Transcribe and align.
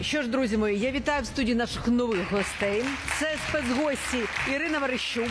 Що 0.00 0.22
ж, 0.22 0.28
друзі 0.28 0.56
мої, 0.56 0.78
я 0.78 0.90
вітаю 0.90 1.22
в 1.22 1.26
студії 1.26 1.54
наших 1.54 1.86
нових 1.88 2.32
гостей. 2.32 2.84
Це 3.18 3.36
спецгості 3.48 4.18
Ірина 4.54 4.78
Верещук, 4.78 5.30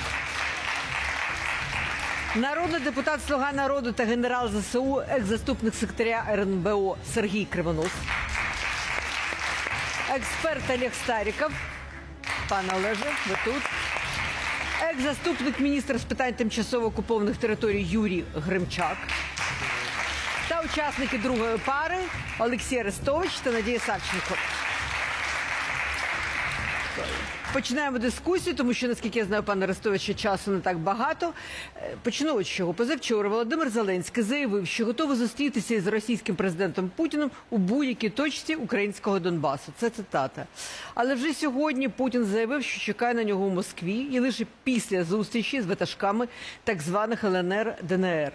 народний 2.36 2.82
депутат 2.82 3.20
Слуга 3.28 3.54
народу 3.54 3.92
та 3.92 4.06
генерал 4.06 4.52
ЗСУ, 4.52 5.02
екс-заступник 5.10 5.76
секретаря 5.76 6.26
РНБО 6.30 6.98
Сергій 7.14 7.46
Кривонос, 7.46 7.92
експерт 10.16 10.64
Олег 10.70 10.92
Старіков. 11.04 11.52
Пане 12.50 12.74
Олеже, 12.76 13.06
ви 13.30 13.36
тут. 13.46 13.64
Екс-заступник 14.82 15.60
міністра 15.60 15.98
з 15.98 16.04
питань 16.04 16.34
тимчасово 16.34 16.86
окупованих 16.86 17.38
територій 17.38 17.84
Юрій 17.84 18.24
Гримчак 18.36 18.98
та 20.48 20.62
учасники 20.62 21.18
другої 21.18 21.58
пари 21.66 21.98
Олексій 22.40 22.78
Арестович 22.78 23.32
та 23.44 23.52
Надія 23.52 23.80
Савченко. 23.80 24.36
Починаємо 27.54 28.00
дискусію, 28.00 28.56
тому 28.56 28.74
що 28.74 28.88
наскільки 28.88 29.20
я 29.20 29.26
знаю, 29.26 29.44
пане 29.44 29.66
Арестовича 29.66 30.14
часу 30.14 30.52
не 30.52 30.60
так 30.60 30.78
багато. 30.78 31.34
Е, 31.78 31.96
Почну 32.04 32.44
з 32.44 32.48
чого. 32.48 32.74
Позавчора 32.74 33.30
Володимир 33.30 33.70
Зеленський 33.70 34.24
заявив, 34.24 34.68
що 34.68 34.86
готовий 34.86 35.18
зустрітися 35.18 35.76
із 35.76 35.88
російським 35.88 36.36
президентом 36.36 36.92
Путіним 36.96 37.32
у 37.50 37.58
будь-якій 37.58 38.10
точці 38.10 38.56
українського 38.56 39.20
Донбасу. 39.20 39.72
Це 39.78 39.90
цитата. 39.90 40.46
Але 40.96 41.16
вже 41.16 41.34
сьогодні 41.34 41.90
Путін 41.90 42.26
заявив, 42.26 42.64
що 42.64 42.80
чекає 42.80 43.14
на 43.14 43.24
нього 43.24 43.48
в 43.48 43.54
Москві, 43.54 43.98
і 43.98 44.20
лише 44.20 44.46
після 44.64 45.04
зустрічі 45.04 45.62
з 45.62 45.66
ватажками 45.66 46.28
так 46.64 46.82
званих 46.82 47.24
ЛНР 47.24 47.76
ДНР. 47.84 48.32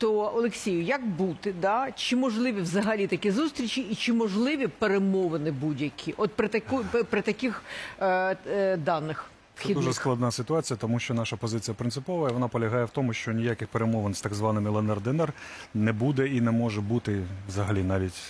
То 0.00 0.32
Олексію, 0.34 0.82
як 0.82 1.06
бути? 1.06 1.54
Да? 1.60 1.92
Чи 1.92 2.16
можливі 2.16 2.60
взагалі 2.60 3.06
такі 3.06 3.30
зустрічі, 3.30 3.80
і 3.80 3.94
чи 3.94 4.12
можливі 4.12 4.66
перемовини 4.66 5.50
будь-які? 5.50 6.14
От 6.16 6.32
при 6.32 6.48
таку 6.48 6.84
при 7.10 7.22
таких 7.22 7.62
е, 8.00 8.36
е, 8.46 8.76
даних 8.76 9.30
Це 9.54 9.74
дуже 9.74 9.92
складна 9.92 10.30
ситуація, 10.30 10.76
тому 10.76 10.98
що 10.98 11.14
наша 11.14 11.36
позиція 11.36 11.74
принципова. 11.74 12.30
і 12.30 12.32
Вона 12.32 12.48
полягає 12.48 12.84
в 12.84 12.90
тому, 12.90 13.12
що 13.12 13.32
ніяких 13.32 13.68
перемовин 13.68 14.14
з 14.14 14.20
так 14.20 14.34
званим 14.34 14.66
ЛНР 14.66 15.00
ДНР 15.00 15.32
не 15.74 15.92
буде 15.92 16.28
і 16.28 16.40
не 16.40 16.50
може 16.50 16.80
бути 16.80 17.22
взагалі 17.48 17.82
навіть 17.82 18.22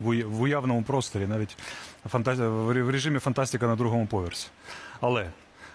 в 0.00 0.40
уявному 0.42 0.82
просторі, 0.82 1.26
навіть 1.26 1.56
в 2.12 2.90
режимі 2.90 3.18
фантастика 3.18 3.66
на 3.66 3.76
другому 3.76 4.06
поверсі. 4.06 4.48
Але 5.00 5.30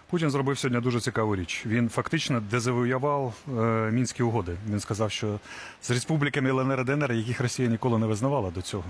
Путін 0.09 0.29
зробив 0.29 0.57
сьогодні 0.57 0.81
дуже 0.81 0.99
цікаву 0.99 1.35
річ. 1.35 1.63
Він 1.65 1.89
фактично 1.89 2.41
дезавоював 2.51 3.33
е, 3.47 3.51
мінські 3.91 4.23
угоди. 4.23 4.55
Він 4.69 4.79
сказав, 4.79 5.11
що 5.11 5.39
з 5.81 5.91
республіками 5.91 6.49
ЛНР 6.49 6.85
ДНР, 6.85 7.11
яких 7.11 7.41
Росія 7.41 7.69
ніколи 7.69 7.97
не 7.97 8.05
визнавала 8.05 8.51
до 8.51 8.61
цього. 8.61 8.83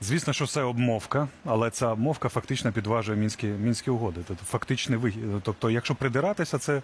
Звісно, 0.00 0.32
що 0.32 0.46
це 0.46 0.62
обмовка, 0.62 1.28
але 1.44 1.70
ця 1.70 1.88
обмовка 1.88 2.28
фактично 2.28 2.72
підважує 2.72 3.18
мінські, 3.18 3.46
мінські 3.46 3.90
угоди. 3.90 4.20
Тобто, 4.28 4.44
фактичний 4.44 4.98
вихід. 4.98 5.22
Тобто, 5.42 5.70
якщо 5.70 5.94
придиратися, 5.94 6.58
це 6.58 6.82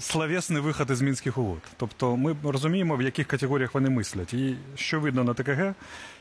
словесний 0.00 0.62
вихід 0.62 0.90
із 0.90 1.02
мінських 1.02 1.38
угод. 1.38 1.60
Тобто, 1.76 2.16
ми 2.16 2.36
розуміємо, 2.44 2.96
в 2.96 3.02
яких 3.02 3.26
категоріях 3.26 3.74
вони 3.74 3.90
мислять. 3.90 4.34
І 4.34 4.56
що 4.74 5.00
видно 5.00 5.24
на 5.24 5.34
ТКГ, 5.34 5.74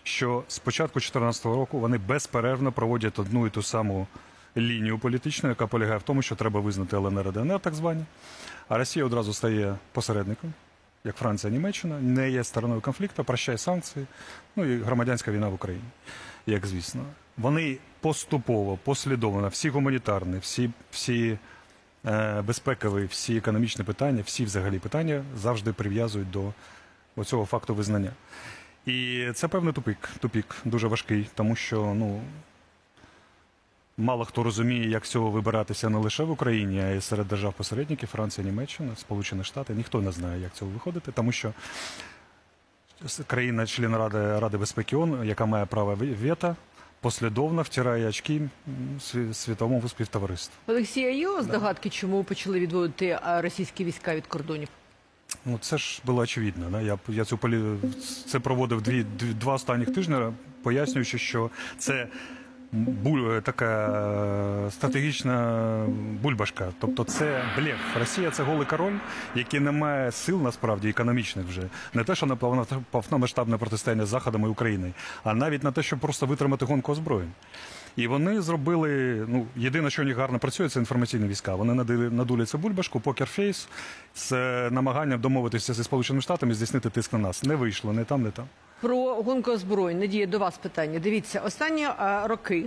що 0.03 0.44
з 0.47 0.59
початку 0.59 1.00
2014 1.00 1.45
року 1.45 1.80
вони 1.80 1.97
безперервно 1.97 2.72
проводять 2.72 3.19
одну 3.19 3.47
і 3.47 3.50
ту 3.50 3.61
саму 3.61 4.08
лінію 4.58 5.00
політичну, 5.00 5.50
яка 5.50 5.67
полягає 5.67 5.97
в 5.97 6.03
тому, 6.03 6.22
що 6.22 6.36
треба 6.36 6.59
визнати 6.59 6.95
ЛНР 6.95 7.31
ДНР, 7.31 7.59
так 7.59 7.73
звані. 7.73 8.05
А 8.69 8.78
Росія 8.78 9.06
одразу 9.06 9.33
стає 9.33 9.75
посередником 9.91 10.53
як 11.03 11.16
Франція, 11.16 11.53
Німеччина, 11.53 12.00
не 12.00 12.30
є 12.30 12.44
стороною 12.44 12.81
конфлікту, 12.81 13.23
прощає 13.23 13.58
санкції, 13.58 14.06
ну 14.56 14.66
і 14.66 14.78
громадянська 14.78 15.31
війна 15.31 15.47
в 15.47 15.53
Україні, 15.53 15.83
як 16.47 16.66
звісно. 16.66 17.06
Вони 17.38 17.78
поступово, 18.00 18.80
послідовно, 18.83 19.47
всі 19.47 19.69
гуманітарні, 19.69 20.38
всі, 20.38 20.69
всі 20.91 21.38
е, 22.06 22.41
безпекові, 22.41 23.06
всі 23.06 23.38
економічні 23.38 23.86
питання, 23.86 24.23
всі 24.25 24.45
взагалі 24.45 24.80
питання 24.80 25.23
завжди 25.35 25.73
прив'язують 25.73 26.31
до 26.31 26.52
цього 27.23 27.46
факту 27.46 27.75
визнання. 27.75 28.12
І 28.85 29.28
це 29.34 29.47
певний 29.47 29.73
тупик, 29.73 30.09
тупік, 30.19 30.56
дуже 30.66 30.88
важкий, 30.88 31.29
тому 31.35 31.56
що 31.56 31.94
ну, 31.94 32.22
мало 33.99 34.25
хто 34.25 34.43
розуміє, 34.43 34.89
як 34.89 35.05
з 35.05 35.09
цього 35.09 35.29
вибиратися 35.31 35.89
не 35.89 35.97
лише 35.97 36.23
в 36.23 36.31
Україні, 36.31 36.79
а 36.81 36.89
й 36.89 37.01
серед 37.01 37.27
держав-посередників 37.27 38.09
Франція, 38.09 38.47
Німеччина, 38.47 38.95
Сполучені 38.95 39.43
Штати. 39.43 39.73
Ніхто 39.73 40.01
не 40.01 40.11
знає, 40.11 40.41
як 40.41 40.53
цього 40.53 40.71
виходити, 40.71 41.11
тому 41.11 41.31
що 41.31 41.53
країна-член 43.27 43.95
Ради, 43.95 44.39
Ради 44.39 44.57
безпеки 44.57 44.95
ООН, 44.95 45.25
яка 45.25 45.45
має 45.45 45.65
право 45.65 45.95
ве- 45.95 46.15
вето, 46.15 46.55
послідовно 47.01 47.61
втирає 47.61 48.07
очки 48.07 48.41
світовому 49.33 49.89
співтовариству. 49.89 50.53
Олексія, 50.67 51.29
вас 51.31 51.45
здогадки, 51.45 51.89
чому 51.89 52.23
почали 52.23 52.59
відводити 52.59 53.19
російські 53.23 53.85
війська 53.85 54.16
від 54.16 54.27
кордонів? 54.27 54.67
Ну 55.45 55.57
це 55.61 55.77
ж 55.77 56.01
було 56.05 56.21
очевидно. 56.21 56.69
Да? 56.71 56.81
Я, 56.81 56.99
я 57.07 57.25
цю 57.25 57.37
полі... 57.37 57.61
це 58.27 58.39
проводив 58.39 58.81
дві, 58.81 59.03
дві, 59.19 59.33
два 59.33 59.53
останніх 59.53 59.93
тижні, 59.93 60.16
пояснюючи, 60.63 61.17
що 61.17 61.49
це 61.77 62.07
буль... 62.72 63.40
така 63.40 63.66
е, 64.68 64.72
стратегічна 64.72 65.85
бульбашка. 66.22 66.68
Тобто 66.80 67.03
це 67.03 67.41
блеф. 67.57 67.97
Росія 68.00 68.31
це 68.31 68.44
голий 68.44 68.66
король, 68.66 68.96
який 69.35 69.59
не 69.59 69.72
має 69.72 70.12
сил 70.12 70.41
насправді 70.41 70.90
економічних 70.90 71.46
вже. 71.46 71.62
Не 71.94 72.03
те, 72.03 72.16
що 72.16 72.25
на 72.25 72.35
повномасштабне 72.91 73.58
протистояння 73.58 74.06
з 74.06 74.09
Заходом 74.09 74.44
і 74.44 74.47
Україною, 74.47 74.94
а 75.24 75.34
навіть 75.34 75.63
на 75.63 75.72
те, 75.72 75.84
щоб 75.84 76.00
просто 76.00 76.25
витримати 76.25 76.66
гонку 76.66 76.91
озброєнь. 76.91 77.31
І 77.96 78.08
вони 78.08 78.41
зробили, 78.41 78.90
ну, 79.28 79.46
єдине, 79.56 79.90
що 79.90 80.02
у 80.02 80.06
них 80.06 80.18
гарно 80.18 80.40
працює, 80.40 80.69
це 80.69 80.79
інформаційні 80.79 81.28
війська. 81.28 81.56
Вони 81.56 82.46
цю 82.46 82.58
бульбашку, 82.58 83.00
покерфейс, 83.00 83.68
з 84.16 84.31
е, 84.31 84.69
намаганням 84.72 85.22
домовитися 85.22 85.74
зі 85.74 85.84
Сполученими 85.84 86.22
Штатами, 86.22 86.53
здійснити 86.53 86.90
тиск 86.90 87.13
на 87.13 87.19
нас. 87.19 87.44
Не 87.44 87.56
вийшло, 87.56 87.94
не 87.94 88.03
там, 88.03 88.24
не 88.24 88.31
там. 88.31 88.46
Про 88.81 89.13
гонку 89.13 89.51
озброєнь. 89.51 90.00
Надія, 90.00 90.25
до 90.25 90.40
вас 90.40 90.57
питання. 90.57 91.00
Дивіться, 91.00 91.40
останні 91.40 91.88
роки, 92.23 92.66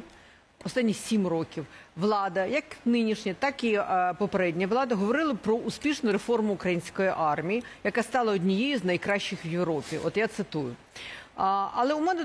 останні 0.64 0.94
сім 0.94 1.26
років, 1.26 1.66
влада, 1.96 2.46
як 2.46 2.64
нинішня, 2.84 3.34
так 3.38 3.64
і 3.64 3.80
попередня 4.18 4.66
влада, 4.66 4.94
говорили 4.94 5.34
про 5.34 5.54
успішну 5.54 6.12
реформу 6.12 6.52
української 6.52 7.12
армії, 7.16 7.64
яка 7.84 8.02
стала 8.02 8.32
однією 8.32 8.78
з 8.78 8.84
найкращих 8.84 9.46
в 9.46 9.48
Європі. 9.48 9.98
От 10.04 10.16
я 10.16 10.26
цитую. 10.26 10.74
Але 11.44 11.94
у 11.94 12.00
мене 12.00 12.24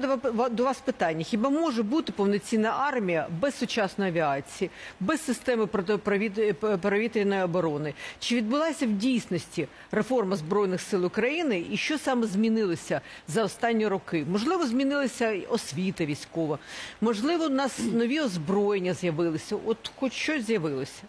до, 0.49 0.63
вас 0.63 0.79
питання: 0.79 1.23
хіба 1.23 1.49
може 1.49 1.83
бути 1.83 2.11
повноцінна 2.11 2.69
армія 2.69 3.27
без 3.41 3.55
сучасної 3.55 4.11
авіації, 4.11 4.69
без 4.99 5.25
системи 5.25 5.67
протиповітряної 5.67 7.41
оборони? 7.41 7.93
Чи 8.19 8.35
відбулася 8.35 8.85
в 8.85 8.91
дійсності 8.91 9.67
реформа 9.91 10.35
збройних 10.35 10.81
сил 10.81 11.05
України, 11.05 11.65
і 11.71 11.77
що 11.77 11.97
саме 11.97 12.27
змінилося 12.27 13.01
за 13.27 13.43
останні 13.43 13.87
роки? 13.87 14.25
Можливо, 14.29 14.65
змінилася 14.65 15.41
освіта 15.49 16.05
військова, 16.05 16.59
можливо, 17.01 17.45
у 17.45 17.49
нас 17.49 17.79
нові 17.79 18.19
озброєння 18.19 18.93
з'явилися. 18.93 19.57
От 19.65 19.91
хоч 19.99 20.13
щось 20.13 20.45
з'явилося. 20.45 21.03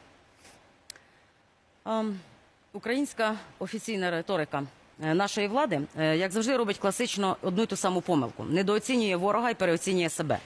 Ем, 1.87 2.19
Українська 2.73 3.37
офіційна 3.59 4.11
риторика 4.11 4.63
нашої 4.99 5.49
влади, 5.49 5.81
е, 5.99 6.17
як 6.17 6.33
завжди, 6.33 6.57
робить 6.57 6.79
класично 6.79 7.37
одну 7.43 7.63
й 7.63 7.67
ту 7.67 7.77
саму 7.77 8.01
помилку: 8.01 8.45
недооцінює 8.45 9.17
ворога 9.17 9.51
і 9.51 9.55
переоцінює 9.55 10.09
себе. 10.09 10.39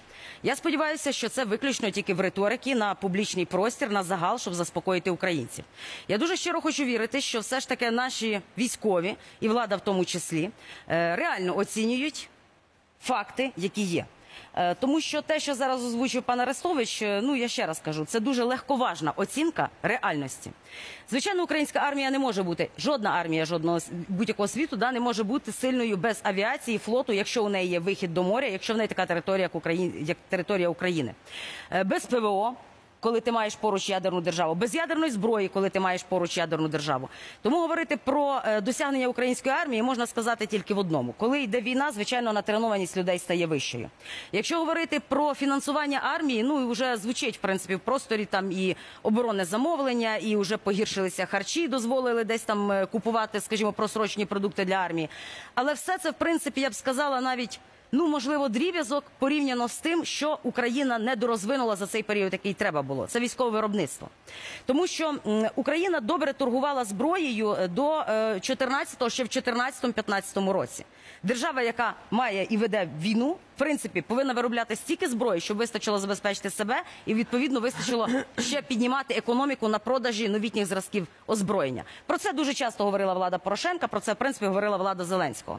Я 0.42 0.56
сподіваюся, 0.56 1.12
що 1.12 1.28
це 1.28 1.44
виключно 1.44 1.90
тільки 1.90 2.14
в 2.14 2.20
риторики 2.20 2.74
на 2.74 2.94
публічний 2.94 3.46
простір, 3.46 3.90
на 3.90 4.02
загал, 4.02 4.38
щоб 4.38 4.54
заспокоїти 4.54 5.10
українців. 5.10 5.64
Я 6.08 6.18
дуже 6.18 6.36
щиро 6.36 6.60
хочу 6.60 6.84
вірити, 6.84 7.20
що 7.20 7.40
все 7.40 7.60
ж 7.60 7.68
таки 7.68 7.90
наші 7.90 8.40
військові 8.58 9.16
і 9.40 9.48
влада 9.48 9.76
в 9.76 9.80
тому 9.80 10.04
числі 10.04 10.50
е, 10.88 11.16
реально 11.16 11.56
оцінюють 11.56 12.28
факти, 13.00 13.52
які 13.56 13.82
є. 13.82 14.06
Е, 14.54 14.74
Тому 14.74 15.00
що 15.00 15.22
те, 15.22 15.40
що 15.40 15.54
зараз 15.54 15.84
озвучив 15.84 16.22
пан 16.22 16.40
Арестович, 16.40 17.02
е, 17.02 17.20
ну 17.22 17.36
я 17.36 17.48
ще 17.48 17.66
раз 17.66 17.80
кажу, 17.80 18.04
це 18.04 18.20
дуже 18.20 18.44
легковажна 18.44 19.12
оцінка 19.16 19.68
реальності. 19.82 20.50
Звичайно, 21.10 21.42
українська 21.42 21.78
армія 21.78 22.10
не 22.10 22.18
може 22.18 22.42
бути 22.42 22.68
жодна 22.78 23.10
армія 23.10 23.44
жодного 23.44 23.78
будь-якого 24.08 24.48
світу 24.48 24.76
да 24.76 24.92
не 24.92 25.00
може 25.00 25.24
бути 25.24 25.52
сильною 25.52 25.96
без 25.96 26.20
авіації, 26.22 26.78
флоту, 26.78 27.12
якщо 27.12 27.44
у 27.44 27.48
неї 27.48 27.68
є 27.70 27.78
вихід 27.78 28.14
до 28.14 28.22
моря, 28.22 28.46
якщо 28.46 28.74
в 28.74 28.76
неї 28.76 28.88
така 28.88 29.06
територія, 29.06 29.42
як 29.42 29.54
Україн, 29.54 29.94
як 30.06 30.16
територія 30.28 30.68
України, 30.68 31.14
Е, 31.70 31.84
без 31.84 32.06
ПВО. 32.06 32.54
Коли 33.02 33.20
ти 33.20 33.32
маєш 33.32 33.56
поруч 33.56 33.88
ядерну 33.88 34.20
державу, 34.20 34.54
без 34.54 34.74
ядерної 34.74 35.10
зброї, 35.10 35.48
коли 35.48 35.70
ти 35.70 35.80
маєш 35.80 36.02
поруч 36.02 36.36
ядерну 36.36 36.68
державу, 36.68 37.08
тому 37.42 37.60
говорити 37.60 37.96
про 38.04 38.40
е, 38.44 38.60
досягнення 38.60 39.08
української 39.08 39.54
армії 39.54 39.82
можна 39.82 40.06
сказати 40.06 40.46
тільки 40.46 40.74
в 40.74 40.78
одному: 40.78 41.14
коли 41.18 41.42
йде 41.42 41.60
війна, 41.60 41.92
звичайно, 41.92 42.32
натренованість 42.32 42.96
людей 42.96 43.18
стає 43.18 43.46
вищою. 43.46 43.90
Якщо 44.32 44.58
говорити 44.58 45.00
про 45.08 45.34
фінансування 45.34 46.00
армії, 46.14 46.42
ну 46.42 46.62
і 46.62 46.72
вже 46.72 46.96
звучить 46.96 47.36
в 47.36 47.40
принципі 47.40 47.74
в 47.74 47.80
просторі 47.80 48.24
там 48.24 48.52
і 48.52 48.76
оборонне 49.02 49.44
замовлення, 49.44 50.16
і 50.16 50.36
вже 50.36 50.56
погіршилися 50.56 51.26
харчі, 51.26 51.68
дозволили 51.68 52.24
десь 52.24 52.42
там 52.42 52.72
е, 52.72 52.86
купувати, 52.86 53.40
скажімо, 53.40 53.72
просрочені 53.72 54.26
продукти 54.26 54.64
для 54.64 54.74
армії. 54.74 55.08
Але 55.54 55.72
все 55.72 55.98
це, 55.98 56.10
в 56.10 56.14
принципі, 56.14 56.60
я 56.60 56.70
б 56.70 56.74
сказала, 56.74 57.20
навіть 57.20 57.60
ну 57.92 58.08
можливо 58.08 58.48
дріб'язок 58.48 59.04
порівняно 59.18 59.68
з 59.68 59.78
тим, 59.78 60.04
що 60.04 60.38
Україна 60.42 60.98
недорозвинула 60.98 61.76
за 61.76 61.86
цей 61.86 62.02
період, 62.02 62.32
який 62.32 62.54
треба 62.54 62.82
було. 62.82 63.06
Це 63.06 63.20
військове 63.20 63.50
виробництво, 63.50 64.08
тому 64.66 64.86
що 64.86 65.14
Україна 65.56 66.00
добре 66.00 66.32
торгувала 66.32 66.84
зброєю 66.84 67.52
е, 67.52 67.68
до 67.68 67.98
14-го, 68.00 69.10
ще 69.10 69.24
в 69.24 69.26
14-15 69.26 70.50
році. 70.50 70.84
Держава, 71.22 71.62
яка 71.62 71.94
має 72.10 72.46
і 72.50 72.56
веде 72.56 72.88
війну, 73.00 73.30
в 73.30 73.58
принципі, 73.58 74.02
повинна 74.02 74.32
виробляти 74.32 74.76
стільки 74.76 75.08
зброї, 75.08 75.40
щоб 75.40 75.56
вистачило 75.56 75.98
забезпечити 75.98 76.50
себе, 76.50 76.82
і 77.06 77.14
відповідно 77.14 77.60
вистачило 77.60 78.08
ще 78.38 78.62
піднімати 78.62 79.14
економіку 79.14 79.68
на 79.68 79.78
продажі 79.78 80.28
новітніх 80.28 80.66
зразків 80.66 81.06
озброєння. 81.26 81.84
Про 82.06 82.18
це 82.18 82.32
дуже 82.32 82.54
часто 82.54 82.84
говорила 82.84 83.14
влада 83.14 83.38
Порошенка. 83.38 83.88
Про 83.88 84.00
це 84.00 84.12
в 84.12 84.16
принципі 84.16 84.46
говорила 84.46 84.76
влада 84.76 85.04
Зеленського. 85.04 85.58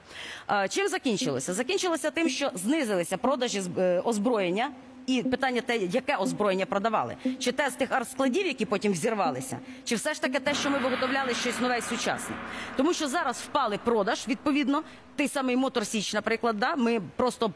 Е, 0.49 0.67
Чим 0.67 0.87
закінчилося? 0.87 1.53
Закінчилося 1.53 2.11
тим, 2.11 2.22
що 2.29 2.51
знизилися 2.53 3.17
продажі 3.17 3.61
е, 3.77 4.01
озброєння. 4.05 4.71
І 5.05 5.23
питання 5.23 5.61
те, 5.61 5.77
яке 5.77 6.15
озброєння 6.15 6.65
продавали, 6.65 7.15
чи 7.39 7.51
те 7.51 7.69
з 7.69 7.73
тих 7.73 7.91
арскладів, 7.91 8.47
які 8.47 8.65
потім 8.65 8.91
взірвалися, 8.91 9.59
чи 9.83 9.95
все 9.95 10.13
ж 10.13 10.21
таки 10.21 10.39
те, 10.39 10.53
що 10.53 10.69
ми 10.69 10.77
виготовляли 10.77 11.33
щось 11.33 11.59
нове 11.59 11.77
і 11.77 11.81
сучасне, 11.81 12.35
тому 12.77 12.93
що 12.93 13.07
зараз 13.07 13.37
впали 13.37 13.79
продаж. 13.83 14.27
Відповідно, 14.27 14.83
той 15.15 15.27
самий 15.27 15.55
Мотор 15.55 15.87
Січ, 15.87 16.13
наприклад, 16.13 16.59
да 16.59 16.75
ми 16.75 17.01
просто 17.15 17.51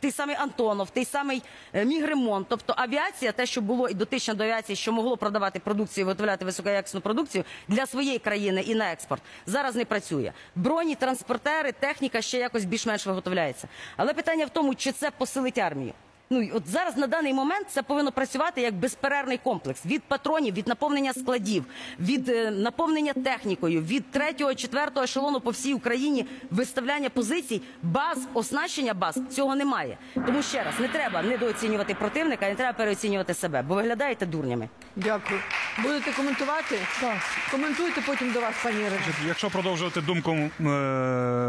той 0.00 0.10
самий 0.10 0.36
Антонов, 0.36 0.90
той 0.90 1.04
самий 1.04 1.42
Мігремон. 1.74 2.08
Мігремонт, 2.18 2.46
тобто 2.48 2.74
авіація, 2.76 3.32
те, 3.32 3.46
що 3.46 3.60
було 3.60 3.88
і 3.88 3.94
дотична 3.94 4.34
до 4.34 4.44
авіації, 4.44 4.76
що 4.76 4.92
могло 4.92 5.16
продавати 5.16 5.58
продукцію, 5.58 6.06
виготовляти 6.06 6.44
високоякісну 6.44 7.00
продукцію 7.00 7.44
для 7.68 7.86
своєї 7.86 8.18
країни 8.18 8.60
і 8.60 8.74
на 8.74 8.92
експорт, 8.92 9.22
зараз 9.46 9.76
не 9.76 9.84
працює. 9.84 10.32
Броні, 10.54 10.94
транспортери, 10.94 11.72
техніка 11.72 12.22
ще 12.22 12.38
якось 12.38 12.64
більш-менш 12.64 13.06
виготовляється. 13.06 13.68
Але 13.96 14.14
питання 14.14 14.46
в 14.46 14.50
тому, 14.50 14.74
чи 14.74 14.92
це 14.92 15.10
посилить 15.10 15.58
армію. 15.58 15.92
Ну 16.30 16.48
от 16.54 16.68
зараз 16.68 16.96
на 16.96 17.06
даний 17.06 17.34
момент 17.34 17.66
це 17.70 17.82
повинно 17.82 18.12
працювати 18.12 18.60
як 18.60 18.74
безперервний 18.74 19.38
комплекс 19.38 19.86
від 19.86 20.02
патронів, 20.02 20.54
від 20.54 20.68
наповнення 20.68 21.12
складів, 21.12 21.64
від 22.00 22.28
е, 22.28 22.50
наповнення 22.50 23.12
технікою, 23.12 23.82
від 23.82 24.10
третього, 24.10 24.54
четвертого 24.54 25.04
ешелону 25.04 25.40
по 25.40 25.50
всій 25.50 25.74
Україні 25.74 26.26
виставляння 26.50 27.10
позицій, 27.10 27.62
баз, 27.82 28.28
оснащення 28.34 28.94
баз 28.94 29.20
цього 29.30 29.56
немає. 29.56 29.98
Тому 30.14 30.42
ще 30.42 30.62
раз 30.62 30.74
не 30.80 30.88
треба 30.88 31.22
недооцінювати 31.22 31.94
противника, 31.94 32.48
не 32.48 32.54
треба 32.54 32.72
переоцінювати 32.72 33.34
себе, 33.34 33.62
бо 33.62 33.74
виглядаєте 33.74 34.26
дурнями. 34.26 34.68
Дякую. 34.96 35.40
Будете 35.82 36.12
коментувати? 36.12 36.78
Так. 37.00 37.16
Коментуйте 37.50 38.00
потім 38.06 38.32
до 38.32 38.40
вас, 38.40 38.54
пані 38.62 38.80
Ірино. 38.80 38.96
Якщо 39.26 39.50
продовжувати 39.50 40.00
думку 40.00 40.30
е, 40.30 40.50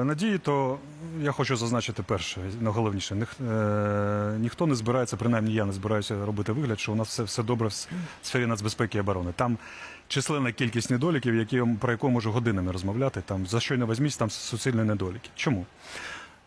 Надії, 0.04 0.38
то 0.38 0.78
я 1.22 1.32
хочу 1.32 1.56
зазначити 1.56 2.04
перше, 2.04 2.42
найголовніше. 2.62 3.16
Ніх, 3.16 3.36
е, 3.52 4.36
ніхто 4.40 4.66
не 4.69 4.75
збирається, 4.75 5.18
принаймні 5.18 5.54
я 5.54 5.66
не 5.66 5.74
збираюся 5.74 6.25
робити 6.25 6.51
вигляд, 6.51 6.80
що 6.80 6.92
у 6.92 6.95
нас 6.95 7.07
все, 7.07 7.24
все 7.24 7.44
добре 7.44 7.68
в 7.68 7.88
сфері 8.21 8.45
нацбезпеки 8.45 8.98
і 8.98 9.01
оборони. 9.01 9.33
Там 9.36 9.57
численна 10.07 10.51
кількість 10.51 10.89
недоліків, 10.89 11.36
які, 11.36 11.63
про 11.80 11.92
яку 11.92 12.10
можу 12.10 12.31
годинами 12.31 12.71
розмовляти. 12.71 13.21
Там 13.25 13.48
за 13.48 13.60
що 13.60 13.77
не 13.77 13.86
візьміть, 13.86 14.18
там 14.18 14.30
суцільні 14.30 14.83
недоліки. 14.83 15.30
Чому? 15.36 15.66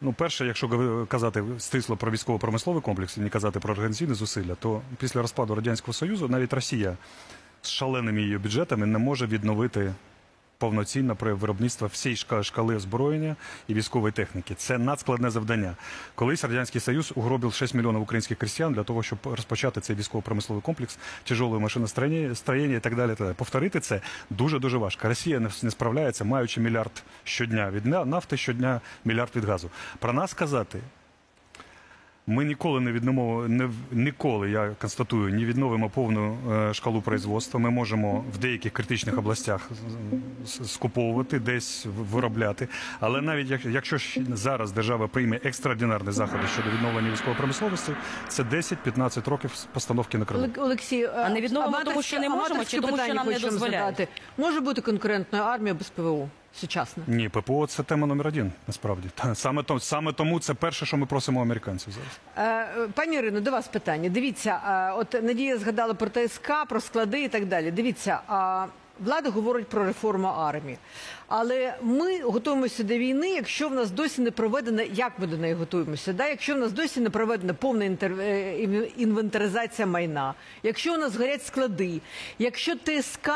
Ну, 0.01 0.13
перше, 0.13 0.47
якщо 0.47 1.07
казати 1.09 1.45
стисло 1.59 1.97
про 1.97 2.11
військово-промисловий 2.11 2.83
комплекс 2.83 3.17
і 3.17 3.21
не 3.21 3.29
казати 3.29 3.61
про 3.61 3.73
організаційні 3.73 4.15
зусилля, 4.15 4.55
то 4.55 4.83
після 4.99 5.23
розпаду 5.23 5.55
Радянського 5.55 5.93
Союзу 5.93 6.29
навіть 6.29 6.53
Росія 6.53 6.97
з 7.63 7.69
шаленими 7.69 8.23
її 8.23 8.39
бюджетами 8.39 8.87
не 8.87 8.99
може 8.99 9.27
відновити 9.27 9.93
повноцінно 10.63 11.17
при 11.17 11.35
виробництво 11.35 11.87
всієї 11.87 12.17
шкали 12.43 12.77
озброєння 12.77 13.37
і 13.69 13.75
військової 13.75 14.13
техніки. 14.13 14.55
Це 14.55 14.79
надскладне 14.79 15.31
завдання. 15.31 15.77
Колись 16.15 16.45
Радянський 16.45 16.81
Союз 16.81 17.13
угробив 17.15 17.55
6 17.55 17.75
мільйонів 17.75 18.03
українських 18.03 18.39
крестьян 18.39 18.73
для 18.73 18.83
того, 18.83 19.03
щоб 19.03 19.19
розпочати 19.25 19.81
цей 19.81 19.97
військово-промисловий 19.97 20.63
комплекс, 20.63 20.99
тяжелої 21.25 21.63
машиностроєння 21.63 22.35
строєння 22.35 22.77
і 22.77 22.81
так 22.81 22.97
далі. 22.97 23.15
Повторити 23.37 23.81
це 23.81 24.01
дуже-дуже 24.31 24.79
важко. 24.79 25.09
Росія 25.09 25.41
не 25.63 25.71
справляється, 25.71 26.25
маючи 26.25 26.61
мільярд 26.61 27.03
щодня 27.25 27.71
від 27.71 27.87
нафти, 27.87 28.37
щодня 28.37 28.81
мільярд 29.05 29.31
від 29.37 29.45
газу. 29.45 29.71
Про 29.99 30.13
нас 30.13 30.35
казати, 30.35 30.79
ми 32.27 32.45
ніколи 32.45 32.81
не 32.81 32.93
відновимо, 32.93 33.49
не 33.49 33.65
в- 33.67 33.73
ніколи, 33.93 34.51
я 34.51 34.71
констатую, 34.81 35.35
не 35.35 35.45
відновимо 35.45 35.91
повну 35.91 36.37
е, 36.53 36.75
шкалу 36.75 37.01
производства. 37.03 37.61
Ми 37.61 37.71
можемо 37.71 38.25
в 38.35 38.39
деяких 38.39 38.73
критичних 38.73 39.19
областях 39.19 39.71
скуповувати, 40.65 41.39
десь 41.39 41.87
в- 41.87 41.89
виробляти. 42.15 42.69
Але 43.01 43.21
навіть 43.21 43.51
як- 43.51 43.65
якщо 43.65 43.97
ж 43.99 44.21
зараз 44.33 44.73
держава 44.73 45.07
прийме 45.09 45.41
екстраординарні 45.45 46.13
заходи 46.13 46.43
щодо 46.53 46.71
відновлення 46.77 47.11
військової 47.13 47.37
промисловості, 47.39 47.93
це 48.29 48.43
10-15 48.45 49.29
років 49.29 49.51
постановки 49.73 50.19
на. 50.19 50.25
Олег- 50.25 50.61
Олексій, 50.61 51.05
А 51.07 51.29
не 51.31 51.41
відновимо, 51.41 51.79
тому 51.85 52.03
що 52.03 52.19
не 52.21 52.29
можемо, 52.29 52.65
чи 52.65 52.81
тому, 52.81 52.99
що 52.99 53.15
нам 53.15 53.27
не 53.29 53.39
дозволяють? 53.39 54.09
Може 54.39 54.61
бути 54.61 54.81
конкурентною 54.81 55.45
армія 55.45 55.75
без 55.75 55.91
ПВО 55.91 56.29
сучасна? 56.55 57.05
Ні, 57.07 57.29
ППО 57.29 57.67
це 57.67 57.83
тема 57.83 58.07
номер 58.07 58.27
один, 58.27 58.53
насправді. 58.67 59.09
Саме, 59.35 59.63
то, 59.63 59.81
саме 59.81 60.13
тому 60.13 60.41
це 60.41 60.55
перше, 60.55 60.87
що 60.87 60.97
ми 60.97 61.07
просимо 61.07 61.41
американців 61.43 61.93
зараз. 61.93 62.47
Е, 62.79 62.89
Пані 62.95 63.17
Ірино, 63.17 63.41
до 63.41 63.51
вас 63.51 63.69
питання. 63.69 64.09
Дивіться, 64.09 64.61
е, 64.69 64.93
от 64.93 65.23
Надія 65.23 65.59
згадала 65.59 65.95
про 65.95 66.09
ТСК, 66.11 66.53
про 66.69 66.81
склади 66.81 67.23
і 67.23 67.29
так 67.29 67.47
далі. 67.47 67.71
Дивіться, 67.71 68.21
а 68.29 68.67
влада 69.01 69.31
говорить 69.31 69.69
про 69.69 69.85
реформу 69.85 70.29
армії. 70.29 70.79
Але 71.35 71.75
ми 71.83 72.21
готуємося 72.21 72.83
до 72.83 72.99
війни, 72.99 73.31
якщо 73.31 73.69
в 73.69 73.75
нас 73.75 73.91
досі 73.91 74.21
не 74.21 74.31
проведена, 74.31 74.83
як 74.83 75.13
ми 75.19 75.27
до 75.27 75.37
неї 75.37 75.55
готуємося, 75.55 76.13
да? 76.13 76.29
якщо 76.29 76.55
в 76.55 76.59
нас 76.59 76.73
досі 76.73 77.01
не 77.01 77.11
проведена 77.11 77.55
повна 77.55 77.85
інтер... 77.85 78.13
е, 78.21 78.89
інвентаризація 78.97 79.87
майна, 79.87 80.35
якщо 80.63 80.95
у 80.95 80.97
нас 80.97 81.17
горять 81.17 81.47
склади, 81.47 82.01
якщо 82.39 82.75
ТСК 82.75 83.31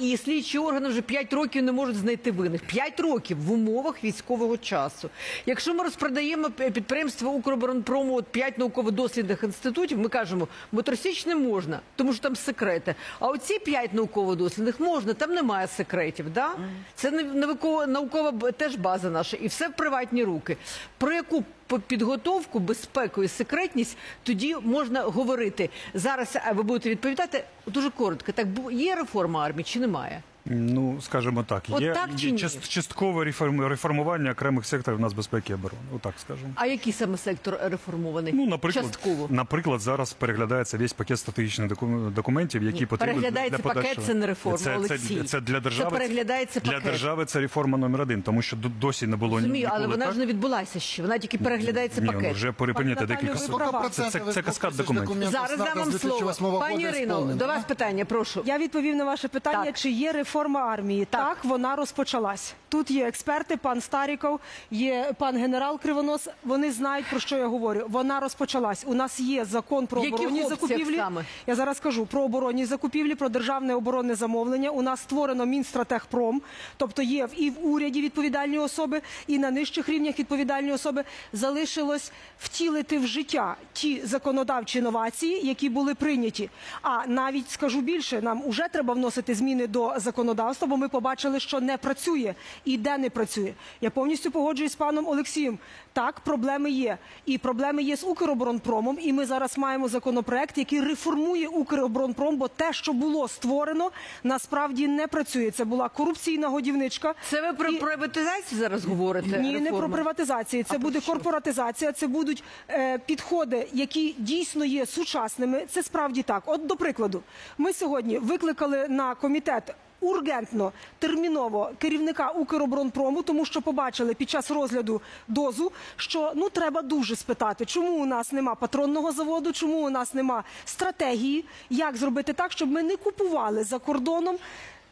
і 0.00 0.16
слідчі 0.16 0.58
органи 0.58 0.88
вже 0.88 1.02
5 1.02 1.32
років 1.32 1.62
не 1.62 1.72
можуть 1.72 1.96
знайти 1.96 2.30
винних, 2.30 2.62
5 2.64 3.00
років 3.00 3.36
в 3.44 3.52
умовах 3.52 4.04
військового 4.04 4.56
часу. 4.56 5.10
Якщо 5.46 5.74
ми 5.74 5.84
розпродаємо 5.84 6.50
підприємство 6.50 7.30
Укроборонпрому 7.30 8.16
от 8.16 8.26
5 8.26 8.58
науково-дослідних 8.58 9.42
інститутів, 9.42 9.98
ми 9.98 10.08
кажемо, 10.08 10.48
моторсіч 10.72 11.26
не 11.26 11.34
можна, 11.34 11.80
тому 11.96 12.12
що 12.12 12.22
там 12.22 12.36
секрети. 12.36 12.94
А 13.20 13.28
оці 13.28 13.58
5 13.58 13.94
науково-дослідних 13.94 14.80
можна, 14.80 15.14
там 15.14 15.34
немає 15.34 15.66
секретів. 15.66 16.32
Да? 16.32 16.50
Це 16.94 17.10
не 17.39 17.39
наукова, 17.86 18.32
теж 18.52 18.76
база 18.76 19.10
наша, 19.10 19.36
і 19.36 19.46
все 19.46 19.68
в 19.68 19.72
приватні 19.72 20.24
руки. 20.24 20.56
Про 20.98 21.12
яку 21.12 21.44
підготовку, 21.86 22.58
безпеку 22.58 23.22
і 23.22 23.28
секретність 23.28 23.98
тоді 24.22 24.56
можна 24.62 25.02
говорити. 25.02 25.70
Зараз 25.94 26.36
а 26.46 26.52
ви 26.52 26.62
будете 26.62 26.90
відповідати 26.90 27.44
дуже 27.66 27.90
коротко. 27.90 28.32
Так 28.32 28.46
є 28.70 28.94
реформа 28.94 29.44
армії 29.44 29.64
чи 29.64 29.80
немає? 29.80 30.22
Ну, 30.44 30.98
скажімо 31.00 31.42
так, 31.48 31.62
От 31.70 31.82
є, 31.82 31.92
так 31.92 32.10
чи 32.16 32.26
є 32.26 32.32
ні? 32.32 32.38
част- 32.38 32.68
часткове 32.68 33.24
реформ- 33.24 33.68
реформування 33.68 34.30
окремих 34.32 34.66
секторів 34.66 35.00
нацбезпеки 35.00 35.52
і 35.52 35.54
оборони. 35.54 35.80
Отак 35.96 36.14
скажемо. 36.20 36.52
А 36.54 36.66
який 36.66 36.92
саме 36.92 37.16
сектор 37.18 37.58
реформований? 37.62 38.32
Ну, 38.32 38.46
наприклад, 38.46 38.84
частково. 38.86 39.26
наприклад, 39.30 39.80
зараз 39.80 40.12
переглядається 40.12 40.78
весь 40.78 40.92
пакет 40.92 41.18
стратегічних 41.18 41.68
доку- 41.68 42.10
документів, 42.10 42.62
які 42.62 42.80
Ні, 42.80 42.86
потрібні 42.86 43.14
переглядається 43.14 43.56
для 43.58 43.62
пакет, 43.64 43.82
подальшого. 43.82 44.06
це 44.06 44.14
не 44.14 44.26
реформа, 44.26 44.58
Це, 44.58 44.76
Олексій. 44.76 45.16
це, 45.16 45.24
це 45.24 45.40
для 45.40 45.60
держави. 45.60 45.90
Це 45.90 45.96
переглядається 45.98 46.60
для 46.60 46.70
пакет. 46.72 46.84
держави. 46.84 47.24
Це 47.24 47.40
реформа 47.40 47.78
номер 47.78 48.00
один, 48.00 48.22
тому 48.22 48.42
що 48.42 48.56
д- 48.56 48.68
досі 48.80 49.06
не 49.06 49.16
було 49.16 49.30
ні- 49.30 49.36
Розумію, 49.36 49.64
ніколи 49.64 49.78
але 49.78 49.86
вона 49.86 50.04
так. 50.04 50.14
ж 50.14 50.20
не 50.20 50.26
відбулася 50.26 50.80
ще. 50.80 51.02
Вона 51.02 51.18
тільки 51.18 51.38
переглядається 51.38 52.00
Ні, 52.00 52.06
пакет. 52.06 52.22
ну, 52.22 52.30
вже 52.32 52.52
перепинити 52.52 52.94
Пані 53.00 53.08
декілька 53.08 53.32
ви 53.32 53.38
сот- 53.46 53.56
права. 53.56 53.88
Це, 53.90 54.10
це, 54.10 54.20
це 54.32 54.42
каскад 54.42 54.76
документів. 54.76 55.30
Зараз 55.30 55.58
дам 55.58 55.78
вам 55.78 55.92
слово. 55.92 56.58
Пані 56.60 56.82
Ірино, 56.82 57.20
до 57.34 57.46
вас 57.46 57.64
питання, 57.64 58.04
прошу. 58.04 58.42
Я 58.46 58.58
відповів 58.58 58.96
на 58.96 59.04
ваше 59.04 59.28
питання, 59.28 59.64
Так. 59.64 59.76
чи 59.76 59.90
є 59.90 60.12
реформа 60.30 60.60
армії. 60.60 61.04
Так. 61.10 61.20
Так. 61.20 61.44
вона 61.44 61.76
розпочалась. 61.76 62.54
Тут 62.68 62.90
є 62.90 63.06
експерти, 63.06 63.56
пан 63.56 63.80
Старіков, 63.80 64.40
є 64.70 65.12
пан 65.18 65.36
генерал 65.36 65.80
Кривонос. 65.80 66.28
Вони 66.44 66.72
знають 66.72 67.06
про 67.10 67.20
що 67.20 67.36
я 67.36 67.46
говорю. 67.46 67.86
Вона 67.88 68.20
розпочалась. 68.20 68.84
У 68.86 68.94
нас 68.94 69.20
є 69.20 69.44
закон 69.44 69.86
про 69.86 70.04
яких 70.04 70.20
оборонні 70.20 70.48
закупівлі. 70.48 70.96
саме? 70.96 71.24
Я 71.46 71.54
зараз 71.54 71.76
скажу 71.76 72.06
про 72.06 72.22
оборонні 72.22 72.64
закупівлі, 72.66 73.14
про 73.14 73.28
державне 73.28 73.74
оборонне 73.74 74.14
замовлення. 74.14 74.70
У 74.70 74.82
нас 74.82 75.00
створено 75.00 75.46
Мінстратехпром, 75.46 76.42
тобто 76.76 77.02
є 77.02 77.28
і 77.36 77.50
в 77.50 77.66
уряді 77.66 78.02
відповідальні 78.02 78.58
особи, 78.58 79.00
і 79.26 79.38
на 79.38 79.50
нижчих 79.50 79.88
рівнях 79.88 80.18
відповідальні 80.18 80.72
особи. 80.72 81.04
Залишилось 81.32 82.12
втілити 82.38 82.98
в 82.98 83.06
життя 83.06 83.56
ті 83.72 84.00
законодавчі 84.04 84.80
новації, 84.80 85.46
які 85.46 85.68
були 85.68 85.94
прийняті. 85.94 86.50
А 86.82 87.06
навіть 87.06 87.50
скажу 87.50 87.80
більше, 87.80 88.22
нам 88.22 88.42
уже 88.46 88.68
треба 88.72 88.94
вносити 88.94 89.34
зміни 89.34 89.66
до 89.66 89.94
законодавства. 89.96 90.19
Законодавства, 90.24 90.68
бо 90.68 90.76
ми 90.76 90.88
побачили, 90.88 91.40
що 91.40 91.60
не 91.60 91.76
працює 91.76 92.34
і 92.64 92.76
де 92.76 92.98
не 92.98 93.10
працює. 93.10 93.52
Я 93.80 93.90
повністю 93.90 94.30
погоджуюсь 94.30 94.72
з 94.72 94.76
паном 94.76 95.06
Олексієм. 95.08 95.58
Так, 95.92 96.20
проблеми 96.20 96.70
є, 96.70 96.98
і 97.26 97.38
проблеми 97.38 97.82
є 97.82 97.96
з 97.96 98.04
Укроборонпромом. 98.04 98.98
І 99.00 99.12
ми 99.12 99.26
зараз 99.26 99.58
маємо 99.58 99.88
законопроект, 99.88 100.58
який 100.58 100.80
реформує 100.80 101.48
Укроборонпром, 101.48 102.36
бо 102.36 102.48
те, 102.48 102.72
що 102.72 102.92
було 102.92 103.28
створено, 103.28 103.90
насправді 104.24 104.88
не 104.88 105.06
працює. 105.06 105.50
Це 105.50 105.64
була 105.64 105.88
корупційна 105.88 106.48
годівничка. 106.48 107.14
Це 107.30 107.42
ви 107.42 107.52
про 107.52 107.68
І- 107.68 107.76
приватизацію 107.78 108.60
зараз 108.60 108.84
говорите? 108.84 109.38
ні, 109.40 109.60
не 109.60 109.72
про 109.72 109.88
приватизацію. 109.88 110.64
Це 110.64 110.76
А 110.76 110.78
буде 110.78 111.00
корпоратизація. 111.00 111.92
Це 111.92 112.06
будуть 112.06 112.44
е, 112.70 112.98
підходи, 112.98 113.68
які 113.72 114.14
дійсно 114.18 114.64
є 114.64 114.86
сучасними. 114.86 115.66
Це 115.70 115.82
справді 115.82 116.22
так. 116.22 116.42
От 116.46 116.66
до 116.66 116.76
прикладу, 116.76 117.22
ми 117.58 117.72
сьогодні 117.72 118.18
викликали 118.18 118.88
на 118.88 119.14
комітет. 119.14 119.74
Ургентно, 120.00 120.72
терміново 120.98 121.70
керівника 121.78 122.30
Укроборонпрому, 122.30 123.22
тому 123.22 123.44
що 123.44 123.62
побачили 123.62 124.14
під 124.14 124.30
час 124.30 124.50
розгляду 124.50 125.00
дозу, 125.28 125.72
що 125.96 126.32
ну 126.34 126.48
треба 126.48 126.82
дуже 126.82 127.16
спитати, 127.16 127.64
чому 127.66 127.90
у 128.02 128.06
нас 128.06 128.32
нема 128.32 128.54
патронного 128.54 129.12
заводу, 129.12 129.52
чому 129.52 129.78
у 129.78 129.90
нас 129.90 130.14
нема 130.14 130.44
стратегії, 130.64 131.44
як 131.70 131.96
зробити 131.96 132.32
так, 132.32 132.52
щоб 132.52 132.70
ми 132.70 132.82
не 132.82 132.96
купували 132.96 133.64
за 133.64 133.78
кордоном 133.78 134.36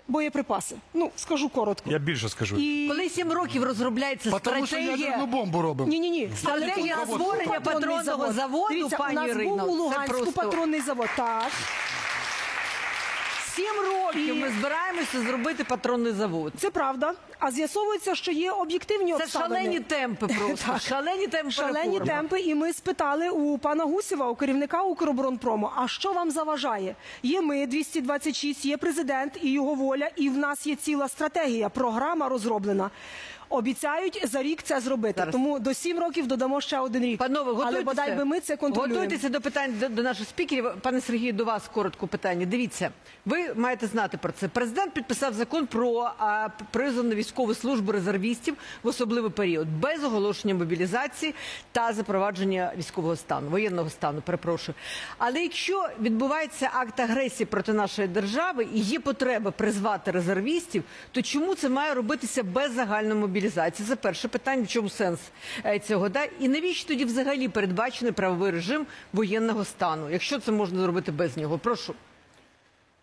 боєприпаси. 0.08 0.76
Ну 0.94 1.10
скажу 1.16 1.48
коротко. 1.48 1.90
Я 1.90 1.98
більше 1.98 2.28
скажу. 2.28 2.56
І 2.58 2.88
Коли 2.88 3.08
сім 3.08 3.32
років 3.32 3.64
розробляється 3.64 4.30
Потому 4.30 4.66
що 4.66 4.76
стратегія, 4.76 5.06
ядерну 5.06 5.26
бомбу 5.26 5.62
робимо. 5.62 5.90
ні, 5.90 6.00
ні, 6.00 6.10
ні. 6.10 6.30
Стратегія 6.36 6.96
створення 7.06 7.60
патронного 7.60 8.32
заводу, 8.32 8.74
Дивіться, 8.74 8.96
пані 8.96 9.18
у 9.18 9.56
нас 9.56 9.66
був 9.66 9.70
у 9.70 9.76
Луганську 9.82 10.16
просто- 10.16 10.32
патронний 10.40 10.80
завод. 10.80 11.08
Так. 11.16 11.52
Сім 13.58 13.74
років 13.92 14.36
ми 14.36 14.48
збираємося 14.58 15.20
зробити 15.20 15.64
патронний 15.64 16.12
завод. 16.12 16.52
Це 16.58 16.70
правда. 16.70 17.12
А 17.38 17.50
з'ясовується, 17.50 18.14
що 18.14 18.32
є 18.32 18.50
об'єктивні 18.50 19.12
Це 19.12 19.22
обставини. 19.22 19.54
шалені 19.56 19.80
темпи 19.88 20.26
просто. 20.26 20.78
Шалені 20.78 21.26
темпи 21.26 21.50
Шалені 21.50 22.00
темпи, 22.00 22.40
і 22.40 22.54
ми 22.54 22.72
спитали 22.72 23.28
у 23.30 23.58
пана 23.58 23.84
Гусєва, 23.84 24.28
у 24.28 24.34
керівника 24.34 24.82
Укроборонпрому, 24.82 25.70
а 25.76 25.88
що 25.88 26.12
вам 26.12 26.30
заважає? 26.30 26.94
Є 27.22 27.40
ми 27.40 27.66
226, 27.66 28.64
є 28.64 28.76
президент 28.76 29.38
і 29.42 29.52
його 29.52 29.74
воля, 29.74 30.08
і 30.16 30.28
в 30.28 30.38
нас 30.38 30.66
є 30.66 30.74
ціла 30.76 31.08
стратегія, 31.08 31.68
програма 31.68 32.28
розроблена. 32.28 32.90
Обіцяють 33.50 34.20
за 34.24 34.42
рік 34.42 34.62
це 34.62 34.80
зробити. 34.80 35.14
Зараз. 35.18 35.32
Тому 35.32 35.58
до 35.58 35.74
сім 35.74 35.98
років 35.98 36.26
додамо 36.26 36.60
ще 36.60 36.78
один 36.78 37.02
рік. 37.04 37.18
Панове, 37.18 37.52
готуйтеся. 37.52 37.74
Але 37.76 37.82
бодай 37.84 38.16
би 38.16 38.24
ми 38.24 38.40
це 38.40 38.56
контролюємо. 38.56 39.00
Готуйтеся 39.00 39.28
до 39.28 39.40
питань 39.40 39.74
до, 39.80 39.88
до 39.88 40.02
наших 40.02 40.28
спікерів. 40.28 40.64
Пане 40.82 41.00
Сергію, 41.00 41.32
до 41.32 41.44
вас 41.44 41.68
коротко 41.74 42.06
питання. 42.06 42.46
Дивіться, 42.46 42.90
ви 43.26 43.54
маєте 43.54 43.86
знати 43.86 44.18
про 44.22 44.32
це. 44.32 44.48
Президент 44.48 44.92
підписав 44.92 45.34
закон 45.34 45.66
про 45.66 46.10
а, 46.18 46.48
призов 46.70 47.04
на 47.04 47.14
військову 47.28 47.54
службу 47.54 47.92
резервістів 47.92 48.54
в 48.82 48.88
особливий 48.88 49.30
період 49.30 49.68
без 49.80 50.04
оголошення 50.04 50.54
мобілізації 50.54 51.34
та 51.72 51.92
запровадження 51.92 52.72
військового 52.78 53.16
стану, 53.16 53.50
воєнного 53.50 53.90
стану. 53.90 54.20
Перепрошую. 54.20 54.74
Але 55.18 55.42
якщо 55.42 55.88
відбувається 56.00 56.70
акт 56.72 57.00
агресії 57.00 57.46
проти 57.46 57.72
нашої 57.72 58.08
держави 58.08 58.66
і 58.74 58.78
є 58.78 59.00
потреба 59.00 59.50
призвати 59.50 60.10
резервістів, 60.10 60.84
то 61.12 61.22
чому 61.22 61.54
це 61.54 61.68
має 61.68 61.94
робитися 61.94 62.42
без 62.42 62.72
загальної 62.72 63.20
мобілізації? 63.20 63.88
Це 63.88 63.96
перше 63.96 64.28
питання. 64.28 64.62
В 64.62 64.68
чому 64.68 64.88
сенс 64.88 65.20
е, 65.64 65.78
цього? 65.78 66.08
Да? 66.08 66.24
І 66.40 66.48
навіщо 66.48 66.88
тоді 66.88 67.04
взагалі 67.04 67.48
передбачений 67.48 68.12
правовий 68.12 68.50
режим 68.50 68.86
воєнного 69.12 69.64
стану, 69.64 70.10
якщо 70.10 70.38
це 70.38 70.52
можна 70.52 70.80
зробити 70.80 71.12
без 71.12 71.36
нього? 71.36 71.58
Прошу. 71.58 71.94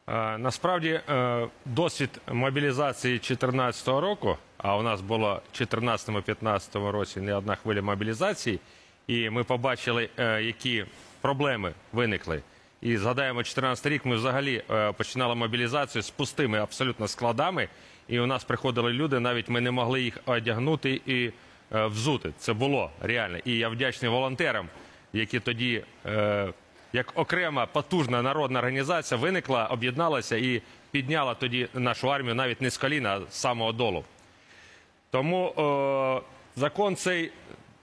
Е, 0.08 0.38
Насправді 0.38 0.90
е, 1.10 1.48
досвід 1.66 2.10
мобілізації 2.32 3.14
2014 3.14 3.88
року, 3.88 4.38
а 4.58 4.78
у 4.78 4.82
нас 4.82 5.02
було 5.02 5.42
в 5.54 5.62
2014-2015 5.62 6.92
році 6.92 7.22
не 7.22 7.36
одна 7.36 7.56
хвиля 7.56 7.82
мобілізації, 7.82 8.60
і 9.08 9.30
ми 9.30 9.44
побачили, 9.44 10.10
е, 10.18 10.42
які 10.44 10.86
проблеми 11.22 11.74
виникли. 11.94 12.42
І 12.82 12.98
згадаємо, 12.98 13.40
2014 13.40 13.86
рік 13.88 14.06
ми 14.06 14.16
взагалі 14.16 14.64
починали 14.98 15.36
мобілізацію 15.36 16.02
з 16.02 16.10
пустими 16.10 16.60
абсолютно 16.60 17.08
складами, 17.08 17.68
і 18.08 18.20
у 18.20 18.26
нас 18.26 18.44
приходили 18.44 18.94
люди, 18.94 19.20
навіть 19.20 19.50
ми 19.50 19.62
не 19.62 19.72
могли 19.72 20.02
їх 20.02 20.18
одягнути 20.26 21.02
і 21.06 21.32
взути. 21.72 22.32
Це 22.38 22.54
було 22.54 22.92
реально. 23.02 23.38
І 23.46 23.58
я 23.58 23.70
вдячний 23.70 24.12
волонтерам, 24.12 24.70
які 25.14 25.40
тоді 25.40 25.84
як 26.94 27.12
окрема 27.16 27.66
потужна 27.66 28.22
народна 28.22 28.60
організація 28.60 29.20
виникла, 29.20 29.66
об'єдналася 29.66 30.38
і 30.38 30.62
підняла 30.92 31.34
тоді 31.34 31.68
нашу 31.74 32.12
армію 32.12 32.36
навіть 32.36 32.62
не 32.62 32.70
з 32.70 32.78
коліна, 32.78 33.14
а 33.14 33.32
з 33.32 33.36
самого 33.36 33.72
долу. 33.72 34.04
Тому 35.12 35.48
е, 35.48 36.22
закон 36.56 36.96
цей 36.96 37.32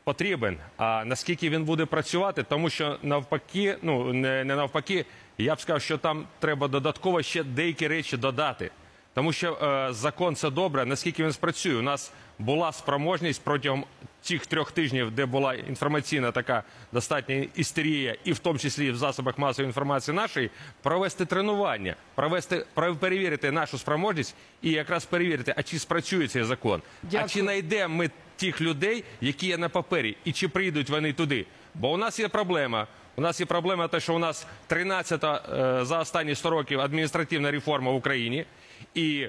потрібен. 0.04 0.58
А 0.76 1.04
наскільки 1.04 1.50
він 1.50 1.64
буде 1.64 1.84
працювати, 1.84 2.42
тому 2.42 2.70
що 2.70 2.96
навпаки, 3.02 3.76
ну 3.82 4.12
не, 4.12 4.44
не 4.44 4.56
навпаки, 4.56 5.04
я 5.38 5.54
б 5.54 5.60
сказав, 5.60 5.82
що 5.82 5.98
там 5.98 6.26
треба 6.38 6.68
додатково 6.68 7.22
ще 7.22 7.44
деякі 7.44 7.88
речі 7.88 8.16
додати. 8.16 8.70
Тому 9.14 9.32
що 9.32 9.58
е, 9.62 9.92
закон 9.92 10.36
це 10.36 10.50
добре. 10.50 10.86
Наскільки 10.86 11.24
він 11.24 11.32
спрацює? 11.32 11.74
У 11.74 11.82
нас 11.82 12.12
була 12.38 12.72
спроможність 12.72 13.44
протягом 13.44 13.84
цих 14.22 14.46
трьох 14.46 14.72
тижнів, 14.72 15.10
де 15.10 15.26
була 15.26 15.54
інформаційна 15.54 16.32
така 16.32 16.62
достатня 16.92 17.46
істерія, 17.56 18.16
і 18.24 18.32
в 18.32 18.38
тому 18.38 18.58
числі 18.58 18.90
в 18.90 18.96
засобах 18.96 19.38
масової 19.38 19.68
інформації 19.68 20.14
нашої, 20.16 20.50
провести 20.82 21.24
тренування, 21.24 21.96
провести 22.14 22.64
про- 22.74 22.94
перевірити 22.96 23.50
нашу 23.50 23.78
спроможність 23.78 24.34
і 24.62 24.70
якраз 24.70 25.04
перевірити, 25.04 25.54
а 25.56 25.62
чи 25.62 25.78
спрацює 25.78 26.28
цей 26.28 26.42
закон, 26.42 26.82
Дякую. 27.02 27.22
а 27.24 27.28
чи 27.28 27.40
знайдемо 27.40 27.94
ми 27.94 28.10
тих 28.36 28.60
людей, 28.60 29.04
які 29.20 29.46
є 29.46 29.58
на 29.58 29.68
папері, 29.68 30.16
і 30.24 30.32
чи 30.32 30.48
прийдуть 30.48 30.90
вони 30.90 31.12
туди. 31.12 31.46
Бо 31.74 31.92
у 31.92 31.96
нас 31.96 32.18
є 32.20 32.28
проблема. 32.28 32.86
У 33.16 33.20
нас 33.20 33.40
є 33.40 33.46
проблема, 33.46 33.88
те, 33.88 34.00
що 34.00 34.14
у 34.14 34.18
нас 34.18 34.46
13-та 34.68 35.42
е, 35.80 35.84
за 35.84 35.98
останні 36.00 36.34
100 36.34 36.50
років 36.50 36.80
адміністративна 36.80 37.50
реформа 37.50 37.90
в 37.90 37.94
Україні, 37.94 38.44
і 38.94 39.26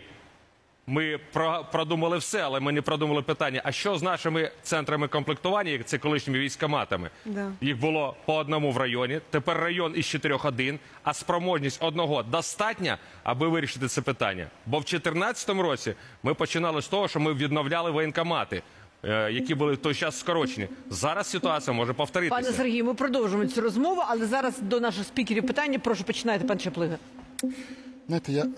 ми 0.87 1.19
про- 1.33 1.65
продумали 1.71 2.17
все, 2.17 2.41
але 2.41 2.59
ми 2.59 2.71
не 2.71 2.81
продумали 2.81 3.21
питання: 3.21 3.61
а 3.63 3.71
що 3.71 3.97
з 3.97 4.03
нашими 4.03 4.51
центрами 4.63 5.07
комплектування, 5.07 5.71
як 5.71 5.85
це 5.85 5.97
колишніми 5.97 6.39
військоматами? 6.39 7.09
Да. 7.25 7.51
Їх 7.61 7.79
було 7.79 8.15
по 8.25 8.35
одному 8.35 8.71
в 8.71 8.77
районі. 8.77 9.19
Тепер 9.29 9.57
район 9.57 9.93
із 9.95 10.05
чотирьох 10.05 10.45
один, 10.45 10.79
а 11.03 11.13
спроможність 11.13 11.83
одного 11.83 12.23
достатня, 12.23 12.97
аби 13.23 13.47
вирішити 13.47 13.87
це 13.87 14.01
питання. 14.01 14.47
Бо 14.65 14.77
в 14.77 14.81
2014 14.81 15.49
році 15.61 15.93
ми 16.23 16.33
починали 16.33 16.81
з 16.81 16.87
того, 16.87 17.07
що 17.07 17.19
ми 17.19 17.33
відновляли 17.33 17.91
воєнкомати, 17.91 18.61
е, 19.03 19.31
які 19.31 19.55
були 19.55 19.73
в 19.73 19.77
той 19.77 19.95
час 19.95 20.19
скорочені. 20.19 20.67
Зараз 20.89 21.27
ситуація 21.27 21.73
може 21.73 21.93
повторитися. 21.93 22.41
Пане 22.41 22.53
Сергію, 22.57 22.85
ми 22.85 22.93
продовжимо 22.93 23.45
цю 23.45 23.61
розмову, 23.61 24.03
але 24.07 24.25
зараз 24.25 24.59
до 24.59 24.79
наших 24.79 25.05
спікерів 25.05 25.47
питання. 25.47 25.79
Прошу 25.79 26.03
починайте, 26.03 26.45
пан 26.45 26.59
Чаплига. 26.59 26.97
Знаете, 28.07 28.33
я 28.33 28.51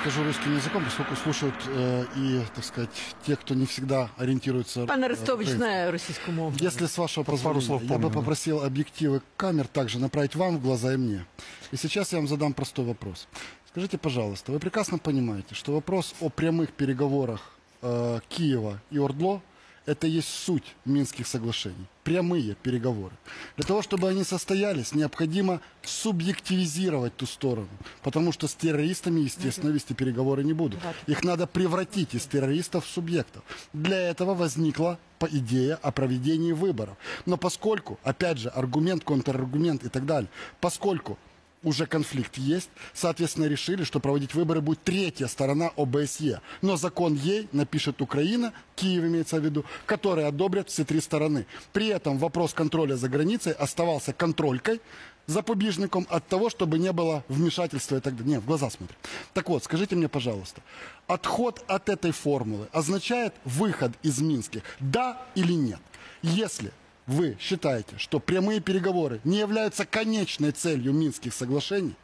скажу 0.00 0.22
русским 0.22 0.54
языком, 0.54 0.84
поскольку 0.84 1.16
слушают 1.16 1.54
э, 1.66 2.04
и, 2.16 2.40
так 2.54 2.64
сказать, 2.64 2.90
те, 3.26 3.34
кто 3.34 3.54
не 3.54 3.66
всегда 3.66 4.10
ориентируется... 4.16 4.86
Пан 4.86 5.02
э, 5.02 5.06
Арестович 5.06 5.48
украинским. 5.48 5.56
знає 5.56 5.90
російську 5.90 6.32
мову. 6.32 6.56
Если 6.60 6.86
с 6.86 6.98
вашего 6.98 7.24
позволения, 7.24 7.66
слов 7.66 7.82
я 7.82 7.88
помню, 7.88 8.06
бы 8.06 8.10
да. 8.10 8.20
попросил 8.20 8.62
объективы 8.64 9.20
камер 9.36 9.66
также 9.66 9.98
направить 9.98 10.36
вам 10.36 10.56
в 10.56 10.62
глаза 10.62 10.92
и 10.92 10.96
мне. 10.96 11.24
И 11.72 11.76
сейчас 11.76 12.12
я 12.12 12.18
вам 12.18 12.28
задам 12.28 12.52
простой 12.52 12.84
вопрос. 12.84 13.26
Скажите, 13.68 13.98
пожалуйста, 13.98 14.52
вы 14.52 14.58
прекрасно 14.60 14.98
понимаете, 14.98 15.54
что 15.54 15.72
вопрос 15.72 16.14
о 16.20 16.28
прямых 16.28 16.70
переговорах 16.70 17.40
э, 17.82 18.20
Киева 18.28 18.80
и 18.92 18.98
Ордло 18.98 19.42
это 19.86 20.06
есть 20.06 20.28
суть 20.28 20.74
Минских 20.84 21.26
соглашений. 21.26 21.86
Прямые 22.04 22.54
переговоры. 22.54 23.14
Для 23.56 23.66
того, 23.66 23.82
чтобы 23.82 24.08
они 24.08 24.24
состоялись, 24.24 24.92
необходимо 24.94 25.60
субъективизировать 25.82 27.16
ту 27.16 27.26
сторону. 27.26 27.68
Потому 28.02 28.32
что 28.32 28.48
с 28.48 28.54
террористами, 28.54 29.20
естественно, 29.20 29.70
вести 29.70 29.94
переговоры 29.94 30.44
не 30.44 30.52
будут. 30.52 30.80
Их 31.06 31.24
надо 31.24 31.46
превратить 31.46 32.14
из 32.14 32.26
террористов 32.26 32.86
в 32.86 32.90
субъектов. 32.90 33.42
Для 33.72 33.98
этого 33.98 34.34
возникла 34.34 34.98
идея 35.30 35.76
о 35.76 35.92
проведении 35.92 36.52
выборов. 36.52 36.96
Но 37.26 37.36
поскольку, 37.36 37.98
опять 38.02 38.38
же, 38.38 38.48
аргумент, 38.48 39.04
контраргумент 39.04 39.84
и 39.84 39.88
так 39.88 40.04
далее, 40.04 40.28
поскольку 40.60 41.18
уже 41.62 41.86
конфликт 41.86 42.36
есть, 42.38 42.70
соответственно, 42.92 43.46
решили, 43.46 43.84
что 43.84 44.00
проводить 44.00 44.34
выборы 44.34 44.60
будет 44.60 44.82
третья 44.82 45.26
сторона 45.26 45.70
ОБСЕ. 45.76 46.40
Но 46.60 46.76
закон 46.76 47.14
ей 47.14 47.48
напишет 47.52 48.02
Украина, 48.02 48.52
Киев 48.76 49.04
имеется 49.04 49.40
в 49.40 49.44
виду, 49.44 49.64
которые 49.86 50.26
одобрят 50.26 50.68
все 50.68 50.84
три 50.84 51.00
стороны. 51.00 51.46
При 51.72 51.88
этом 51.88 52.18
вопрос 52.18 52.54
контроля 52.54 52.96
за 52.96 53.08
границей 53.08 53.52
оставался 53.52 54.12
контролькой, 54.12 54.80
запобежником 55.26 56.06
от 56.10 56.26
того, 56.26 56.50
чтобы 56.50 56.78
не 56.78 56.92
было 56.92 57.24
вмешательства 57.28 57.96
и 57.96 58.00
так 58.00 58.16
далее. 58.16 58.34
Не, 58.34 58.40
в 58.40 58.46
глаза 58.46 58.70
смотрим. 58.70 58.96
Так 59.34 59.48
вот, 59.48 59.64
скажите 59.64 59.94
мне, 59.94 60.08
пожалуйста, 60.08 60.62
отход 61.06 61.64
от 61.68 61.88
этой 61.88 62.10
формулы 62.10 62.68
означает 62.72 63.34
выход 63.44 63.92
из 64.02 64.20
Минских, 64.20 64.62
да 64.80 65.20
или 65.34 65.52
нет? 65.52 65.80
Если 66.22 66.72
вы 67.11 67.37
считаете, 67.39 67.97
что 67.97 68.19
прямые 68.19 68.59
переговоры 68.59 69.19
не 69.23 69.39
являются 69.39 69.85
конечной 69.85 70.51
целью 70.51 70.93
Минских 70.93 71.33
соглашений, 71.33 71.95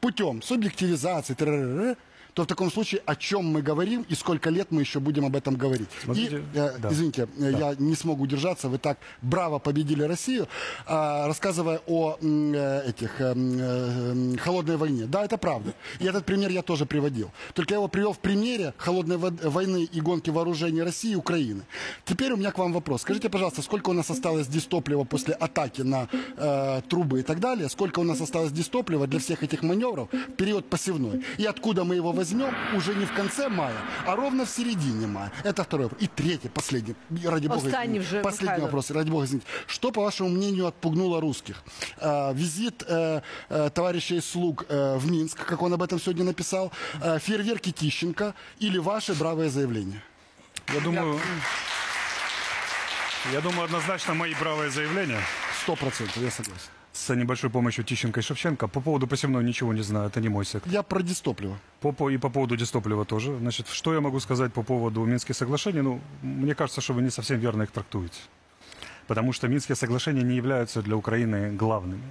путем 0.00 0.42
субъективизации, 0.42 1.34
т.р., 1.34 1.96
то 2.33 2.43
в 2.43 2.47
таком 2.47 2.71
случае 2.71 3.01
о 3.05 3.15
чем 3.15 3.45
мы 3.45 3.61
говорим 3.61 4.05
и 4.09 4.15
сколько 4.15 4.49
лет 4.49 4.71
мы 4.71 4.81
еще 4.81 4.99
будем 4.99 5.25
об 5.25 5.35
этом 5.35 5.55
говорить. 5.55 5.89
Смотрите, 6.03 6.37
и, 6.37 6.57
э, 6.57 6.77
да. 6.79 6.89
извините, 6.91 7.27
э, 7.37 7.51
я 7.59 7.75
не 7.77 7.95
смог 7.95 8.19
удержаться, 8.19 8.69
вы 8.69 8.77
так 8.77 8.97
браво 9.21 9.59
победили 9.59 10.03
Россию, 10.03 10.47
а, 10.85 11.27
рассказывая 11.27 11.81
о 11.87 12.17
э, 12.19 12.89
этих 12.89 13.21
э, 13.21 13.33
э, 13.35 14.37
холодной 14.37 14.77
войне. 14.77 15.05
Да, 15.05 15.23
это 15.23 15.37
правда. 15.37 15.73
И 15.99 16.05
этот 16.05 16.25
пример 16.25 16.49
я 16.49 16.61
тоже 16.61 16.85
приводил. 16.85 17.31
Только 17.53 17.73
я 17.73 17.77
его 17.77 17.87
привел 17.87 18.13
в 18.13 18.19
примере 18.19 18.73
холодной 18.77 19.17
войны 19.17 19.83
и 19.83 20.01
гонки 20.01 20.31
вооружений 20.31 20.81
России 20.81 21.11
и 21.11 21.15
Украины. 21.15 21.61
Теперь 22.05 22.31
у 22.33 22.37
меня 22.37 22.51
к 22.51 22.57
вам 22.57 22.73
вопрос. 22.73 23.01
Скажите, 23.01 23.29
пожалуйста, 23.29 23.61
сколько 23.61 23.89
у 23.89 23.93
нас 23.93 24.09
осталось 24.09 24.47
дистоплива 24.47 25.03
после 25.03 25.35
атаки 25.35 25.81
на 25.81 26.07
э, 26.37 26.81
трубы 26.89 27.19
и 27.19 27.23
так 27.23 27.39
далее? 27.39 27.69
Сколько 27.69 27.99
у 27.99 28.03
нас 28.03 28.21
осталось 28.21 28.51
дистоплива 28.51 29.07
для 29.07 29.19
всех 29.19 29.43
этих 29.43 29.61
маневров 29.61 30.09
в 30.11 30.31
период 30.31 30.69
посевной? 30.69 31.23
И 31.37 31.45
откуда 31.45 31.83
мы 31.83 31.95
его 31.95 32.11
возьмем 32.11 32.22
уже 32.75 32.95
не 32.95 33.05
в 33.05 33.13
конце 33.13 33.49
мая, 33.49 33.75
а 34.05 34.15
ровно 34.15 34.45
в 34.45 34.49
середине 34.49 35.07
мая? 35.07 35.31
Это 35.43 35.63
второй 35.63 35.85
вопрос. 35.85 36.01
И 36.01 36.07
третий, 36.07 36.49
последний, 36.49 36.95
ради 37.25 37.47
бога. 37.47 37.59
Извините. 37.69 37.99
вже, 37.99 38.21
Последний 38.21 38.47
Михайло. 38.47 38.65
вопрос, 38.65 38.91
ради 38.91 39.09
бога, 39.09 39.25
извините. 39.25 39.47
Что, 39.67 39.91
по 39.91 40.01
вашему 40.01 40.29
мнению, 40.29 40.67
отпугнуло 40.67 41.19
русских? 41.21 41.63
Э, 41.97 42.33
визит 42.33 42.83
э, 42.87 43.21
э, 43.49 43.69
товарищей 43.73 44.21
слуг 44.21 44.65
э, 44.69 44.97
в 44.97 45.11
Минск, 45.11 45.45
как 45.45 45.61
он 45.61 45.73
об 45.73 45.81
этом 45.81 45.99
сегодня 45.99 46.23
написал, 46.23 46.71
э, 47.01 47.19
фейерверки 47.19 47.71
Тищенко 47.71 48.33
или 48.59 48.77
ваши 48.77 49.13
бравые 49.13 49.49
заявления? 49.49 50.01
Я 50.73 50.79
думаю, 50.79 51.19
я 53.33 53.41
думаю, 53.41 53.65
однозначно 53.65 54.13
мои 54.13 54.33
бравые 54.39 54.69
заявления 54.69 55.19
Сто 55.63 55.75
процентов, 55.75 56.17
я 56.17 56.29
согласен. 56.31 56.69
С 56.93 57.13
небольшой 57.15 57.49
помощью 57.49 57.83
Тищенко 57.83 58.19
и 58.19 58.23
Шевченко. 58.23 58.67
По 58.67 58.79
поводу 58.79 59.07
посевной 59.07 59.43
ничего 59.43 59.73
не 59.73 59.81
знаю, 59.81 60.07
это 60.07 60.21
не 60.21 60.29
мой 60.29 60.45
сектор. 60.45 60.71
Я 60.71 60.83
про 60.83 61.01
дистопливо. 61.01 61.57
По, 61.81 61.91
по- 61.91 62.09
и 62.11 62.17
по 62.17 62.29
поводу 62.29 62.55
дистоплива 62.55 63.03
тоже. 63.03 63.35
Значит, 63.39 63.67
что 63.67 63.93
я 63.93 63.99
могу 64.01 64.19
сказать 64.19 64.53
по 64.53 64.63
поводу 64.63 65.03
Минских 65.03 65.35
соглашений? 65.35 65.81
Ну, 65.81 65.99
мне 66.21 66.53
кажется, 66.55 66.81
что 66.81 66.93
вы 66.93 67.01
не 67.01 67.09
совсем 67.09 67.39
верно 67.39 67.63
их 67.63 67.71
трактуете. 67.71 68.19
Потому 69.07 69.33
что 69.33 69.47
Минские 69.47 69.75
соглашения 69.75 70.21
не 70.23 70.35
являются 70.35 70.81
для 70.81 70.95
Украины 70.95 71.51
главными 71.51 72.03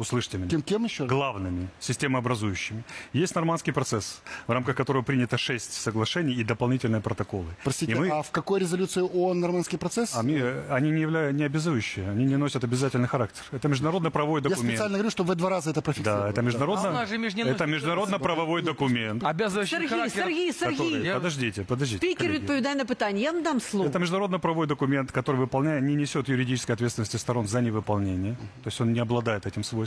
Услышьте 0.00 0.38
меня. 0.38 0.48
Кем, 0.48 0.62
кем 0.62 0.84
еще? 0.84 1.06
главными, 1.06 1.66
системообразующими. 1.80 2.84
Есть 3.12 3.34
нормандский 3.34 3.72
процесс, 3.72 4.22
в 4.46 4.52
рамках 4.52 4.76
которого 4.76 5.02
принято 5.02 5.36
шесть 5.38 5.72
соглашений 5.72 6.34
и 6.34 6.44
дополнительные 6.44 7.00
протоколы. 7.00 7.46
Простите, 7.64 7.92
И 7.92 7.94
мы- 7.96 8.08
а 8.08 8.22
в 8.22 8.30
какой 8.30 8.60
резолюции 8.60 9.00
ООН 9.02 9.40
нормандский 9.40 9.76
процесс? 9.78 10.14
а 10.14 10.22
ми- 10.22 10.40
они 10.70 10.90
не, 10.92 11.00
являются 11.00 11.32
не 11.38 11.44
обязующие, 11.46 12.08
они 12.10 12.24
не 12.26 12.36
носят 12.36 12.62
обязательный 12.64 13.08
характер. 13.08 13.42
Это 13.52 13.68
международно-правовой 13.68 14.40
Я 14.40 14.48
документ. 14.50 14.70
специально 14.76 14.98
говорю, 14.98 15.10
чтобы 15.10 15.28
вы 15.28 15.34
два 15.34 15.50
раза 15.50 15.70
это 15.70 15.82
профиксировали. 15.82 16.22
Да, 16.22 16.30
это 16.30 16.42
международно, 16.42 16.88
А 16.88 16.90
у 16.90 16.94
нас 16.94 17.08
же 17.08 17.16
меж- 17.18 17.34
не 17.34 17.42
это 17.42 17.52
носит 17.52 17.68
международно-правовой 17.68 18.62
документ. 18.62 19.22
Обязывающий 19.24 19.66
Сергій, 19.66 19.88
характер. 19.88 20.22
Сергій, 20.24 20.50
который- 20.50 20.92
Сергій. 21.02 21.12
Подождите, 21.14 21.62
подождите. 21.62 21.98
Спікер 22.06 22.18
коллеги. 22.26 22.38
відповідає 22.38 22.74
на 22.76 22.84
питання. 22.84 23.18
Я 23.20 23.32
вам 23.32 23.42
дам 23.42 23.60
слово. 23.60 23.88
Это 23.88 23.98
международно-правовой 23.98 24.66
документ, 24.66 25.12
который, 25.12 25.46
выполняя, 25.46 25.80
не 25.80 25.94
несет 25.94 26.28
юридической 26.28 26.74
ответственности 26.74 27.18
сторон 27.18 27.46
за 27.48 27.58
невыполнение. 27.58 28.36
То 28.62 28.66
есть 28.70 28.80
он 28.80 28.92
не 28.92 29.00
обладает 29.00 29.44
этим 29.46 29.62
свойством. 29.64 29.81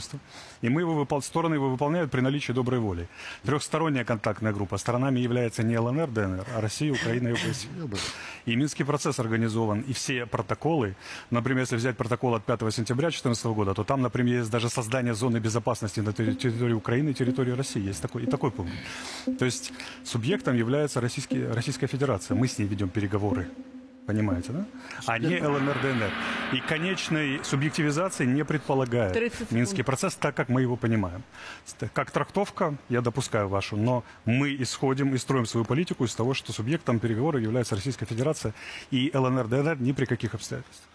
и 0.61 0.69
мы 0.69 0.81
его 0.81 0.93
выпол... 0.93 1.21
стороны 1.21 1.55
его 1.55 1.69
выполняют 1.69 2.11
при 2.11 2.21
наличии 2.21 2.53
доброй 2.53 2.79
воли. 2.79 3.07
Трехсторонняя 3.43 4.05
контактная 4.05 4.53
группа. 4.53 4.77
Сторонами 4.77 5.19
является 5.19 5.63
не 5.63 5.77
ЛНР, 5.77 6.07
ДНР, 6.07 6.45
а 6.55 6.61
Россия, 6.61 6.91
Украина 6.93 7.29
и 7.29 7.31
ОБСЕ. 7.31 7.67
И 8.45 8.55
Минский 8.55 8.83
процесс 8.83 9.19
организован, 9.19 9.81
и 9.81 9.93
все 9.93 10.25
протоколы, 10.25 10.95
например, 11.29 11.63
если 11.63 11.75
взять 11.75 11.97
протокол 11.97 12.35
от 12.35 12.45
5 12.45 12.73
сентября 12.73 13.09
2014 13.09 13.45
года, 13.45 13.73
то 13.73 13.83
там, 13.83 14.01
например, 14.01 14.39
есть 14.39 14.51
даже 14.51 14.69
создание 14.69 15.13
зоны 15.13 15.37
безопасности 15.37 15.99
на 15.99 16.09
терри- 16.11 16.35
территории 16.35 16.73
Украины 16.73 17.09
и 17.09 17.13
территории 17.13 17.51
России. 17.51 17.81
Есть 17.81 18.01
такой, 18.01 18.23
и 18.23 18.25
такой 18.25 18.51
пункт. 18.51 18.73
То 19.39 19.45
есть 19.45 19.73
субъектом 20.03 20.55
является 20.55 21.01
Российский, 21.01 21.45
Российская 21.45 21.87
Федерация. 21.87 22.35
Мы 22.35 22.47
с 22.47 22.57
ней 22.57 22.67
ведем 22.67 22.89
переговоры. 22.89 23.47
Понимаете, 24.07 24.53
да? 24.53 24.65
А 25.05 25.19
не 25.19 25.37
ЛНР, 25.41 25.79
ДНР. 25.81 26.11
И 26.53 26.61
конечной 26.61 27.41
субъективизации 27.43 28.25
не 28.25 28.45
предполагает 28.45 29.11
30 29.11 29.33
секунд. 29.33 29.51
Минский 29.51 29.83
процесс, 29.83 30.15
так 30.15 30.33
как 30.33 30.47
мы 30.47 30.61
его 30.61 30.77
понимаем. 30.77 31.23
Как 31.93 32.09
трактовка, 32.11 32.75
я 32.87 33.01
допускаю 33.01 33.49
вашу, 33.49 33.75
но 33.75 34.05
мы 34.23 34.55
исходим 34.55 35.13
и 35.13 35.17
строим 35.17 35.45
свою 35.45 35.65
политику 35.65 36.05
из 36.05 36.15
того, 36.15 36.33
что 36.33 36.53
субъектом 36.53 36.99
переговоров 36.99 37.41
является 37.41 37.75
Российская 37.75 38.05
Федерация 38.05 38.53
и 38.91 39.11
ЛНР, 39.13 39.47
ДНР 39.49 39.81
ни 39.81 39.91
при 39.91 40.05
каких 40.05 40.33
обстоятельствах. 40.33 40.89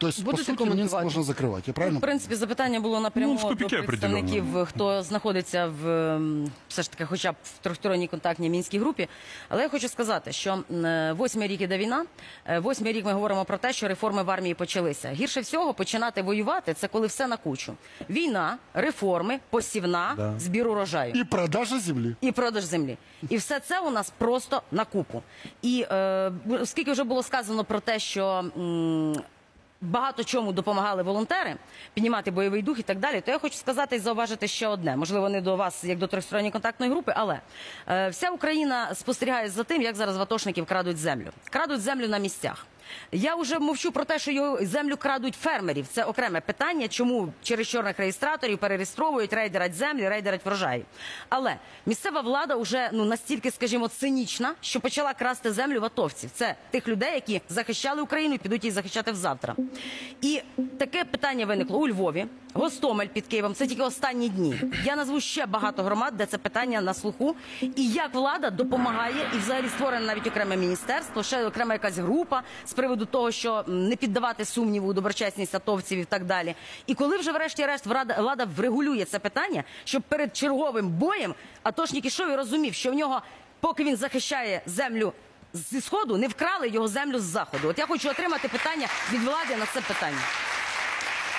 То 0.00 0.06
есть, 0.08 0.24
по 0.24 0.30
сути, 0.36 0.50
Минск 0.50 0.58
комментировать? 0.58 1.04
можно 1.04 1.22
я 1.66 1.72
правильно 1.74 1.98
В 1.98 2.02
принципі, 2.02 2.34
запитання 2.34 2.80
було 2.80 3.00
напряму 3.00 3.32
Ну, 3.32 3.34
в 3.38 3.40
до 3.56 3.86
представників, 3.86 4.44
хто 4.64 5.02
знаходиться 5.02 5.66
в 5.82 5.88
ем, 5.88 6.50
все 6.68 6.82
ж 6.82 6.90
таки, 6.90 7.04
хоча 7.04 7.32
б 7.32 7.34
в 7.44 7.58
трьохсторонній 7.58 8.06
контактній 8.08 8.50
мінській 8.50 8.78
групі. 8.78 9.08
Але 9.48 9.62
я 9.62 9.68
хочу 9.68 9.88
сказати, 9.88 10.32
що 10.32 10.58
е, 10.84 11.12
восьмий 11.12 11.48
рік 11.48 11.60
іде 11.60 11.78
війна. 11.78 12.04
е, 12.46 12.58
Восьмий 12.58 12.92
рік 12.92 13.04
ми 13.04 13.12
говоримо 13.12 13.44
про 13.44 13.58
те, 13.58 13.72
що 13.72 13.88
реформи 13.88 14.22
в 14.22 14.30
армії 14.30 14.54
почалися. 14.54 15.12
Гірше 15.12 15.40
всього 15.40 15.74
починати 15.74 16.22
воювати 16.22 16.74
це 16.74 16.88
коли 16.88 17.06
все 17.06 17.26
на 17.26 17.36
кучу. 17.36 17.74
Війна, 18.10 18.58
реформи, 18.74 19.38
посівна, 19.50 20.12
Да. 20.16 20.34
збір 20.38 20.68
урожаю 20.68 21.12
И 21.16 21.24
продажа 21.24 21.78
земли. 21.80 22.16
і 22.20 22.32
продаж 22.32 22.64
землі. 22.64 22.96
І 23.28 23.36
все 23.36 23.60
це 23.60 23.80
у 23.80 23.90
нас 23.90 24.12
просто 24.18 24.62
на 24.72 24.84
купу. 24.84 25.22
І 25.62 25.86
е, 25.90 26.32
оскільки 26.60 26.92
вже 26.92 27.04
було 27.04 27.22
сказано 27.22 27.64
про 27.64 27.80
те, 27.80 27.98
що. 27.98 28.44
м, 28.56 29.14
Багато 29.82 30.24
чому 30.24 30.52
допомагали 30.52 31.02
волонтери 31.02 31.56
піднімати 31.94 32.30
бойовий 32.30 32.62
дух 32.62 32.78
і 32.78 32.82
так 32.82 32.98
далі. 32.98 33.20
То 33.20 33.30
я 33.30 33.38
хочу 33.38 33.56
сказати 33.56 33.96
і 33.96 33.98
зауважити 33.98 34.48
ще 34.48 34.68
одне. 34.68 34.96
Можливо, 34.96 35.28
не 35.28 35.40
до 35.40 35.56
вас, 35.56 35.84
як 35.84 35.98
до 35.98 36.06
трьохсторонньої 36.06 36.52
контактної 36.52 36.92
групи, 36.92 37.12
але 37.16 37.40
е, 37.88 38.08
вся 38.08 38.30
Україна 38.30 38.94
спостерігає 38.94 39.48
за 39.48 39.64
тим, 39.64 39.82
як 39.82 39.96
зараз 39.96 40.16
ватошників 40.16 40.66
крадуть 40.66 40.96
землю. 40.96 41.28
Крадуть 41.50 41.80
землю 41.80 42.08
на 42.08 42.18
місцях. 42.18 42.66
Я 43.12 43.34
вже 43.34 43.58
мовчу 43.58 43.92
про 43.92 44.04
те, 44.04 44.18
що 44.18 44.30
його 44.30 44.58
землю 44.62 44.96
крадуть 44.96 45.34
фермерів. 45.34 45.86
Це 45.86 46.04
окреме 46.04 46.40
питання, 46.40 46.88
чому 46.88 47.32
через 47.42 47.68
чорних 47.68 47.98
реєстраторів 47.98 48.58
перереєстровують, 48.58 49.32
рейдерять 49.32 49.74
землі, 49.74 50.08
рейдерять 50.08 50.44
врожаї. 50.44 50.84
Але 51.28 51.56
місцева 51.86 52.20
влада 52.20 52.56
вже 52.56 52.90
ну 52.92 53.04
настільки, 53.04 53.50
скажімо, 53.50 53.88
цинічна, 53.88 54.54
що 54.60 54.80
почала 54.80 55.14
красти 55.14 55.52
землю 55.52 55.80
в 55.80 55.84
атовців. 55.84 56.30
Це 56.34 56.54
тих 56.70 56.88
людей, 56.88 57.14
які 57.14 57.40
захищали 57.48 58.02
Україну 58.02 58.34
і 58.34 58.38
підуть 58.38 58.64
її 58.64 58.72
захищати 58.72 59.12
взавтра. 59.12 59.56
І 60.20 60.42
таке 60.78 61.04
питання 61.04 61.46
виникло 61.46 61.78
у 61.78 61.88
Львові, 61.88 62.26
Гостомель 62.54 63.06
під 63.06 63.26
Києвом. 63.26 63.54
Це 63.54 63.66
тільки 63.66 63.82
останні 63.82 64.28
дні. 64.28 64.60
Я 64.84 64.96
назву 64.96 65.20
ще 65.20 65.46
багато 65.46 65.82
громад, 65.82 66.16
де 66.16 66.26
це 66.26 66.38
питання 66.38 66.80
на 66.80 66.94
слуху. 66.94 67.36
І 67.60 67.88
як 67.88 68.14
влада 68.14 68.50
допомагає, 68.50 69.30
і 69.34 69.38
взагалі 69.38 69.68
створено 69.68 70.06
навіть 70.06 70.26
окреме 70.26 70.56
міністерство, 70.56 71.22
ще 71.22 71.46
окрема 71.46 71.74
якась 71.74 71.98
група 71.98 72.42
з 72.66 72.72
приводу 72.80 73.06
того, 73.06 73.30
що 73.30 73.64
не 73.66 73.96
піддавати 73.96 74.44
сумніву 74.44 74.92
доброчесність 74.92 75.54
атовців 75.54 75.98
і 75.98 76.04
так 76.04 76.24
далі. 76.24 76.54
І 76.86 76.94
коли 76.94 77.16
вже 77.18 77.32
врешті-решт 77.32 77.86
влада, 77.86 78.48
врегулює 78.56 79.04
це 79.04 79.18
питання, 79.18 79.64
щоб 79.84 80.02
перед 80.02 80.36
черговим 80.36 80.88
боєм 80.88 81.34
атошник 81.62 82.04
ішов 82.04 82.30
і 82.30 82.34
розумів, 82.34 82.74
що 82.74 82.90
в 82.90 82.94
нього, 82.94 83.22
поки 83.60 83.84
він 83.84 83.96
захищає 83.96 84.62
землю. 84.66 85.12
Зі 85.52 85.80
сходу 85.80 86.16
не 86.16 86.28
вкрали 86.28 86.68
його 86.68 86.88
землю 86.88 87.18
з 87.18 87.22
заходу. 87.22 87.68
От 87.68 87.78
я 87.78 87.86
хочу 87.86 88.10
отримати 88.10 88.48
питання 88.48 88.86
від 89.12 89.22
влади 89.22 89.56
на 89.56 89.66
це 89.66 89.80
питання. 89.80 90.22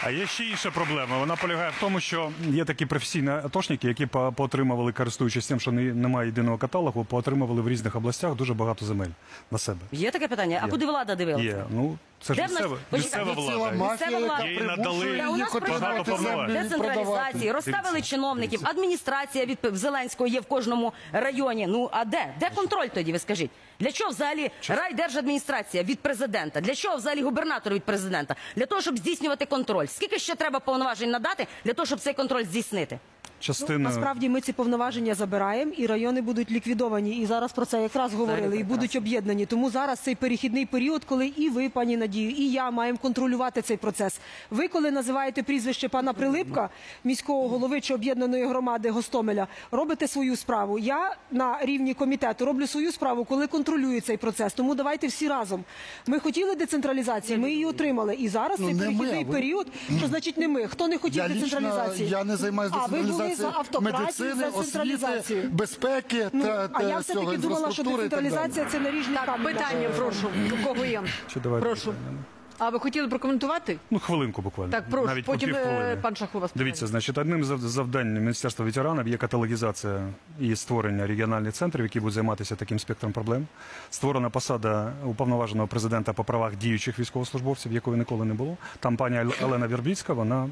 А 0.04 0.10
є 0.12 0.28
ще 0.28 0.44
інша 0.44 0.72
проблема. 0.72 1.18
Вона 1.18 1.36
полягає 1.36 1.70
в 1.70 1.80
тому, 1.80 2.00
що 2.00 2.32
є 2.50 2.66
такі 2.66 2.86
професійні 2.86 3.30
атошники, 3.30 3.88
які 3.88 4.06
по- 4.06 4.32
поотримували, 4.38 4.92
користуючись 4.92 5.48
тим, 5.48 5.60
що 5.60 5.72
не- 5.72 5.94
немає 5.94 6.28
єдиного 6.28 6.58
каталогу, 6.58 7.04
поотримували 7.06 7.62
в 7.62 7.70
різних 7.70 7.96
областях 7.96 8.36
дуже 8.36 8.54
багато 8.54 8.86
земель 8.86 9.08
на 9.52 9.58
себе. 9.58 9.80
Є 9.92 10.12
таке 10.12 10.28
питання? 10.28 10.60
А 10.62 10.66
Є. 10.66 10.72
куди 10.72 10.86
влада 10.86 11.16
дивилася? 11.16 11.44
Є. 11.46 11.64
Ну, 11.70 11.98
це 12.21 12.34
ж 12.34 12.39
Де 12.41 12.47
в 12.47 12.51
нас- 12.51 12.60
місцева, 12.62 12.77
Почекайте, 12.89 13.25
місцева 13.25 13.36
Ціла 13.47 13.57
влада. 13.57 13.77
мафія, 13.77 14.10
Місцева 14.10 14.19
влада. 14.27 14.43
яка 14.49 14.62
Їй 14.63 14.67
надали 14.67 14.99
примушує 14.99 15.17
Та 15.21 15.29
у 15.29 15.38
нас 15.38 15.53
їх 15.53 15.62
багато 15.62 15.75
отримати 15.75 16.12
повноважень. 16.12 16.53
землю 16.53 16.65
і 16.65 16.69
продавати. 16.79 16.93
Децентралізації, 16.93 17.51
розставили 17.51 17.91
Дивіться, 17.91 18.10
чиновників, 18.10 18.60
адміністрація 18.63 19.45
від 19.45 19.57
Зеленського 19.63 20.27
є 20.27 20.39
в 20.39 20.45
кожному 20.45 20.93
районі. 21.12 21.67
Ну 21.67 21.89
а 21.91 22.05
де? 22.05 22.34
Де 22.39 22.49
контроль 22.55 22.88
тоді? 22.88 23.12
Ви 23.12 23.19
скажіть? 23.19 23.51
Для 23.79 23.91
чого 23.91 24.10
взагалі 24.10 24.51
райдержадміністрація 24.67 25.84
від 25.84 25.99
президента? 25.99 26.62
Для 26.62 26.75
чого 26.75 26.97
взагалі 26.97 27.21
губернатор 27.21 27.73
від 27.73 27.84
президента? 27.84 28.36
Для 28.55 28.65
того, 28.65 28.81
щоб 28.81 28.97
здійснювати 28.97 29.45
контроль. 29.45 29.86
Скільки 29.86 30.19
ще 30.19 30.36
треба 30.36 30.60
повноважень 30.60 31.10
надати 31.12 31.47
для 31.65 31.73
того, 31.73 31.86
щоб 31.86 31.99
цей 31.99 32.13
контроль 32.13 32.43
здійснити? 32.43 32.99
Частина 33.41 33.80
Насправді 33.89 34.30
ми 34.30 34.41
ці 34.41 34.54
повноваження 34.54 35.15
забираємо, 35.15 35.71
і 35.77 35.86
райони 35.86 36.21
будуть 36.21 36.51
ліквідовані. 36.51 37.17
І 37.17 37.25
зараз 37.25 37.51
про 37.51 37.65
це 37.65 37.82
якраз 37.82 38.13
говорили, 38.13 38.58
і 38.58 38.63
будуть 38.63 38.95
об'єднані. 38.95 39.45
Тому 39.45 39.69
зараз 39.69 39.99
цей 39.99 40.15
перехідний 40.15 40.65
період, 40.65 41.04
коли 41.06 41.27
і 41.27 41.49
ви, 41.49 41.69
пані 41.69 41.97
Надію, 41.97 42.30
і 42.32 42.51
я 42.51 42.71
маємо 42.71 42.97
контролювати 42.97 43.62
цей 43.62 43.77
процес. 43.77 44.19
Ви, 44.49 44.67
коли 44.67 44.91
називаєте 44.91 45.43
прізвище 45.43 45.89
пана 45.89 46.13
Прилипка, 46.13 46.69
міського 47.04 47.47
голови 47.47 47.82
чи 47.82 47.93
об'єднаної 47.93 48.45
громади 48.45 48.89
Гостомеля, 48.89 49.47
робите 49.71 50.08
свою 50.08 50.36
справу. 50.36 50.80
Я 50.80 51.15
на 51.32 51.58
рівні 51.62 51.93
комітету 51.93 52.45
роблю 52.45 52.67
свою 52.67 52.91
справу, 52.91 53.25
коли 53.25 53.47
контролюю 53.47 54.01
цей 54.01 54.17
процес. 54.17 54.54
Тому 54.54 54.75
давайте 54.75 55.08
всі 55.08 55.27
разом. 55.27 55.63
Ми 56.08 56.19
хотіли 56.19 56.56
децентралізації, 56.56 57.38
ми 57.39 57.51
її 57.51 57.65
отримали. 57.65 58.15
І 58.15 58.30
зараз 58.30 58.60
Ну, 58.60 58.65
цей 58.65 58.75
не 58.75 58.89
ми, 58.89 58.97
перехідний 58.97 59.23
а 59.23 59.27
ви. 59.27 59.34
період, 59.34 59.67
що 59.97 60.08
значить 60.08 60.38
не 60.38 60.47
ми. 60.47 60.67
Хто 60.67 60.88
не 60.88 60.97
хотів 60.97 61.17
Я 61.23 61.27
децентралізації? 61.30 62.10
я 62.10 62.23
не 62.23 62.38
займаюся 62.38 62.75
А 62.80 62.86
ви 62.86 63.01
були 63.01 63.31
ви 63.36 63.41
за 63.44 63.48
автократію, 63.48 64.02
медицини, 64.02 64.52
за 64.52 64.63
централізацію. 64.63 65.50
безпеки 65.52 66.30
Ну, 66.34 66.44
та, 66.44 66.70
а 66.74 66.84
я 66.84 66.98
все 67.00 67.13
таки 67.13 67.38
думала, 67.38 67.72
що 67.72 67.84
децентралізація 67.84 68.65
це 68.65 68.80
наріжні 68.80 69.15
Так, 69.26 69.44
питання, 69.44 69.89
прошу. 69.98 70.28
У 70.62 70.65
кого 70.65 70.86
є? 70.86 71.02
Чи 71.34 71.39
давайте 71.39 71.67
Прошу. 71.67 71.86
питання? 71.86 72.17
А 72.63 72.70
ви 72.70 72.80
хотіли 72.80 73.08
прокоментувати? 73.08 73.78
Ну, 73.91 74.00
хвилинку 74.00 74.41
буквально. 74.41 74.72
Так, 74.72 74.84
прошу. 74.89 75.08
Навіть 75.08 75.26
по 75.26 75.32
Потім 75.32 75.56
е, 75.56 75.98
пан 76.02 76.15
Шахов 76.15 76.41
вас 76.41 76.52
Дивіться, 76.56 76.88
значить, 76.88 77.17
одним 77.17 77.44
з 77.44 77.60
завдань 77.60 78.13
Міністерства 78.13 78.65
ветеранів 78.65 79.08
є 79.08 79.17
каталогізація 79.17 80.08
і 80.39 80.56
створення 80.56 81.08
регіональних 81.08 81.54
центрів, 81.54 81.84
які 81.84 82.00
будуть 82.00 82.13
займатися 82.13 82.56
таким 82.56 82.80
спектром 82.80 83.12
проблем. 83.12 83.48
Створена 83.89 84.30
посада 84.30 84.94
уповноваженого 85.06 85.67
президента 85.67 86.13
по 86.13 86.24
правах 86.24 86.56
діючих 86.56 87.00
військовослужбовців, 87.00 87.72
якої 87.74 87.98
ніколи 87.98 88.26
не 88.26 88.34
було. 88.34 88.58
Там 88.80 88.98
пані 88.98 89.20
Олена 89.41 89.67
Вірбіцька, 89.67 90.13
вона 90.13 90.50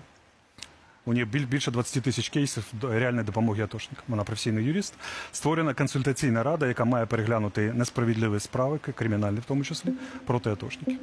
у 1.05 1.13
неї 1.13 1.25
біль- 1.25 1.45
більше 1.45 1.71
20 1.71 2.03
тисяч 2.03 2.29
кейсів 2.29 2.63
реальної 2.83 3.25
допомоги 3.25 3.63
атошникам. 3.63 4.03
Вона 4.07 4.23
професійний 4.23 4.65
юрист. 4.65 4.93
Створена 5.31 5.73
консультаційна 5.73 6.43
рада, 6.43 6.67
яка 6.67 6.85
має 6.85 7.05
переглянути 7.05 7.73
несправедливі 7.73 8.39
справи, 8.39 8.79
кримінальні 8.95 9.39
в 9.39 9.45
тому 9.45 9.63
числі, 9.63 9.89
проти 10.25 10.49
атошників. 10.49 10.99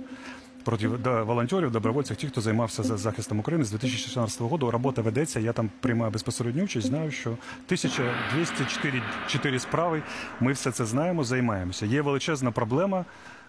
Проти 0.65 0.89
волонтерів, 0.89 1.71
добровольців, 1.71 2.17
ті, 2.17 2.27
хто 2.27 2.41
займався 2.41 2.83
за 2.83 2.97
захистом 2.97 3.39
України 3.39 3.65
з 3.65 3.71
2016 3.71 4.41
року. 4.41 4.71
Робота 4.71 5.03
ведеться. 5.03 5.41
Я 5.41 5.53
там 5.53 5.71
приймаю 5.81 6.11
безпосередню 6.13 6.65
участь. 6.65 6.87
Знаю, 6.87 7.11
що 7.11 7.31
1204 7.31 9.03
4 9.29 9.59
справи. 9.59 10.03
Ми 10.41 10.53
все 10.53 10.71
це 10.73 10.85
знаємо, 10.85 11.25
займаємося. 11.25 11.87
Є 11.87 12.03
величезна 12.03 12.51
проблема 12.51 13.05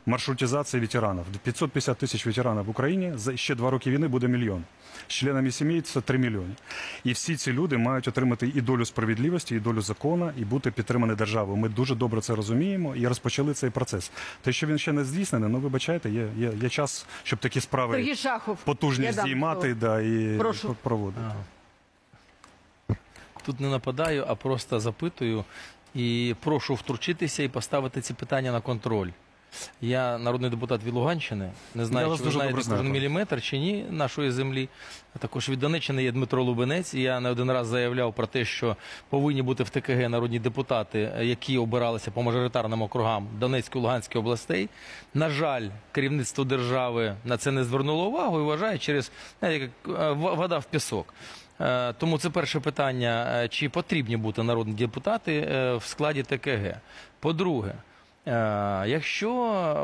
маршрутизації 0.08 0.82
ветеранів. 0.82 1.24
550 1.44 1.98
тисяч 1.98 2.26
ветеранів 2.26 2.64
в 2.64 2.70
Україні. 2.70 3.12
За 3.16 3.38
ще 3.38 3.56
два 3.56 3.72
роки 3.72 3.92
війни 3.92 4.08
буде 4.08 4.28
мільйон. 4.28 4.64
З 5.08 5.14
членами 5.14 5.52
сім'ї 5.52 5.82
це 5.82 6.02
3 6.02 6.18
мільйони. 6.18 6.56
І 7.04 7.12
всі 7.12 7.36
ці 7.36 7.54
люди 7.54 7.78
мають 7.78 8.08
отримати 8.08 8.52
і 8.56 8.62
долю 8.62 8.86
справедливості, 8.86 9.56
і 9.56 9.60
долю 9.60 9.82
закону, 9.82 10.32
і 10.38 10.46
бути 10.46 10.72
підтримані 10.72 11.16
державою. 11.16 11.58
Ми 11.58 11.70
дуже 11.70 11.96
добре 11.96 12.22
це 12.22 12.36
розуміємо 12.36 12.96
і 12.96 13.08
розпочали 13.08 13.54
цей 13.54 13.70
процес. 13.70 14.12
Те, 14.42 14.52
що 14.52 14.68
він 14.68 14.78
ще 14.78 14.94
не 14.94 15.04
здійснений, 15.04 15.50
ну 15.50 15.60
вибачайте, 15.60 16.10
є, 16.10 16.28
є, 16.38 16.52
є 16.62 16.70
час, 16.70 17.06
щоб 17.24 17.40
такі 17.40 17.62
справи 17.62 18.16
потужні 18.64 19.06
Я 19.06 19.14
здіймати 19.14 19.74
да, 19.74 20.02
і 20.02 20.38
Прошу. 20.38 20.76
проводити. 20.84 21.26
Тут 23.46 23.60
не 23.60 23.70
нападаю, 23.70 24.26
а 24.28 24.36
просто 24.36 24.80
запитую 24.80 25.46
і 25.96 26.36
прошу 26.44 26.74
втручитися 26.74 27.44
і 27.44 27.48
поставити 27.48 28.02
ці 28.02 28.14
питання 28.14 28.52
на 28.52 28.62
контроль. 28.62 29.10
Я 29.82 30.18
народний 30.18 30.50
депутат 30.50 30.84
від 30.84 30.94
Луганщини. 30.94 31.52
Не 31.76 31.86
знаю, 31.86 32.06
Я 32.06 32.10
вас 32.10 32.18
чи 32.20 32.24
ви 32.24 32.26
дуже 32.28 32.36
знаєте 32.38 32.52
добре 32.52 32.64
знаю, 32.64 32.80
кожен 32.82 32.94
пане. 32.94 33.00
міліметр 33.00 33.42
чи 33.42 33.58
ні 33.58 33.86
нашої 33.90 34.32
землі. 34.32 34.70
А 35.16 35.20
також 35.20 35.50
від 35.50 35.60
Донеччини 35.60 36.04
є 36.04 36.12
Дмитро 36.12 36.44
Лубенець. 36.44 36.94
І 36.94 37.02
я 37.02 37.20
не 37.20 37.30
один 37.30 37.52
раз 37.52 37.68
заявляв 37.68 38.14
про 38.14 38.28
те, 38.28 38.46
що 38.46 38.76
повинні 39.10 39.42
бути 39.42 39.64
в 39.64 39.70
ТКГ 39.70 40.10
народні 40.10 40.40
депутати, 40.40 41.12
е, 41.18 41.26
які 41.26 41.58
обиралися 41.58 42.12
по 42.12 42.24
мажоритарним 42.24 42.82
округам 42.82 43.28
Донецької 43.40 43.82
Луганської 43.84 44.20
областей. 44.20 44.70
На 45.14 45.30
жаль, 45.30 45.68
керівництво 45.92 46.44
держави 46.44 47.16
на 47.26 47.38
це 47.38 47.52
не 47.52 47.64
звернуло 47.64 48.08
увагу 48.08 48.40
і 48.40 48.44
вважає 48.44 48.78
через 48.78 49.12
знаєте, 49.40 49.70
як 49.86 50.00
е, 50.02 50.12
в- 50.12 50.36
вода 50.36 50.58
в 50.58 50.66
пісок. 50.66 51.14
Е, 51.62 51.94
Тому 51.94 52.18
це 52.18 52.30
перше 52.30 52.60
питання: 52.60 53.28
е, 53.44 53.48
чи 53.48 53.70
потрібні 53.70 54.18
бути 54.18 54.44
народні 54.44 54.74
депутати 54.74 55.48
е, 55.52 55.76
в 55.76 55.84
складі 55.84 56.24
ТКГ? 56.24 56.76
По-друге, 57.20 57.74
якщо 58.88 59.32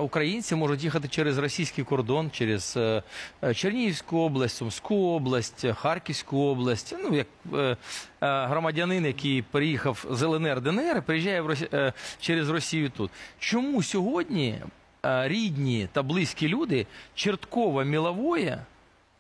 українці 0.03 0.55
можуть 0.55 0.83
їхати 0.83 1.07
через 1.07 1.37
російський 1.37 1.83
кордон, 1.83 2.31
через 2.31 2.73
е, 2.77 3.03
е, 3.43 3.53
Чернігівську 3.53 4.17
область, 4.17 4.57
Сумську 4.57 4.95
область, 4.95 5.65
Харківську 5.75 6.37
область, 6.37 6.95
ну 7.03 7.15
як 7.15 7.27
е, 7.53 7.57
е, 7.57 7.75
громадянин, 8.21 9.05
який 9.05 9.41
приїхав 9.41 10.05
з 10.09 10.21
ЛНР 10.21 10.61
ДНР, 10.61 11.01
приїжджає 11.01 11.43
е, 11.73 11.93
через 12.19 12.49
Росію 12.49 12.89
тут. 12.89 13.11
Чому 13.39 13.83
сьогодні 13.83 14.61
е, 15.05 15.27
рідні 15.27 15.87
та 15.91 16.03
близькі 16.03 16.47
люди 16.47 16.87
Черткова, 17.15 17.83
Міловоє, 17.83 18.59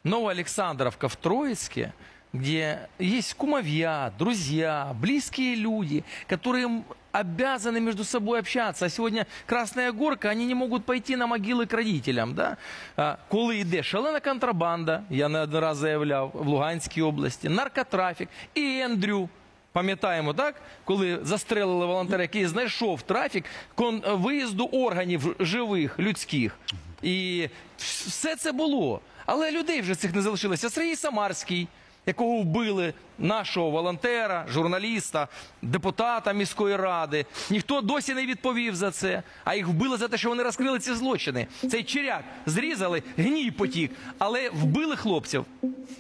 Новоалександровка 0.03 1.07
в 1.07 1.15
Троицке, 1.15 1.91
где 2.32 2.78
есть 2.98 3.34
кумовья, 3.34 4.12
друзья, 4.18 4.94
близкие 5.00 5.54
люди, 5.56 6.04
которые 6.26 6.64
м- 6.66 6.84
обязаны 7.12 7.80
между 7.80 8.04
собой 8.04 8.38
общаться. 8.40 8.84
А 8.86 8.88
сегодня 8.90 9.26
Красная 9.46 9.92
Горка, 9.92 10.28
они 10.28 10.46
не 10.46 10.54
могут 10.54 10.84
пойти 10.84 11.16
на 11.16 11.26
могилы 11.26 11.66
к 11.66 11.72
родителям. 11.76 12.34
Да? 12.34 12.56
А, 12.96 13.16
коли 13.28 13.58
йде 13.58 13.82
шалена 13.82 14.20
контрабанда, 14.20 15.04
я 15.10 15.28
не 15.28 15.38
один 15.38 15.60
раз 15.60 15.78
заявляв, 15.78 16.30
в 16.34 16.48
Луганській 16.48 17.02
області, 17.02 17.48
наркотрафік 17.48 18.28
і 18.54 18.80
Ендрю. 18.80 19.28
Пам'ятаємо, 19.72 20.34
так? 20.34 20.54
Коли 20.84 21.18
застрелили 21.22 21.86
волонтера, 21.86 22.22
який 22.22 22.46
знайшов 22.46 23.02
трафік 23.02 23.44
кон- 23.76 24.16
виїзду 24.16 24.64
органів 24.64 25.36
живих, 25.40 25.98
людських. 25.98 26.58
І 27.02 27.48
все 27.76 28.36
це 28.36 28.52
було. 28.52 29.00
Але 29.26 29.52
людей 29.52 29.80
вже 29.80 29.94
цих 29.94 30.14
не 30.14 30.22
залишилося. 30.22 30.70
Сергій 30.70 30.96
Самарський, 30.96 31.68
якого 32.05 32.37
вбили 32.37 32.93
нашого 33.19 33.69
волонтера, 33.69 34.45
журналіста, 34.49 35.27
депутата 35.61 36.33
міської 36.33 36.75
ради. 36.75 37.25
Ніхто 37.49 37.81
досі 37.81 38.13
не 38.13 38.25
відповів 38.25 38.75
за 38.75 38.91
це. 38.91 39.23
А 39.43 39.55
їх 39.55 39.67
вбили 39.67 39.97
за 39.97 40.07
те, 40.07 40.17
що 40.17 40.29
вони 40.29 40.43
розкрили 40.43 40.79
ці 40.79 40.93
злочини. 40.93 41.47
Цей 41.71 41.83
черяк 41.83 42.23
зрізали, 42.45 43.03
гній 43.17 43.51
потік, 43.51 43.91
але 44.17 44.49
вбили 44.49 44.95
хлопців. 44.95 45.45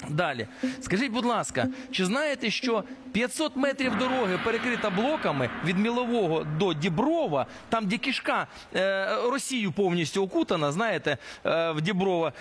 Далі, 0.09 0.47
скажіть, 0.81 1.11
будь 1.11 1.25
ласка, 1.25 1.67
чи 1.91 2.05
знаєте, 2.05 2.49
що 2.49 2.83
500 3.11 3.55
метрів 3.55 3.97
дороги 3.97 4.39
перекрита 4.43 4.89
блоками 4.89 5.49
від 5.65 5.77
Мілового 5.77 6.43
до 6.43 6.73
Діброва, 6.73 7.45
там, 7.69 7.87
де 7.87 7.97
кишка 7.97 8.47
е, 8.75 9.07
Росію 9.31 9.71
повністю 9.71 10.23
окутана, 10.23 10.71
знаєте, 10.71 11.17
е, 11.45 11.71
в 11.71 11.81
Діброва. 11.81 12.33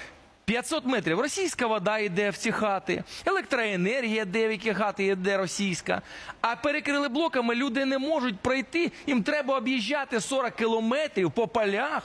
500 0.53 0.87
метрів 0.87 1.21
російська 1.21 1.67
вода 1.67 1.99
йде 1.99 2.31
в 2.31 2.37
ці 2.37 2.53
хати, 2.53 3.05
електроенергія 3.27 4.23
йде 4.23 4.49
в 4.49 4.51
які 4.51 4.75
хати 4.75 5.05
йде 5.05 5.37
російська. 5.37 6.03
А 6.41 6.57
перекрили 6.57 7.09
блоками, 7.09 7.55
люди 7.55 7.85
не 7.85 7.99
можуть 7.99 8.39
пройти. 8.39 8.93
Їм 9.07 9.23
треба 9.23 9.57
об'їжджати 9.57 10.21
40 10.21 10.55
кілометрів 10.57 11.31
по 11.31 11.49
полях. 11.49 12.03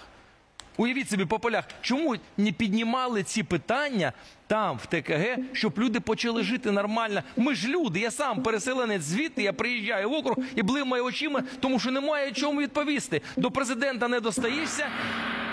Уявіть 0.78 1.10
собі 1.10 1.26
по 1.26 1.40
полях, 1.40 1.64
чому 1.82 2.16
не 2.38 2.52
піднімали 2.52 3.24
ці 3.24 3.44
питання 3.44 4.14
там, 4.48 4.78
в 4.84 4.86
ТКГ, 4.86 5.38
щоб 5.54 5.80
люди 5.80 6.00
почали 6.00 6.44
жити 6.44 6.72
нормально. 6.72 7.24
Ми 7.38 7.56
ж 7.56 7.68
люди, 7.68 8.00
я 8.00 8.12
сам 8.12 8.44
переселенець 8.44 9.02
звідти, 9.02 9.44
я 9.44 9.54
приїжджаю 9.54 10.10
в 10.10 10.14
округ 10.14 10.38
і 10.56 10.64
блимаю 10.64 11.04
очима, 11.04 11.44
тому 11.60 11.80
що 11.80 11.92
немає 11.92 12.32
чому 12.32 12.62
відповісти. 12.62 13.22
До 13.38 13.52
президента 13.52 14.08
не 14.08 14.20
достаєшся. 14.20 14.88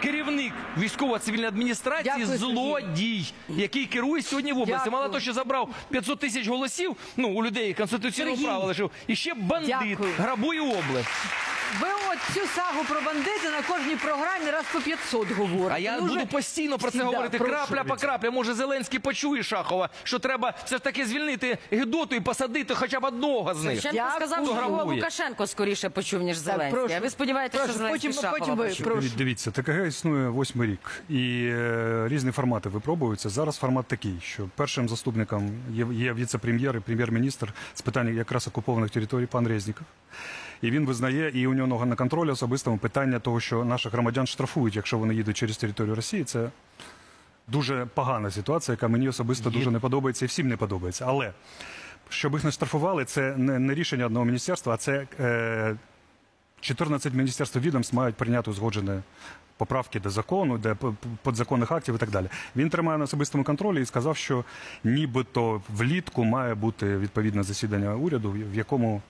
Керівник 0.05 0.53
військово-цивільної 0.79 1.49
адміністрації 1.49 2.05
Дякую, 2.05 2.27
Сергій. 2.27 2.39
злодій, 2.55 3.25
який 3.49 3.87
керує 3.87 4.23
сьогодні 4.23 4.53
в 4.53 4.57
області. 4.59 4.73
Дякую. 4.85 4.93
Мало 4.93 5.07
того, 5.07 5.21
що 5.21 5.33
забрав 5.33 5.69
500 5.91 6.19
тисяч 6.19 6.49
голосів, 6.49 6.97
ну 7.17 7.29
у 7.29 7.45
людей 7.45 7.75
конституційного 7.75 8.37
Сергій. 8.37 8.47
права 8.47 8.65
лишив, 8.65 8.91
і 9.07 9.17
ще 9.17 9.35
бандит 9.35 9.69
Дякую. 9.91 10.11
грабує 10.19 10.61
область. 10.61 11.09
Ви 11.81 11.89
от 12.13 12.19
цю 12.35 12.41
сагу 12.55 12.85
про 12.89 13.01
бандити 13.01 13.51
на 13.51 13.63
кожній 13.63 13.97
програмі 13.97 14.51
раз 14.51 14.65
по 14.73 14.81
500 14.81 15.31
говорите. 15.33 15.75
А 15.75 15.79
я 15.79 15.97
Ну, 16.01 16.05
вже 16.05 16.15
буду 16.15 16.27
постійно 16.27 16.79
про 16.79 16.91
це 16.91 16.99
всі, 16.99 16.99
да, 16.99 17.05
говорити. 17.05 17.39
прошу. 17.39 17.53
крапля 17.53 17.85
по 17.85 17.97
краплі. 17.97 18.31
Може, 18.31 18.55
Зеленський 18.55 18.99
почує 18.99 19.43
Шахова, 19.43 19.89
що 20.03 20.19
треба 20.19 20.55
все 20.65 20.77
ж 20.77 20.83
таки 20.83 21.07
звільнити 21.07 21.59
Гедоту 21.71 22.15
і 22.17 22.21
посадити 22.21 22.75
хоча 22.75 23.01
б 23.01 23.05
одного 23.05 23.55
з 23.55 23.65
них. 23.65 23.81
Дякую. 23.83 24.03
сказав, 24.17 24.39
що 24.45 24.55
його 24.55 24.55
Грабує. 24.77 24.97
Лукашенко 24.97 25.47
скоріше 25.47 25.89
почув, 25.89 26.23
ніж 26.23 26.37
Зеленський. 26.37 26.81
прошу. 26.81 26.95
А 26.97 27.01
ви 27.01 27.11
сподіваєтеся, 27.11 27.65
що 27.65 27.73
Прошу, 27.73 27.79
Зеленський 27.79 28.11
потім- 28.11 28.23
Шахова 28.23 28.39
потім 28.41 28.55
ви- 28.57 28.69
почув? 28.69 28.87
прошу. 28.87 29.09
Дивіться, 29.17 29.51
ТКГ 29.51 29.91
існує 29.95 30.29
восьмий 30.29 30.69
рік, 30.69 31.03
і 31.09 31.47
е, 31.47 32.09
різні 32.09 32.31
формати 32.31 32.69
випробуються. 32.69 33.29
Зараз 33.29 33.57
формат 33.57 33.87
такий, 33.87 34.15
що 34.23 34.49
першим 34.57 34.89
заступником 34.89 35.51
є, 35.93 36.13
віце-прем'єр 36.13 36.77
і 36.77 36.81
прем'єр-міністр 36.81 37.53
з 37.75 37.83
питань 37.83 38.17
якраз 38.17 38.49
окупованих 38.49 38.91
територій 38.91 39.27
пан 39.27 39.49
Резніков. 39.49 39.87
І 40.63 40.71
він 40.71 40.87
визнає, 40.87 41.31
і 41.35 41.47
у 41.47 41.55
нього 41.55 41.87
на 41.87 41.97
контролі 41.97 42.31
особистому 42.31 42.79
питання 42.79 43.19
того, 43.19 43.41
що 43.41 43.65
наших 43.65 43.93
громадян 43.93 44.27
штрафують, 44.27 44.77
якщо 44.77 44.99
вони 44.99 45.15
їдуть 45.15 45.37
через 45.37 45.57
територію 45.57 45.95
Росії. 45.95 46.25
Це 46.25 46.51
дуже 47.49 47.87
погана 47.95 48.31
ситуація, 48.31 48.73
яка 48.73 48.89
мені 48.89 49.09
особисто 49.09 49.51
дуже 49.51 49.71
не 49.71 49.79
подобається 49.79 50.25
і 50.25 50.29
всім 50.29 50.49
не 50.49 50.57
подобається. 50.57 51.05
Але 51.09 51.33
щоб 52.09 52.33
їх 52.33 52.45
не 52.45 52.51
штрафували, 52.51 53.05
це 53.05 53.37
не, 53.37 53.75
рішення 53.75 54.07
одного 54.07 54.25
міністерства, 54.25 54.75
а 54.75 54.77
це 54.77 55.07
е, 55.21 55.77
14 56.61 57.15
міністерств 57.15 57.59
відомств 57.59 57.97
мають 57.97 58.17
прийняти 58.17 58.51
узгоджені 58.51 59.01
поправки 59.57 60.01
до 60.01 60.11
закону, 60.11 60.59
до 60.59 60.77
подзаконних 61.23 61.73
актів 61.73 61.95
і 61.95 61.99
так 61.99 62.11
далі. 62.11 62.27
Він 62.57 62.71
тримає 62.71 62.99
на 62.99 63.05
особистому 63.05 63.45
контролі 63.45 63.83
і 63.83 63.87
сказав, 63.87 64.17
що 64.17 64.45
нібито 64.85 65.63
влітку 65.77 66.25
має 66.25 66.55
бути 66.55 66.97
відповідне 66.97 67.43
засідання 67.43 67.95
уряду, 67.95 68.31
в 68.53 68.55
якому 68.55 69.03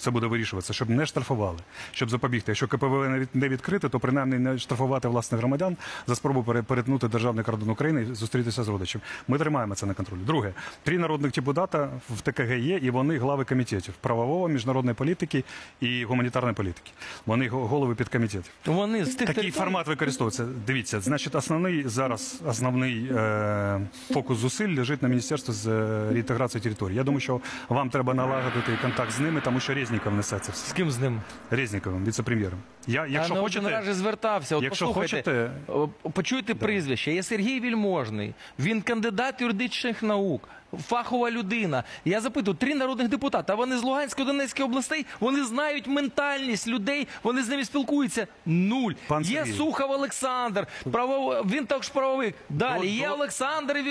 Це 0.00 0.10
буде 0.10 0.26
вирішуватися, 0.26 0.72
щоб 0.72 0.90
не 0.90 1.06
штрафували, 1.06 1.58
щоб 1.92 2.10
запобігти. 2.10 2.50
Якщо 2.52 2.68
КПВВ 2.68 3.08
не 3.08 3.18
від- 3.18 3.28
не 3.34 3.48
відкрите, 3.48 3.88
то 3.88 4.00
принаймні 4.00 4.38
не 4.38 4.58
штрафувати 4.58 5.08
власних 5.08 5.38
громадян 5.40 5.76
за 6.06 6.14
спробу 6.14 6.42
перетнути 6.66 7.08
державний 7.08 7.44
кордон 7.44 7.70
України 7.70 8.02
і 8.02 8.14
зустрітися 8.14 8.62
з 8.64 8.68
родичем. 8.68 9.00
Ми 9.28 9.38
тримаємо 9.38 9.74
це 9.74 9.86
на 9.86 9.94
контролі. 9.94 10.20
Друге, 10.20 10.52
три 10.82 10.98
народних 10.98 11.32
депутата 11.32 11.88
в 12.16 12.20
ТКГ 12.20 12.58
є, 12.58 12.76
і 12.76 12.90
вони 12.90 13.18
глави 13.18 13.44
комітетів 13.44 13.94
правового, 14.00 14.48
міжнародної 14.48 14.94
політики 14.94 15.44
і 15.80 16.04
гуманітарної 16.04 16.54
політики. 16.54 16.90
Вони 17.26 17.48
го- 17.48 17.66
голови 17.66 17.94
підкомітетів. 17.94 18.52
Вони 18.66 19.04
з 19.04 19.14
тих 19.14 19.26
Такий 19.26 19.50
формат 19.50 19.86
використовується. 19.86 20.46
Дивіться, 20.66 21.00
значить, 21.00 21.34
основний 21.34 21.88
зараз 21.88 22.40
основний 22.46 23.06
е, 23.16 23.80
фокус 24.10 24.38
зусиль 24.38 24.76
лежить 24.76 25.02
на 25.02 25.08
міністерстві 25.08 25.52
з 25.52 25.66
е, 25.66 26.08
реінтеграції 26.12 26.60
території. 26.62 26.96
Я 26.96 27.04
думаю, 27.04 27.20
що 27.20 27.40
вам 27.68 27.90
треба 27.90 28.14
налагодити 28.14 28.78
контакт 28.82 29.12
з 29.12 29.20
ними, 29.20 29.40
тому 29.40 29.60
що 29.60 29.74
Резніков 29.90 30.14
несе 30.14 30.38
це 30.38 30.52
З 30.52 30.72
ким 30.72 30.90
з 30.90 30.98
ним? 30.98 31.20
Резніковим, 31.50 32.04
віце-прем'єром. 32.04 32.58
Я, 32.86 33.06
якщо 33.06 33.34
а, 33.34 33.40
хочете, 33.40 33.66
один 33.66 33.72
раз 33.78 33.84
же 33.84 33.94
звертався. 33.94 34.56
От 34.56 34.62
якщо 34.62 34.86
послухайте, 34.86 35.50
хочете- 35.66 36.10
почуйте 36.12 36.54
да. 36.54 36.66
прізвище. 36.66 37.12
Є 37.12 37.22
Сергій 37.22 37.60
Вільможний. 37.60 38.34
Він 38.58 38.82
кандидат 38.82 39.40
юридичних 39.40 40.02
наук. 40.02 40.48
Фахова 40.88 41.30
людина. 41.30 41.84
Я 42.04 42.20
запитую, 42.20 42.56
три 42.56 42.74
народних 42.74 43.08
депутата. 43.08 43.54
Вони 43.54 43.76
з 43.78 43.82
Луганської 43.82 44.26
Донецької 44.26 44.66
областей. 44.68 45.06
Вони 45.20 45.44
знають 45.44 45.86
ментальність 45.86 46.68
людей. 46.68 47.08
Вони 47.22 47.42
з 47.42 47.48
ними 47.48 47.64
спілкуються. 47.64 48.26
Нуль. 48.46 48.92
Пан 49.08 49.22
є 49.22 49.38
Сергій. 49.44 49.56
Сухов 49.56 49.90
Олександр. 49.90 50.66
Право... 50.92 51.42
Він 51.50 51.66
також 51.66 51.88
правовик. 51.88 52.34
Далі 52.48 52.88
є 52.88 53.08
Олександр 53.08 53.84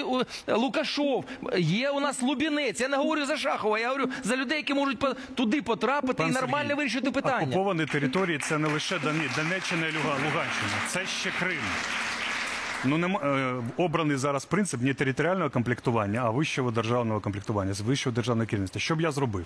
Лукашов. 0.48 1.26
Є 1.58 1.89
у 1.89 2.00
нас 2.00 2.22
Лубінець. 2.22 2.82
Я 2.82 2.88
не 2.88 2.98
говорю 2.98 3.26
за 3.26 3.38
Шахова. 3.38 3.80
Я 3.80 3.88
говорю 3.88 4.10
за 4.24 4.36
людей, 4.38 4.58
які 4.58 4.74
можуть 4.74 5.06
туди 5.36 5.62
потрапити 5.62 6.13
Пан 6.13 6.30
і 6.30 6.32
нормально 6.34 6.68
Сергій, 6.68 6.74
вирішити 6.78 7.12
питання. 7.12 7.44
Окуповані 7.46 7.86
території 7.86 8.38
це 8.38 8.58
не 8.58 8.68
лише 8.68 9.00
Донеччина 9.36 9.88
і 9.88 9.92
Луга- 9.92 10.18
Луганщина, 10.26 10.72
це 10.88 11.06
ще 11.06 11.32
Крим. 11.39 11.60
Ну, 12.86 12.98
нема, 12.98 13.20
е, 13.24 13.56
обраний 13.78 14.18
зараз 14.18 14.46
принцип 14.46 14.82
не 14.82 14.94
територіального 14.94 15.50
комплектування, 15.50 16.22
а 16.26 16.30
вищого 16.30 16.72
державного 16.72 17.20
комплектування, 17.20 17.74
з 17.74 17.82
вищого 17.82 18.13
державного 18.15 18.48
керівництва. 18.48 18.82
Що 18.82 18.96
б 18.96 19.02
я 19.02 19.12
зробив? 19.12 19.46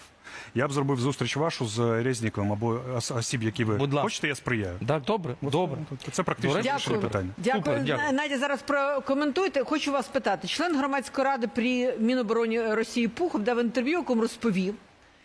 Я 0.55 0.67
б 0.67 0.71
зробив 0.71 0.99
зустріч 0.99 1.35
вашу 1.37 1.65
з 1.65 2.03
Резніковим 2.03 2.51
або 2.51 2.81
ос- 2.95 3.11
осіб, 3.11 3.43
які 3.43 3.63
ви 3.63 3.75
Будь 3.75 3.93
ласка. 3.93 4.03
хочете, 4.03 4.27
я 4.27 4.35
сприяю. 4.35 4.75
Так, 4.87 5.03
добре, 5.03 5.35
добре. 5.41 5.77
Це 6.11 6.23
практично 6.23 6.61
До 6.61 6.69
речі, 6.69 6.69
Дякую. 6.83 7.01
питання. 7.01 7.29
Дякую. 7.37 7.63
Супер, 7.63 7.83
дякую. 7.83 8.13
Надя, 8.13 8.37
зараз 8.37 8.61
прокоментуйте. 8.61 9.63
Хочу 9.63 9.91
вас 9.91 10.07
питати. 10.07 10.47
Член 10.47 10.77
громадської 10.77 11.25
ради 11.27 11.47
при 11.47 11.97
Мінобороні 11.99 12.61
Росії 12.61 13.07
Пухов 13.07 13.41
дав 13.41 13.59
інтерв'ю, 13.59 13.97
якому 13.97 14.21
розповів, 14.21 14.75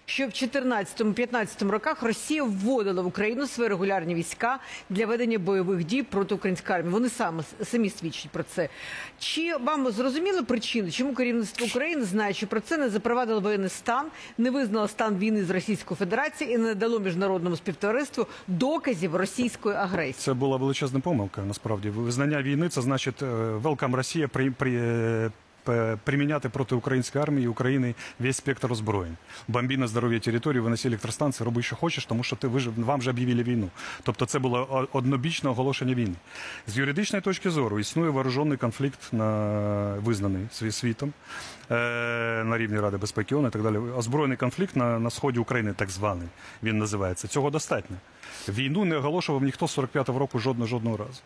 що 0.08 0.26
в 0.26 0.30
14-15 0.30 1.70
роках 1.70 2.02
Росія 2.02 2.44
вводила 2.44 3.02
в 3.02 3.06
Україну 3.06 3.46
свої 3.46 3.68
регулярні 3.68 4.14
війська 4.14 4.58
для 4.90 5.06
ведення 5.06 5.38
бойових 5.38 5.84
дій 5.84 6.02
проти 6.02 6.34
української 6.34 6.78
армії. 6.78 6.92
Вони 6.92 7.08
саме 7.08 7.42
самі 7.64 7.90
свідчать 7.90 8.30
про 8.30 8.42
це. 8.42 8.68
Чи 9.18 9.56
вам 9.56 9.90
зрозуміли 9.90 10.42
причину, 10.42 10.90
чому 10.90 11.14
керівництво 11.14 11.66
України, 11.66 12.04
знаючи 12.04 12.46
про 12.46 12.60
це, 12.60 12.78
не 12.78 12.88
запровадило 12.88 13.40
воєнний 13.40 13.68
стан, 13.68 14.06
не 14.38 14.50
визнало 14.50 14.88
стан 14.88 15.16
війни 15.16 15.44
з 15.44 15.50
Російською 15.50 15.98
Федерацією 15.98 16.58
і 16.58 16.62
не 16.62 16.74
дало 16.74 17.00
міжнародному 17.00 17.56
співтовариству 17.56 18.26
доказів 18.46 19.16
російської 19.16 19.76
агресії? 19.76 20.14
Це 20.18 20.34
була 20.34 20.56
величезна 20.56 21.00
помилка. 21.00 21.42
Насправді 21.42 21.90
визнання 21.90 22.42
війни 22.42 22.68
це 22.68 22.82
значить 22.82 23.22
велкам 23.52 23.94
Росія 23.94 24.28
при, 24.28 24.50
при, 24.50 25.30
п- 25.68 25.98
приміняти 26.04 26.48
проти 26.48 26.74
української 26.74 27.22
армії 27.22 27.48
України 27.48 27.94
весь 28.20 28.36
спектр 28.36 28.72
озброєнь. 28.72 29.16
Бомбі 29.48 29.76
на 29.76 29.86
здоров'я 29.86 30.18
території, 30.20 30.60
виноси 30.60 30.88
електростанції, 30.88 31.44
роби, 31.44 31.62
що 31.62 31.76
хочеш, 31.76 32.06
тому 32.06 32.22
що 32.22 32.36
ти 32.36 32.48
ви 32.48 32.60
ж 32.60 32.70
вам 32.76 33.02
же 33.02 33.10
об'явили 33.10 33.42
війну. 33.42 33.68
Тобто 34.02 34.26
це 34.26 34.38
було 34.38 34.88
однобічне 34.92 35.50
оголошення 35.50 35.94
війни. 35.94 36.14
З 36.66 36.78
юридичної 36.78 37.22
точки 37.22 37.50
зору 37.50 37.78
існує 37.78 38.10
вооружений 38.10 38.58
конфлікт 38.58 38.98
на 39.12 39.94
визнаний 40.04 40.46
світом 40.70 41.12
е, 41.70 41.74
на 42.44 42.58
рівні 42.58 42.80
Ради 42.80 42.96
безпеки 42.96 43.34
ООН 43.34 43.46
і 43.46 43.50
так 43.50 43.62
далі. 43.62 43.76
Озброєний 43.78 44.36
конфлікт 44.36 44.76
на, 44.76 44.98
на 44.98 45.10
сході 45.10 45.38
України, 45.38 45.72
так 45.76 45.90
званий, 45.90 46.28
він 46.62 46.78
називається. 46.78 47.28
Цього 47.28 47.50
достатньо. 47.50 47.96
Війну 48.48 48.84
не 48.84 48.96
оголошував 48.96 49.42
ніхто 49.42 49.68
з 49.68 49.78
45-го 49.78 50.18
року 50.18 50.38
жодного 50.38 50.66
жодного 50.68 50.96
разу. 50.96 51.20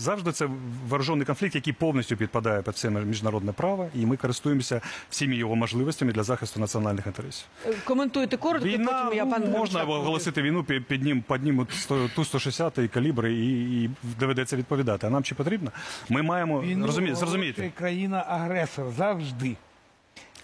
Завжди 0.00 0.32
це 0.32 0.48
вооружений 0.88 1.26
конфлікт, 1.26 1.54
який 1.54 1.72
повністю 1.72 2.16
підпадає 2.16 2.62
під 2.62 2.74
все 2.74 2.90
міжнародне 2.90 3.52
право, 3.52 3.88
і 3.94 4.06
ми 4.06 4.16
користуємося 4.16 4.80
всіми 5.10 5.36
його 5.36 5.56
можливостями 5.56 6.12
для 6.12 6.22
захисту 6.22 6.60
національних 6.60 7.06
інтересів. 7.06 7.46
Коментуйте 7.84 8.36
коротко, 8.36 8.68
Війна 8.68 9.02
потім 9.02 9.18
я 9.18 9.24
ну, 9.24 9.30
пан 9.30 9.50
можна 9.50 9.82
оголосити 9.82 10.42
війну, 10.42 10.64
під, 10.64 10.86
під 10.86 11.02
ним 11.02 11.22
піднімуть 11.22 11.88
ту 12.14 12.24
160 12.24 12.78
калібри 12.94 13.32
і, 13.32 13.82
і 13.84 13.90
доведеться 14.20 14.56
відповідати. 14.56 15.06
А 15.06 15.10
нам 15.10 15.22
чи 15.22 15.34
потрібно? 15.34 15.70
Ми 16.08 16.22
маємо 16.22 16.60
Війну 16.60 16.86
розумі, 16.86 17.12
оголошує 17.12 17.72
країна-агресор 17.78 18.86
завжди. 18.96 19.56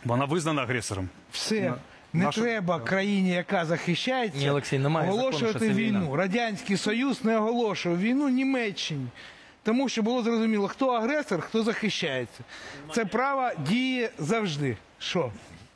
вона 0.04 0.24
визнана 0.24 0.62
агресором. 0.62 1.08
Все. 1.32 1.74
Не 2.12 2.24
наша- 2.24 2.40
треба 2.40 2.80
країні, 2.80 3.30
яка 3.30 3.64
захищається, 3.64 4.38
Ні, 4.38 4.50
Олексій, 4.50 4.78
немає 4.78 5.10
оголошувати 5.10 5.58
це 5.58 5.68
війну. 5.68 6.16
Радянський 6.16 6.76
Союз 6.76 7.24
не 7.24 7.38
оголошував 7.38 8.00
війну 8.00 8.28
Німеччині. 8.28 9.06
Тому 9.66 9.88
що 9.88 10.02
було 10.02 10.22
зрозуміло, 10.22 10.68
хто 10.68 10.88
агресор, 10.88 11.40
хто 11.40 11.62
захищається. 11.62 12.40
Це 12.94 13.04
право 13.04 13.50
діє 13.68 14.10
завжди. 14.18 14.76
Що? 14.98 15.30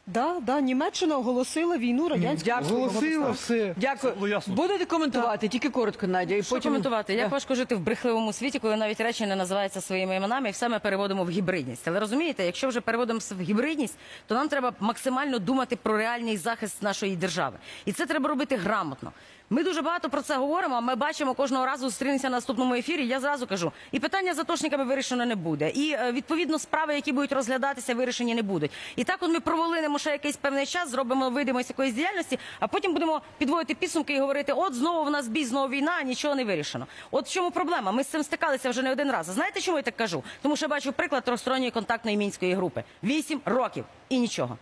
Да, 0.07 0.41
да, 0.43 0.61
Німеччина 0.61 1.17
оголосила 1.17 1.79
війну 1.79 2.09
радянському 2.09 2.61
Дякую. 2.61 2.81
Оголосила 2.81 3.31
все. 3.31 3.75
Дякую. 3.77 4.15
Ясно. 4.29 4.55
Будете 4.55 4.85
коментувати, 4.85 5.49
тільки 5.49 5.69
коротко, 5.69 6.07
Надя. 6.07 6.35
І 6.35 6.43
Що 6.43 6.55
потім 6.55 6.71
коментувати? 6.71 7.15
Як 7.15 7.31
важко 7.31 7.55
жити 7.55 7.75
в 7.75 7.81
брехливому 7.81 8.33
світі, 8.33 8.59
коли 8.59 8.77
навіть 8.77 9.01
речі 9.01 9.27
не 9.27 9.37
називаються 9.37 9.81
своїми 9.81 10.17
іменами, 10.17 10.49
і 10.49 10.53
все 10.53 10.69
ми 10.69 10.79
переводимо 10.79 11.25
в 11.25 11.31
гібридність. 11.31 11.89
Але 11.89 12.01
розумієте, 12.01 12.45
якщо 12.45 12.69
вже 12.69 12.81
переводимо 12.81 13.19
в 13.31 13.41
гібридність, 13.41 13.99
то 14.27 14.35
нам 14.35 14.49
треба 14.49 14.73
максимально 14.81 15.39
думати 15.39 15.77
про 15.77 15.97
реальний 15.97 16.37
захист 16.37 16.83
нашої 16.83 17.17
держави. 17.17 17.57
І 17.85 17.93
це 17.93 18.07
треба 18.07 18.29
робити 18.29 18.57
грамотно. 18.57 19.13
Ми 19.53 19.65
дуже 19.65 19.83
багато 19.83 20.11
про 20.11 20.23
це 20.23 20.37
говоримо. 20.37 20.81
Ми 20.81 20.95
бачимо 20.95 21.35
кожного 21.35 21.67
разу 21.67 21.85
зустрінемося 21.85 22.29
на 22.29 22.37
наступному 22.37 22.75
ефірі. 22.75 23.07
Я 23.07 23.21
зразу 23.21 23.47
кажу, 23.47 23.73
і 23.93 24.01
питання 24.01 24.35
з 24.35 24.39
атошниками 24.39 24.85
вирішено 24.85 25.27
не 25.27 25.35
буде. 25.35 25.71
І 25.71 25.93
е, 25.93 26.13
відповідно 26.13 26.59
справи, 26.59 26.95
які 26.95 27.13
будуть 27.13 27.33
розглядатися, 27.33 27.95
вирішені 27.95 28.35
не 28.35 28.43
будуть. 28.43 28.71
І 28.97 29.05
так, 29.05 29.17
от 29.21 29.31
ми 29.31 29.41
провалинемо 29.41 29.99
ще 29.99 30.11
якийсь 30.11 30.37
певний 30.37 30.67
час, 30.67 30.91
зробимо 30.91 31.31
видимость 31.31 31.71
якоїсь 31.71 31.95
діяльності, 31.95 32.39
а 32.61 32.69
потім 32.69 32.93
будемо 32.93 33.21
підводити 33.39 33.75
підсумки 33.75 34.15
і 34.15 34.21
говорити: 34.21 34.53
от 34.53 34.75
знову 34.75 35.05
в 35.05 35.11
нас 35.11 35.29
бій, 35.29 35.45
знову 35.45 35.69
війна, 35.69 36.03
нічого 36.03 36.35
не 36.35 36.45
вирішено. 36.45 36.87
От 37.11 37.27
в 37.27 37.31
чому 37.31 37.51
проблема? 37.51 37.93
Ми 37.93 38.05
з 38.05 38.07
цим 38.07 38.23
стикалися 38.23 38.71
вже 38.71 38.83
не 38.83 38.93
один 38.93 39.11
раз. 39.11 39.27
Знаєте, 39.27 39.61
чому 39.61 39.77
я 39.77 39.83
так 39.83 39.97
кажу? 39.97 40.25
Тому 40.43 40.57
що 40.57 40.65
я 40.65 40.69
бачу 40.69 40.93
приклад 40.93 41.25
тросторонньої 41.25 41.71
контактної 41.71 42.17
мінської 42.17 42.55
групи. 42.55 42.85
Вісім 43.03 43.41
років 43.45 43.85
і 44.09 44.19
нічого. 44.19 44.59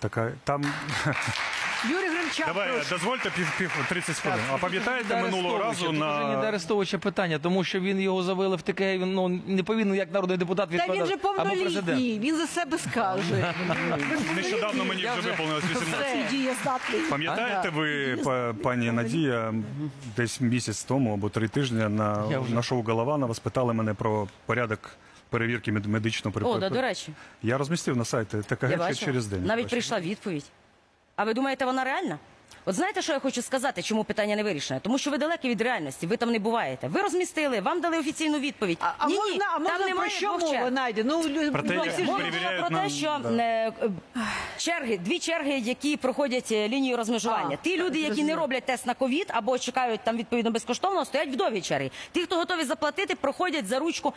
Така 0.00 0.32
там 0.44 0.64
Юрій 1.90 2.08
Гримчак, 2.16 2.46
давай 2.46 2.72
прошу. 2.72 2.90
дозвольте 2.90 3.30
пів, 3.30 3.52
пів 3.58 3.86
30 3.88 4.16
хвилин. 4.16 4.40
А 4.52 4.56
пам'ятаєте 4.58 5.22
минулого 5.22 5.58
разу 5.58 5.84
Тут 5.84 5.90
вже 5.90 5.92
не 5.92 5.98
до 5.98 6.42
на 6.42 6.48
Арестовича 6.48 6.98
питання, 6.98 7.38
тому 7.38 7.64
що 7.64 7.80
він 7.80 8.00
його 8.00 8.22
завели 8.22 8.56
в 8.56 8.62
ТК, 8.62 8.80
він 8.80 9.14
ну, 9.14 9.28
не 9.46 9.62
повинен 9.62 9.94
як 9.94 10.12
народний 10.12 10.38
депутат 10.38 10.68
Та 10.68 10.74
він 10.74 10.80
відповідати. 10.80 11.10
же 11.10 11.14
або 11.38 11.50
президент. 11.50 11.86
повнолітній, 11.86 12.18
він 12.18 12.36
за 12.36 12.46
себе 12.46 12.78
скаже. 12.78 13.54
нещодавно 14.36 14.84
мені 14.84 15.06
вже 15.18 15.30
виповнилось 15.30 15.64
18. 15.64 15.86
Все. 16.00 16.30
дієздатний. 16.30 17.00
Пам'ятаєте 17.10 17.68
ви, 17.70 18.16
па- 18.24 18.54
пані 18.62 18.92
Надія, 18.92 19.54
десь 20.16 20.40
місяць 20.40 20.84
тому 20.84 21.14
або 21.14 21.28
три 21.28 21.48
тижні 21.48 21.88
на, 21.88 22.24
Я 22.30 22.38
вже- 22.40 22.54
на 22.54 22.62
шоу 22.62 22.82
Голованова 22.82 23.34
спитали 23.34 23.72
мене 23.74 23.94
про 23.94 24.28
порядок 24.46 24.90
перевірки 25.30 25.72
мед- 25.72 25.86
медичного 25.86 26.40
О, 26.48 26.58
да, 26.58 26.70
до 26.70 26.80
речі, 26.82 27.12
Я 27.42 27.58
розмістив 27.58 27.96
на 27.96 28.04
сайті 28.04 28.36
я 28.36 28.42
ТКГ 28.42 28.78
бачила. 28.78 28.94
через 28.94 29.26
день. 29.26 29.40
Навіть 29.44 29.50
Бачите? 29.64 29.70
прийшла 29.70 30.00
відповідь. 30.00 30.44
А 31.16 31.24
ви 31.24 31.34
думаєте, 31.34 31.64
вона 31.64 31.84
реальна? 31.84 32.18
От 32.66 32.74
знаєте, 32.74 33.02
що 33.02 33.12
я 33.12 33.18
хочу 33.18 33.42
сказати, 33.42 33.82
чому 33.82 34.04
питання 34.04 34.36
не 34.36 34.42
вирішене? 34.42 34.80
Тому 34.80 34.98
що 34.98 35.10
ви 35.10 35.18
далекі 35.18 35.48
від 35.48 35.60
реальності, 35.60 36.06
ви 36.06 36.16
там 36.16 36.30
не 36.32 36.38
буваєте. 36.38 36.88
Ви 36.88 37.00
розмістили, 37.00 37.60
вам 37.60 37.80
дали 37.80 37.98
офіційну 37.98 38.38
відповідь. 38.38 38.78
А, 38.80 38.92
а 38.98 39.06
ні, 39.08 39.14
можна, 39.14 39.34
ні, 39.34 39.40
а 39.40 39.52
там 39.52 39.62
можна 39.62 39.78
про 39.78 39.86
немає 39.88 40.10
що 40.10 40.26
двох 40.26 40.40
мова, 40.40 40.52
черг. 40.54 40.72
Надя? 40.72 41.02
Ну, 41.04 41.22
лю- 41.22 41.52
Про 41.52 41.62
те, 41.62 41.74
ну, 41.74 41.82
всі 41.82 42.04
ж 42.04 42.10
Мова 42.10 42.20
про 42.68 42.78
те, 42.78 42.88
що 42.88 43.20
да. 43.22 43.42
е, 43.42 43.72
черги, 44.58 44.98
дві 44.98 45.18
черги, 45.18 45.58
які 45.58 45.96
проходять 45.96 46.52
е, 46.52 46.68
лінію 46.68 46.96
розмежування. 46.96 47.58
А, 47.60 47.64
Ті 47.64 47.76
люди, 47.76 47.98
які 48.00 48.22
не 48.22 48.36
роблять 48.36 48.64
тест 48.64 48.86
на 48.86 48.94
ковід 48.94 49.26
або 49.34 49.58
чекають 49.58 50.00
там 50.04 50.16
відповідно 50.16 50.50
безкоштовно, 50.50 51.04
стоять 51.04 51.28
в 51.28 51.36
довгій 51.36 51.60
чергі. 51.60 51.92
Ті, 52.12 52.20
хто 52.20 52.36
готові 52.36 52.64
заплатити, 52.64 53.14
проходять 53.14 53.66
за 53.66 53.78
ручку. 53.78 54.12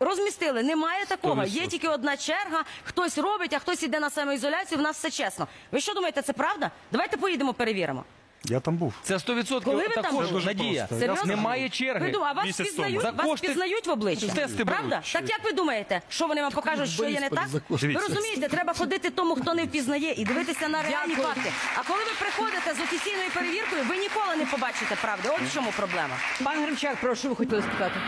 Розмістили, 0.00 0.62
немає 0.62 1.06
такого. 1.06 1.44
Є 1.44 1.66
тільки 1.66 1.88
одна 1.88 2.16
черга. 2.16 2.64
Хтось 2.84 3.18
робить, 3.18 3.52
а 3.52 3.58
хтось 3.58 3.82
іде 3.82 4.00
на 4.00 4.10
самоізоляцію. 4.10 4.78
В 4.78 4.82
нас 4.82 4.96
все 4.96 5.10
чесно. 5.10 5.48
Ви 5.72 5.80
що 5.80 5.94
думаєте, 5.94 6.22
це 6.22 6.32
правда? 6.32 6.70
Давайте 6.92 7.16
поїдемо, 7.16 7.54
перевіримо. 7.54 8.04
Я 8.44 8.60
там 8.60 8.76
був. 8.76 8.94
Це 9.02 9.14
100% 9.16 9.64
Коли 9.64 9.76
ви 9.76 9.94
там 9.94 10.04
також 10.04 10.26
були? 10.30 10.44
Надія. 10.44 10.88
Серйозно? 10.98 11.24
Немає 11.24 11.68
черги. 11.68 12.06
Ви 12.06 12.12
думаєте, 12.12 12.30
а 12.30 12.32
вас 12.40 12.46
Місяць 12.46 12.66
пізнають, 12.66 12.94
тому. 13.00 13.02
За 13.02 13.10
вас 13.10 13.26
кошти- 13.26 13.46
пізнають 13.48 13.86
в 13.86 13.90
обличчя? 13.90 14.26
Тести 14.26 14.64
беруть. 14.64 14.66
Правда? 14.78 15.02
Так 15.12 15.28
як 15.30 15.44
ви 15.44 15.52
думаєте, 15.52 16.00
що 16.08 16.26
вони 16.26 16.42
вам 16.42 16.52
покажуть, 16.52 16.88
що 16.90 17.04
є 17.04 17.20
не 17.20 17.28
так? 17.30 17.48
Ви 17.68 17.78
Дивіться. 17.80 18.08
розумієте, 18.08 18.48
треба 18.48 18.74
ходити 18.74 19.10
тому, 19.10 19.34
хто 19.34 19.54
не 19.54 19.64
впізнає, 19.64 20.12
і 20.16 20.24
дивитися 20.24 20.68
на 20.68 20.82
реальні 20.82 21.14
Дякую. 21.16 21.26
факти. 21.34 21.52
А 21.76 21.82
коли 21.82 22.00
ви 22.04 22.10
приходите 22.18 22.74
з 22.74 22.80
офіційною 22.80 23.30
перевіркою, 23.34 23.82
ви 23.88 23.96
ніколи 23.96 24.36
не 24.36 24.46
побачите 24.46 24.96
правди. 25.02 25.28
От 25.28 25.40
в 25.40 25.54
чому 25.54 25.72
проблема. 25.76 26.16
Пан 26.44 26.62
Гримчак, 26.62 26.96
прошу, 27.00 27.28
ви 27.28 27.34
хотіли 27.36 27.62
спитати. 27.62 28.00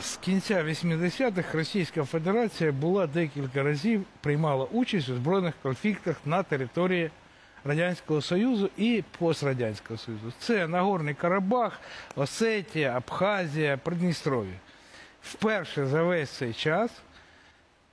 З 0.00 0.16
кінця 0.16 0.64
80-х 0.64 1.58
Російська 1.58 2.04
Федерація 2.04 2.72
була 2.72 3.06
декілька 3.06 3.62
разів 3.62 4.04
приймала 4.20 4.64
участь 4.64 5.08
у 5.08 5.14
збройних 5.14 5.54
конфліктах 5.62 6.16
на 6.24 6.42
території 6.42 7.10
Радянського 7.64 8.22
Союзу 8.22 8.70
і 8.76 9.04
пострадянського 9.18 9.98
Союзу. 9.98 10.32
Це 10.38 10.68
Нагорний 10.68 11.14
Карабах, 11.14 11.80
Осетія, 12.16 12.96
Абхазія, 12.96 13.76
Придністров'я. 13.76 14.54
Вперше 15.22 15.86
за 15.86 16.02
весь 16.02 16.30
цей 16.30 16.52
час 16.52 16.90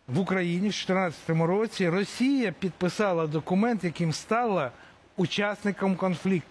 в 0.07 0.19
Україні 0.19 0.69
в 0.69 0.85
2014 0.87 1.29
році 1.29 1.89
Росія 1.89 2.51
підписала 2.59 3.27
документ, 3.27 3.83
яким 3.83 4.13
стала 4.13 4.71
учасником 5.17 5.95
конфлікту. 5.95 6.47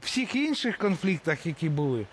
Всіх 0.00 0.34
інших 0.34 0.78
конфліктах, 0.78 1.46
які 1.46 1.68
були, 1.68 2.06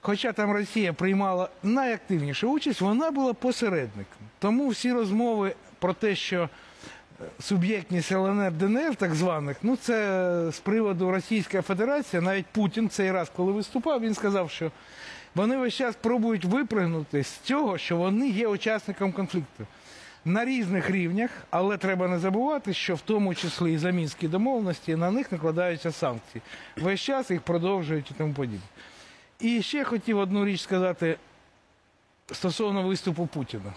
хоча 0.00 0.32
там 0.32 0.52
Росія 0.52 0.92
приймала 0.92 1.48
найактивнішу 1.62 2.52
участь, 2.52 2.80
вона 2.80 3.10
була 3.10 3.34
посередником. 3.34 4.18
Тому 4.38 4.68
всі 4.68 4.92
розмови 4.92 5.54
про 5.78 5.94
те, 5.94 6.14
що 6.14 6.42
е, 6.42 7.24
суб'єктність 7.40 8.12
ЛНР 8.12 8.52
ДНР, 8.52 8.96
так 8.96 9.14
званих, 9.14 9.56
ну 9.62 9.76
це 9.76 10.50
з 10.52 10.58
приводу 10.58 11.10
Російської 11.10 11.62
Федерації, 11.62 12.22
навіть 12.22 12.46
Путін 12.46 12.88
цей 12.88 13.12
раз, 13.12 13.32
коли 13.36 13.52
виступав, 13.52 14.00
він 14.00 14.14
сказав, 14.14 14.50
що 14.50 14.70
вони 15.34 15.56
весь 15.56 15.74
час 15.74 15.96
пробують 15.96 16.44
випригнути 16.44 17.24
з 17.24 17.30
цього, 17.30 17.78
що 17.78 17.96
вони 17.96 18.28
є 18.28 18.48
учасником 18.48 19.12
конфлікту. 19.12 19.66
На 20.24 20.44
різних 20.44 20.90
рівнях, 20.90 21.30
але 21.50 21.76
треба 21.76 22.08
не 22.08 22.18
забувати, 22.18 22.74
що 22.74 22.94
в 22.94 23.00
тому 23.00 23.34
числі 23.34 23.72
і 23.72 23.78
за 23.78 23.90
мінські 23.90 24.28
домовленості 24.28 24.96
на 24.96 25.10
них 25.10 25.32
накладаються 25.32 25.92
санкції. 25.92 26.42
Весь 26.76 27.00
час 27.00 27.30
їх 27.30 27.40
продовжують 27.40 28.10
і 28.10 28.14
тому 28.14 28.34
подібне. 28.34 28.60
І 29.40 29.62
ще 29.62 29.84
хотів 29.84 30.18
одну 30.18 30.44
річ 30.44 30.60
сказати 30.60 31.16
стосовно 32.32 32.82
виступу 32.82 33.26
Путіна. 33.26 33.72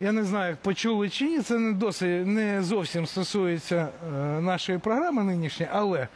Я 0.00 0.12
не 0.12 0.24
знаю, 0.24 0.56
почули 0.62 1.08
чи 1.08 1.24
ні, 1.24 1.40
це 1.40 1.58
не 1.58 1.72
досить 1.72 2.26
не 2.26 2.62
зовсім 2.62 3.06
стосується 3.06 3.76
е, 3.76 4.12
нашої 4.40 4.78
програми 4.78 5.24
нинішньої, 5.24 5.70
але 5.74 6.08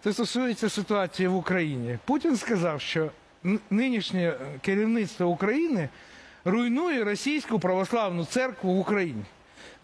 це 0.00 0.12
стосується 0.12 0.68
ситуації 0.68 1.28
в 1.28 1.36
Україні. 1.36 1.98
Путін 2.04 2.36
сказав, 2.36 2.80
що 2.80 3.10
нинішнє 3.70 4.34
керівництво 4.60 5.26
України 5.26 5.88
руйнує 6.44 7.04
російську 7.04 7.58
православну 7.58 8.24
церкву 8.24 8.74
в 8.74 8.78
Україні. 8.78 9.24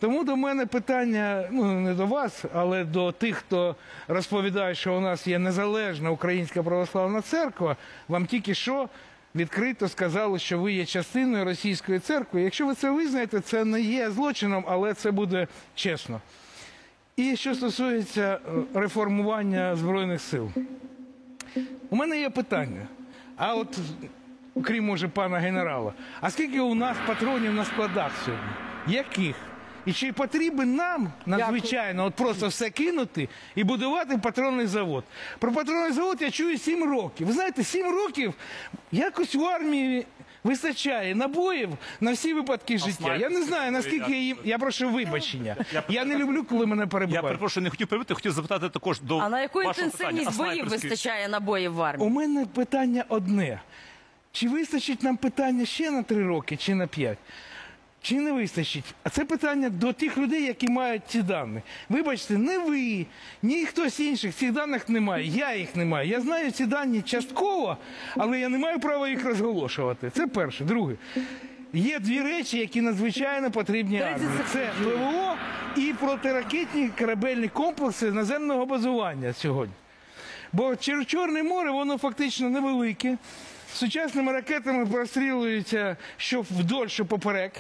Тому 0.03 0.25
до 0.25 0.37
мене 0.37 0.67
питання 0.67 1.49
ну 1.51 1.81
не 1.81 1.95
до 1.95 2.07
вас, 2.07 2.45
але 2.55 2.85
до 2.85 3.13
тих, 3.13 3.37
хто 3.37 3.77
розповідає, 4.09 4.75
що 4.75 4.95
у 4.95 5.01
нас 5.01 5.27
є 5.27 5.39
незалежна 5.39 6.11
українська 6.11 6.63
православна 6.63 7.21
церква. 7.23 7.77
Вам 8.09 8.27
тільки 8.27 8.55
що 8.55 8.89
відкрито 9.35 9.89
сказали, 9.89 10.39
що 10.39 10.59
ви 10.59 10.73
є 10.73 10.87
частиною 10.87 11.45
російської 11.45 11.99
церкви. 11.99 12.43
Якщо 12.43 12.67
ви 12.67 12.75
це 12.75 12.91
визнаєте, 12.91 13.41
це 13.41 13.65
не 13.65 13.81
є 13.81 14.11
злочином, 14.11 14.65
але 14.69 14.95
це 14.95 15.11
буде 15.11 15.47
чесно. 15.75 16.21
І 17.17 17.37
що 17.37 17.55
стосується 17.55 18.39
е, 18.47 18.51
реформування 18.75 19.77
збройних 19.77 20.21
сил, 20.21 20.51
у 21.91 21.97
мене 21.97 22.21
є 22.21 22.31
питання. 22.31 22.87
А 23.37 23.55
от, 23.55 23.79
окрім 24.55 24.85
може 24.85 25.09
пана 25.09 25.39
генерала, 25.39 25.93
а 26.21 26.31
скільки 26.31 26.61
у 26.61 26.75
нас 26.75 26.97
патронів 27.07 27.55
на 27.55 27.65
складах 27.65 28.13
сьогодні? 28.25 28.51
Яких? 28.87 29.37
І 29.87 29.93
чи 29.93 30.13
потрібен 30.13 30.75
нам 30.75 31.13
надзвичайно 31.27 32.05
от 32.05 32.15
просто 32.15 32.49
все 32.49 32.71
кинути 32.71 33.29
і 33.55 33.65
будувати 33.65 34.19
патронний 34.19 34.67
завод? 34.67 35.05
Про 35.39 35.53
патронний 35.53 35.93
завод 35.93 36.19
я 36.23 36.31
чую 36.31 36.59
7 36.59 36.85
років. 36.85 37.27
Ви 37.27 37.33
знаєте, 37.33 37.65
7 37.65 37.87
років 37.87 38.35
якось 38.93 39.35
в 39.35 39.45
армії 39.45 40.07
вистачає 40.45 41.15
набоїв 41.15 41.69
на 42.01 42.13
всі 42.13 42.35
випадки 42.35 42.79
життя. 42.79 43.17
Я 43.17 43.29
не 43.29 43.43
знаю, 43.43 43.73
наскільки 43.73 44.21
їм. 44.23 44.37
Я 44.45 44.59
прошу 44.59 44.91
вибачення. 44.91 45.57
Я 45.89 46.05
не 46.05 46.17
люблю, 46.17 46.45
коли 46.45 46.67
мене 46.67 46.83
Я 46.83 46.87
перебувають. 46.87 47.27
перепрошую, 47.27 47.65
не 47.65 47.71
хотів 47.71 47.87
перебити, 47.87 48.15
хотів 48.15 48.33
запитати 48.33 48.69
також 48.69 49.01
до 49.01 49.19
А 49.19 49.29
на 49.29 49.41
яку 49.41 49.63
інтенсивність 49.63 50.37
боїв 50.39 50.69
вистачає 50.69 51.29
набоїв 51.29 51.75
в 51.75 51.83
армії? 51.83 52.07
У 52.09 52.11
мене 52.11 52.47
питання 52.47 53.05
одне. 53.09 53.61
Чи 54.33 54.49
вистачить 54.49 55.03
нам 55.03 55.17
питання 55.17 55.65
ще 55.65 55.91
на 55.91 56.03
три 56.03 56.27
роки, 56.27 56.57
чи 56.57 56.75
на 56.75 56.87
п'ять? 56.87 57.19
Чи 58.03 58.15
не 58.21 58.33
вистачить? 58.33 58.85
А 59.05 59.11
це 59.11 59.25
питання 59.25 59.71
до 59.71 59.93
тих 59.93 60.19
людей, 60.19 60.43
які 60.45 60.69
мають 60.69 61.03
ці 61.09 61.23
дані. 61.23 61.61
Вибачте, 61.89 62.39
не 62.39 62.59
ви, 62.59 63.07
ні 63.43 63.67
хтось 63.67 64.01
інших 64.01 64.35
цих 64.35 64.53
даних 64.53 64.89
немає. 64.89 65.27
Я 65.27 65.55
їх 65.55 65.77
не 65.77 65.85
маю. 65.85 66.09
Я 66.09 66.21
знаю 66.21 66.51
ці 66.51 66.67
дані 66.67 67.03
частково, 67.03 67.77
але 68.17 68.41
я 68.41 68.49
не 68.49 68.59
маю 68.59 68.81
права 68.81 69.09
їх 69.09 69.25
розголошувати. 69.25 70.11
Це 70.11 70.27
перше. 70.27 70.65
Друге. 70.65 70.95
Є 71.73 71.99
дві 71.99 72.21
речі, 72.21 72.59
які 72.59 72.81
надзвичайно 72.81 73.51
потрібні 73.51 74.01
армії. 74.03 74.29
Це 74.53 74.71
ПВО 74.83 75.35
і 75.77 75.95
протиракетні 76.01 76.91
корабельні 76.99 77.49
комплекси 77.49 78.11
наземного 78.13 78.67
базування 78.67 79.33
сьогодні. 79.33 79.75
Бо 80.53 80.69
Чор- 80.71 81.05
Чорне 81.05 81.43
море, 81.43 81.71
воно 81.71 81.99
фактично 81.99 82.51
невелике. 82.51 83.19
Сучасними 83.75 84.33
ракетами 84.33 84.87
прострілюється 84.87 85.97
що 86.17 86.41
вдоль, 86.41 86.87
що 86.87 87.05
поперек. 87.07 87.53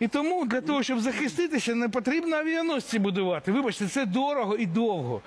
І 0.00 0.08
тому 0.08 0.44
для 0.46 0.60
того, 0.60 0.82
щоб 0.82 1.00
захиститися, 1.00 1.74
не 1.74 1.88
потрібно 1.88 2.36
авіаносці 2.36 2.98
будувати. 2.98 3.52
Вибачте, 3.52 3.86
це 3.88 4.06
дорого 4.06 4.56
і 4.56 4.66
довго. 4.66 5.22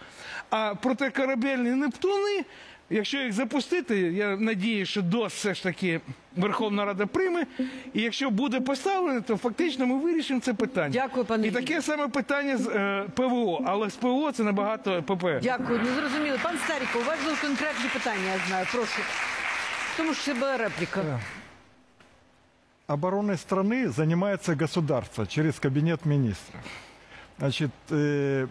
А 0.50 0.76
протикорабельні 0.76 1.70
Нептуни, 1.70 2.46
якщо 2.90 3.18
їх 3.18 3.34
запустити, 3.34 4.00
я 4.00 4.38
надію, 4.38 4.86
що 4.86 5.02
ДОС 5.02 5.34
все 5.34 5.54
ж 5.54 5.64
таки 5.64 6.02
Верховна 6.36 6.86
Рада 6.86 7.06
прийме. 7.06 7.46
І 7.94 8.02
якщо 8.02 8.30
буде 8.30 8.62
поставлено, 8.62 9.22
то 9.22 9.38
фактично 9.38 9.86
ми 9.86 9.98
вирішимо 10.00 10.40
це 10.40 10.54
питання. 10.54 10.90
Дякую, 10.94 11.26
пане 11.26 11.48
І 11.48 11.52
таке 11.52 11.82
саме 11.82 12.08
питання 12.08 12.58
з 12.58 12.68
е, 12.68 13.06
ПВО, 13.16 13.64
але 13.68 13.90
з 13.90 13.96
ПВО 13.96 14.32
це 14.32 14.44
набагато 14.44 15.04
ПП. 15.04 15.26
Дякую, 15.44 15.80
не 15.80 15.92
зрозуміло. 16.02 16.38
Пан 16.44 16.58
Старіко, 16.66 17.00
у 17.00 17.04
вас 17.04 17.18
були 17.24 17.36
конкретні 17.42 17.86
питання, 17.94 18.34
я 18.34 18.48
знаю. 18.48 18.66
Прошу. 18.72 19.02
Тому 19.98 20.14
що 20.14 20.24
це 20.24 20.34
була 20.34 20.58
репліка. 20.58 21.20
Обороной 22.92 23.38
страны 23.38 23.90
занимается 23.90 24.56
государство 24.56 25.26
через 25.26 25.60
кабинет 25.60 26.06
министров. 26.06 26.62
Значит, 27.38 27.72
э, 27.90 28.48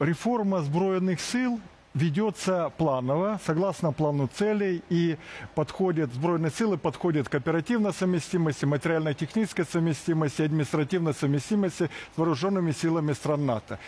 реформа 0.00 0.62
сбройных 0.62 1.20
сил 1.20 1.60
ведется 1.94 2.72
планово, 2.76 3.40
согласно 3.44 3.92
плану 3.92 4.28
целей, 4.28 4.82
и 4.88 5.16
подходит, 5.54 6.12
сбройные 6.14 6.50
силы 6.50 6.78
подходят 6.78 7.28
к 7.28 7.34
оперативной 7.34 7.92
совместимости, 7.92 8.64
материально-технической 8.64 9.64
совместимости, 9.64 10.42
административной 10.42 11.14
совместимости 11.14 11.90
с 12.14 12.18
вооруженными 12.18 12.72
силами 12.72 13.12
стран 13.12 13.46
НАТО. 13.46 13.78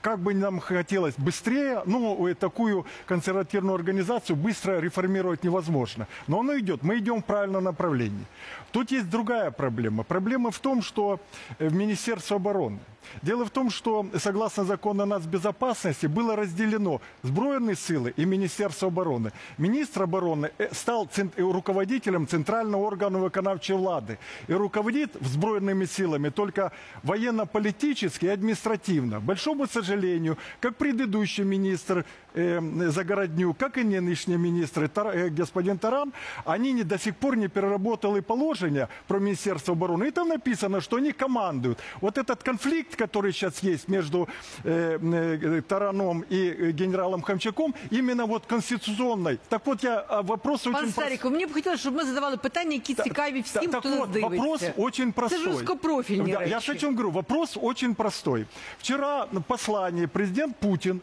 Как 0.00 0.18
бы 0.18 0.34
нам 0.34 0.60
хотелось 0.60 1.14
быстрее, 1.18 1.82
ну, 1.84 2.26
э, 2.26 2.34
такую 2.34 2.86
консервативную 3.06 3.74
организацию 3.74 4.36
быстро 4.36 4.80
реформировать 4.80 5.44
невозможно. 5.44 6.06
Но 6.26 6.40
оно 6.40 6.58
идет, 6.58 6.82
мы 6.82 6.98
идем 6.98 7.20
в 7.20 7.24
правильном 7.24 7.64
направлении. 7.64 8.24
Тут 8.72 8.90
есть 8.90 9.10
другая 9.10 9.50
проблема. 9.50 10.02
Проблема 10.02 10.50
в 10.50 10.58
том, 10.58 10.82
что 10.82 11.20
э, 11.58 11.68
в 11.68 11.74
Министерство 11.74 12.36
обороны. 12.36 12.78
Дело 13.22 13.44
в 13.44 13.50
том, 13.50 13.70
что 13.70 14.06
согласно 14.18 14.64
закону 14.64 15.02
о 15.02 15.06
нацбезопасности 15.06 16.06
было 16.06 16.36
разделено 16.36 17.00
сбройные 17.22 17.76
силы 17.76 18.14
и 18.16 18.24
Министерство 18.24 18.88
обороны. 18.88 19.32
Министр 19.58 20.04
обороны 20.04 20.50
э, 20.58 20.68
стал 20.72 21.08
э, 21.16 21.22
руководителем 21.36 22.26
центрального 22.26 22.82
органа 22.82 23.18
виконавчей 23.18 23.74
влады 23.74 24.18
и 24.48 24.52
руководит 24.52 25.16
сбройными 25.20 25.84
силами 25.86 26.28
только 26.28 26.72
военно-политически 27.02 28.26
и 28.26 28.28
административно. 28.28 29.20
Большому 29.20 29.66
сожалению, 29.66 30.38
как 30.60 30.76
предыдущий 30.76 31.44
министр 31.44 32.04
Загороднюк, 32.35 33.57
как 33.57 33.77
и 33.77 33.83
нынешние 33.83 34.37
министры, 34.37 34.89
Тар- 34.89 35.15
э, 35.15 35.29
господин 35.29 35.77
Таран, 35.77 36.11
они 36.45 36.73
не, 36.73 36.83
до 36.83 36.97
сих 36.99 37.15
пор 37.15 37.37
не 37.37 37.47
переработали 37.47 38.19
положение 38.19 38.89
про 39.07 39.19
Министерство 39.19 39.73
обороны. 39.73 40.07
И 40.09 40.11
там 40.11 40.27
написано, 40.27 40.81
что 40.81 40.97
они 40.97 41.13
командуют. 41.13 41.79
Вот 42.01 42.17
этот 42.17 42.43
конфликт, 42.43 42.95
который 42.97 43.31
сейчас 43.31 43.63
есть 43.63 43.87
между 43.87 44.27
э, 44.65 44.99
э, 45.01 45.61
Тараном 45.61 46.25
и 46.29 46.49
э, 46.49 46.71
генералом 46.71 47.21
Хамчаком, 47.21 47.73
именно 47.89 48.25
вот 48.25 48.45
конституционной. 48.45 49.39
Так 49.49 49.65
вот, 49.65 49.83
я 49.83 50.05
а, 50.09 50.21
вопрос 50.21 50.63
Пан 50.63 50.75
очень 50.75 50.83
простой. 50.83 51.03
Старіко, 51.05 51.29
мені 51.29 51.45
б 51.45 51.53
хотілося, 51.53 51.81
щоб 51.81 51.93
ми 51.95 52.03
задавали 52.05 52.37
питання, 52.37 52.73
які 52.73 52.93
цікаві 52.95 53.41
всім, 53.41 53.71
Так 53.71 53.79
хто 53.79 53.89
нас 53.89 53.99
вот, 53.99 54.11
дивиться. 54.11 54.35
вопрос 54.37 54.63
очень 54.77 55.11
простой. 55.11 55.39
Це 55.39 55.45
ж 55.45 55.55
узкопрофільні 55.55 56.31
Да, 56.31 56.39
речі. 56.39 56.51
Я 56.51 56.59
же 56.59 56.71
о 56.71 56.75
чем 56.75 56.95
говорю. 56.95 57.11
Вопрос 57.11 57.57
очень 57.61 57.95
простой. 57.95 58.45
Вчера 58.79 59.27
на 59.31 59.41
послании 59.41 60.07
президент 60.07 60.55
Путин 60.55 61.01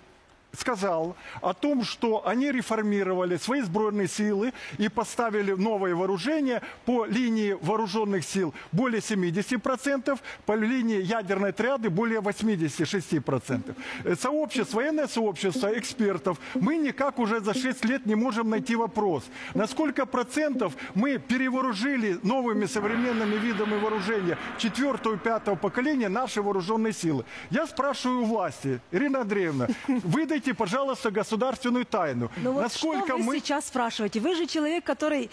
сказал 0.58 1.16
о 1.42 1.54
том, 1.54 1.84
что 1.84 2.28
они 2.28 2.52
реформировали 2.52 3.38
свои 3.38 3.62
сбройные 3.62 4.08
силы 4.08 4.54
и 4.78 4.90
поставили 4.90 5.52
новое 5.54 5.96
вооружение 5.96 6.62
по 6.86 7.06
линии 7.06 7.58
вооруженных 7.62 8.26
сил 8.26 8.54
более 8.72 9.02
70%, 9.02 10.20
по 10.46 10.56
линии 10.56 11.02
ядерной 11.02 11.52
триады 11.52 11.90
более 11.90 12.20
86%. 12.20 13.76
Э, 14.04 14.16
Сообщество, 14.16 14.78
военное 14.78 15.08
сообщество 15.08 15.68
экспертов, 15.78 16.38
мы 16.56 16.78
никак 16.78 17.20
уже 17.20 17.40
за 17.40 17.54
6 17.54 17.86
лет 17.86 18.06
не 18.06 18.16
можем 18.16 18.50
найти 18.50 18.76
вопрос, 18.76 19.24
на 19.54 19.68
сколько 19.68 20.06
процентов 20.06 20.74
мы 20.96 21.18
перевооружили 21.18 22.20
новыми 22.24 22.66
современными 22.66 23.36
видами 23.36 23.80
вооружения 23.80 24.38
четвертого 24.58 25.16
и 25.16 25.18
пятого 25.18 25.56
поколения 25.56 26.10
наши 26.10 26.42
вооруженные 26.42 26.94
силы. 26.94 27.26
Я 27.50 27.68
спрашиваю 27.68 28.22
у 28.22 28.26
власти, 28.26 28.80
Ирина 28.92 29.22
Андреевна, 29.22 29.68
выдайте, 29.88 30.47
пожалуйста, 30.57 31.11
государственную 31.11 31.85
тайну. 31.85 32.31
Ну 32.43 32.53
вот 32.53 32.63
Насколько 32.63 33.07
что 33.07 33.17
вы 33.17 33.23
мы... 33.25 33.35
сейчас 33.35 33.67
спрашиваете? 33.67 34.21
Вы 34.21 34.35
же 34.35 34.47
человек, 34.47 34.85
который 34.85 35.29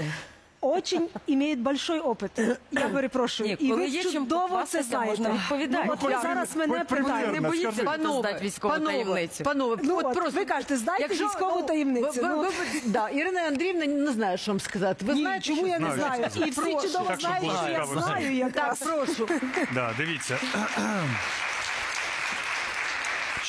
очень 0.61 1.09
имеет 1.28 1.59
большой 1.59 1.99
опыт. 1.99 2.32
Я 2.72 2.89
перепрошую. 2.89 3.49
Ні, 3.49 3.55
І 3.59 3.70
коли 3.70 3.82
ви 3.82 3.88
є 3.88 4.03
чим 4.03 4.11
чудово 4.11 4.41
це 4.41 4.49
похвастатися, 4.49 4.99
можна 4.99 5.15
знаєте. 5.15 5.39
відповідати. 5.43 5.84
Ну, 5.88 5.93
от 5.93 5.99
Ну, 6.03 6.07
ви 6.09 6.13
хоч- 6.15 6.24
зараз 6.24 6.55
мене 6.55 6.74
хоч 6.80 6.88
питаєте. 6.88 7.11
примірно. 7.13 7.41
Не 7.41 7.47
боїться 7.47 7.72
скажи. 7.72 7.97
хто 8.03 8.20
здати 8.20 8.45
військову 8.45 8.74
панове, 8.74 8.91
таємницю. 8.93 9.43
Панове, 9.43 9.78
Ну, 9.84 9.97
от 9.97 10.05
от 10.05 10.13
просто 10.13 10.39
ви 10.39 10.45
кажете, 10.45 10.78
здайте 10.78 11.07
військову 11.07 11.61
таємницю. 11.61 12.11
Ви, 12.22 12.22
ви, 12.22 12.30
Ну. 12.30 12.38
ви, 12.41 12.51
да, 12.86 13.09
Ірина 13.09 13.41
Андріївна 13.41 13.86
не 13.86 14.11
знає, 14.11 14.38
що 14.38 14.51
вам 14.51 14.59
сказати. 14.59 15.05
Ви 15.05 15.13
Ні, 15.13 15.22
знаєте, 15.22 15.45
чому 15.45 15.57
що 15.59 15.67
я 15.67 15.80
не 15.80 15.93
знаєте? 15.95 16.30
знаю? 16.30 16.47
І 16.47 16.51
всі 16.51 16.61
Прошу. 16.61 16.88
чудово 16.88 17.05
Так, 17.05 17.20
щоб 17.20 17.32
знають, 17.32 17.41
було 17.45 17.57
що 17.57 17.65
я 17.72 17.74
цікаво. 17.74 18.01
знаю 18.01 18.26
Так, 18.26 18.55
якраз. 18.55 18.80
прошу. 18.80 19.30
Да, 19.74 19.93
дивіться. 19.97 20.38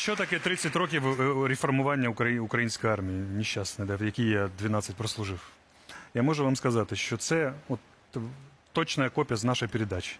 Що 0.05 0.15
таке 0.15 0.39
30 0.39 0.75
років 0.75 1.21
е, 1.21 1.47
реформування 1.47 2.09
української 2.39 2.93
армії 2.93 3.19
нещасне, 3.19 3.85
в 3.85 4.05
якій 4.05 4.25
я 4.25 4.49
12 4.59 4.95
прослужив? 4.95 5.39
Я 6.13 6.21
можу 6.21 6.43
вам 6.43 6.55
сказати, 6.55 6.95
що 6.95 7.17
це 7.17 7.53
от, 7.69 7.79
точна 8.73 9.09
копія 9.09 9.37
з 9.37 9.43
нашої 9.43 9.69
передачі. 9.69 10.15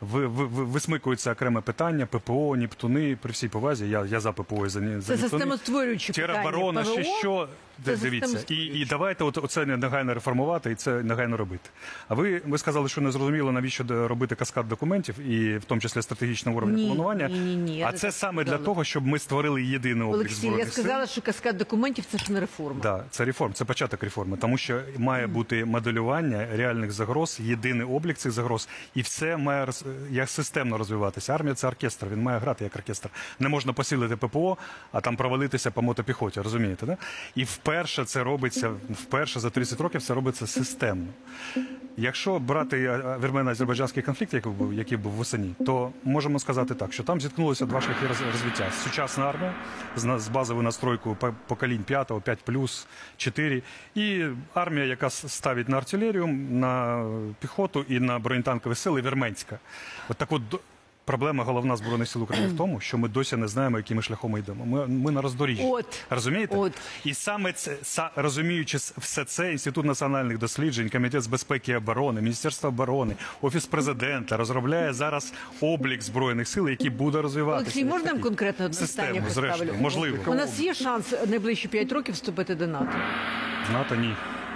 Ви, 0.00 0.26
ви, 0.26 0.46
ви, 0.46 0.64
висмикується 0.64 1.32
окреме 1.32 1.60
питання, 1.60 2.06
ППО, 2.06 2.56
Нептуни, 2.56 3.18
при 3.22 3.32
всій 3.32 3.48
повазі, 3.48 3.88
я, 3.88 4.04
я 4.04 4.20
за 4.20 4.32
ППО 4.32 4.66
і 4.66 4.68
за, 4.68 4.80
за 4.80 4.80
Це 4.80 4.88
Нептуни. 4.90 5.16
системостворюючі 5.18 6.12
питання. 6.12 6.42
Тероборона, 6.42 6.84
ще 6.84 7.04
що. 7.04 7.48
це 7.84 7.96
Дивіться, 7.96 8.44
і, 8.48 8.54
і 8.54 8.84
давайте 8.84 9.24
от, 9.24 9.38
оце 9.38 9.66
негайно 9.66 10.14
реформувати 10.14 10.70
і 10.72 10.74
це 10.74 11.02
негайно 11.02 11.36
робити. 11.36 11.70
А 12.08 12.14
ви, 12.14 12.42
ви 12.46 12.58
сказали, 12.58 12.88
що 12.88 13.00
не 13.00 13.10
зрозуміло, 13.10 13.52
навіщо 13.52 14.08
робити 14.08 14.34
каскад 14.34 14.68
документів, 14.68 15.18
і 15.18 15.58
в 15.58 15.64
тому 15.64 15.80
числі 15.80 16.02
стратегічного 16.02 16.58
уровня 16.58 16.74
Ні, 16.76 16.86
планування. 16.86 17.28
ні, 17.28 17.38
ні, 17.40 17.56
ні, 17.56 17.82
а 17.82 17.92
це 17.92 18.12
саме 18.12 18.44
для 18.44 18.58
того, 18.58 18.84
щоб 18.84 19.06
ми 19.06 19.18
створили 19.18 19.62
єдиний 19.62 20.02
облік 20.02 20.14
Олексій, 20.14 20.34
я 20.34 20.40
збройних 20.52 20.74
сил. 20.74 20.84
сказала, 20.84 21.06
що 21.06 21.22
каскад 21.22 21.56
документів 21.58 22.04
це 22.12 22.18
ж 22.18 22.32
не 22.32 22.40
реформа. 22.40 22.80
Да, 22.82 23.04
це 23.10 23.24
реформ, 23.24 23.52
це 23.52 23.64
початок 23.64 24.02
реформи, 24.02 24.36
тому 24.36 24.58
що 24.58 24.80
має 24.98 25.26
бути 25.26 25.64
моделювання 25.64 26.46
реальних 26.56 26.92
загроз, 26.92 27.38
єдиний 27.42 27.86
облік 27.86 28.16
цих 28.16 28.32
загроз, 28.32 28.68
і 28.94 29.00
все 29.02 29.36
має 29.36 29.64
роз- 29.64 29.84
як 30.10 30.28
системно 30.28 30.78
розвиватися. 30.78 31.34
Армія 31.34 31.54
це 31.54 31.66
оркестр, 31.68 32.06
він 32.12 32.22
має 32.22 32.38
грати 32.38 32.64
як 32.64 32.76
оркестр. 32.76 33.08
Не 33.38 33.48
можна 33.48 33.72
посилити 33.72 34.16
ППО, 34.16 34.56
а 34.92 35.00
там 35.00 35.16
провалитися 35.16 35.70
по 35.70 35.82
мотопіхоті. 35.82 36.40
Розумієте, 36.40 36.86
да? 36.86 36.96
І 37.34 37.44
вперше 37.44 38.04
це 38.04 38.22
робиться, 38.24 38.70
вперше 38.90 39.40
за 39.40 39.50
30 39.50 39.80
років 39.80 40.02
це 40.02 40.14
робиться 40.14 40.46
системно. 40.46 41.06
Якщо 41.96 42.38
брати 42.38 42.84
е, 42.84 43.18
вірмено-азербайджанський 43.22 44.02
конфлікт, 44.02 44.34
який 44.34 44.52
був, 44.52 44.74
який 44.74 44.98
був 44.98 45.12
восені, 45.12 45.54
то 45.66 45.92
можемо 46.04 46.38
сказати 46.38 46.74
так, 46.74 46.92
що 46.92 47.02
там 47.02 47.20
зіткнулися 47.20 47.66
два 47.66 47.80
шляхи 47.80 48.06
розвиття. 48.06 48.70
Сучасна 48.84 49.24
армія 49.28 49.54
з, 49.96 50.28
базовою 50.28 50.64
настройкою 50.64 51.14
по- 51.14 51.34
поколінь 51.46 51.82
5, 51.82 52.12
5 52.24 52.38
плюс, 52.44 52.86
4, 53.16 53.62
і 53.94 54.24
армія, 54.54 54.84
яка 54.84 55.10
ставить 55.10 55.68
на 55.68 55.76
артилерію, 55.76 56.26
на 56.50 57.04
піхоту 57.40 57.84
і 57.88 58.00
на 58.00 58.18
бронетанкові 58.18 58.74
сили, 58.74 59.02
вірменська. 59.02 59.58
От 60.08 60.16
так 60.16 60.32
от 60.32 60.42
Проблема 61.04 61.44
головна 61.44 61.76
збройних 61.76 62.08
сил 62.08 62.22
України 62.22 62.48
в 62.48 62.56
тому, 62.56 62.80
що 62.80 62.98
ми 62.98 63.08
досі 63.08 63.36
не 63.36 63.48
знаємо, 63.48 63.76
якими 63.76 64.02
шляхом 64.02 64.30
ми 64.30 64.38
йдемо. 64.38 64.66
Ми, 64.66 64.86
ми 64.86 65.10
на 65.10 65.20
роздоріжжі. 65.22 65.62
От. 65.64 66.00
Розумієте? 66.10 66.56
От. 66.56 66.72
І 67.04 67.14
саме 67.14 67.52
це 67.52 67.70
са- 67.82 68.10
розуміючи 68.16 68.76
все 68.98 69.24
це, 69.24 69.52
інститут 69.52 69.84
національних 69.86 70.38
досліджень, 70.38 70.90
комітет 70.90 71.22
з 71.22 71.26
безпеки 71.26 71.72
і 71.72 71.74
оборони, 71.74 72.20
міністерство 72.20 72.68
оборони, 72.68 73.14
офіс 73.40 73.66
президента 73.66 74.36
розробляє 74.36 74.92
зараз 74.92 75.32
облік 75.60 76.02
збройних 76.02 76.48
сил, 76.48 76.68
який 76.68 76.90
буде 76.90 77.22
розвиватися. 77.22 77.62
Олексій, 77.62 77.84
можна 77.84 78.12
нам 78.12 78.20
конкретно 78.20 78.64
одне 78.64 78.76
Систему, 78.78 79.08
питання 79.08 79.30
зрештою, 79.30 79.58
поставлю? 79.70 79.82
можливо. 79.82 80.16
У 80.26 80.34
нас 80.34 80.60
є 80.60 80.74
шанс 80.74 81.12
найближчі 81.26 81.68
5 81.68 81.92
років 81.92 82.14
вступити 82.14 82.54
до 82.54 82.66
НАТО? 82.66 82.92
НАТО 83.72 83.94
ні. 83.94 84.14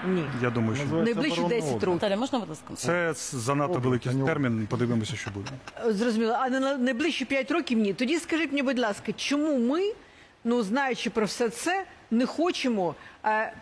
Ні. 0.08 0.24
Я 0.42 0.50
думаю, 0.50 0.76
що 0.76 0.96
Найближчі 0.96 1.40
оборонна 1.40 1.48
10 1.60 1.72
років. 1.72 1.88
Наталя, 1.88 2.16
можна, 2.16 2.38
будь 2.38 2.48
ласка? 2.48 2.64
це 2.74 3.12
занадто 3.38 3.78
великий 3.78 4.12
термін. 4.14 4.66
Подивимося, 4.70 5.16
що 5.16 5.30
буде. 5.30 5.50
Зрозуміло. 5.94 6.36
А 6.40 6.48
на 6.48 6.76
найближчі 6.76 7.24
5 7.24 7.50
років 7.50 7.78
ні. 7.78 7.94
Тоді 7.94 8.18
скажіть 8.18 8.50
мені, 8.52 8.62
будь 8.62 8.78
ласка, 8.78 9.12
чому 9.16 9.58
ми, 9.58 9.92
ну 10.44 10.62
знаючи 10.62 11.10
про 11.10 11.26
все 11.26 11.48
це, 11.48 11.84
не 12.10 12.26
хочемо 12.26 12.94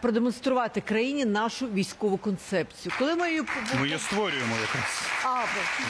продемонструвати 0.01 0.81
країні 0.81 1.25
нашу 1.25 1.67
військову 1.69 2.17
концепцію? 2.17 2.93
Коли 2.99 3.15
ми 3.15 3.29
її 3.31 3.43
Ми 3.81 3.87
її 3.87 3.99
створюємо 3.99 4.55
якраз. 4.61 5.03
а, 5.25 5.43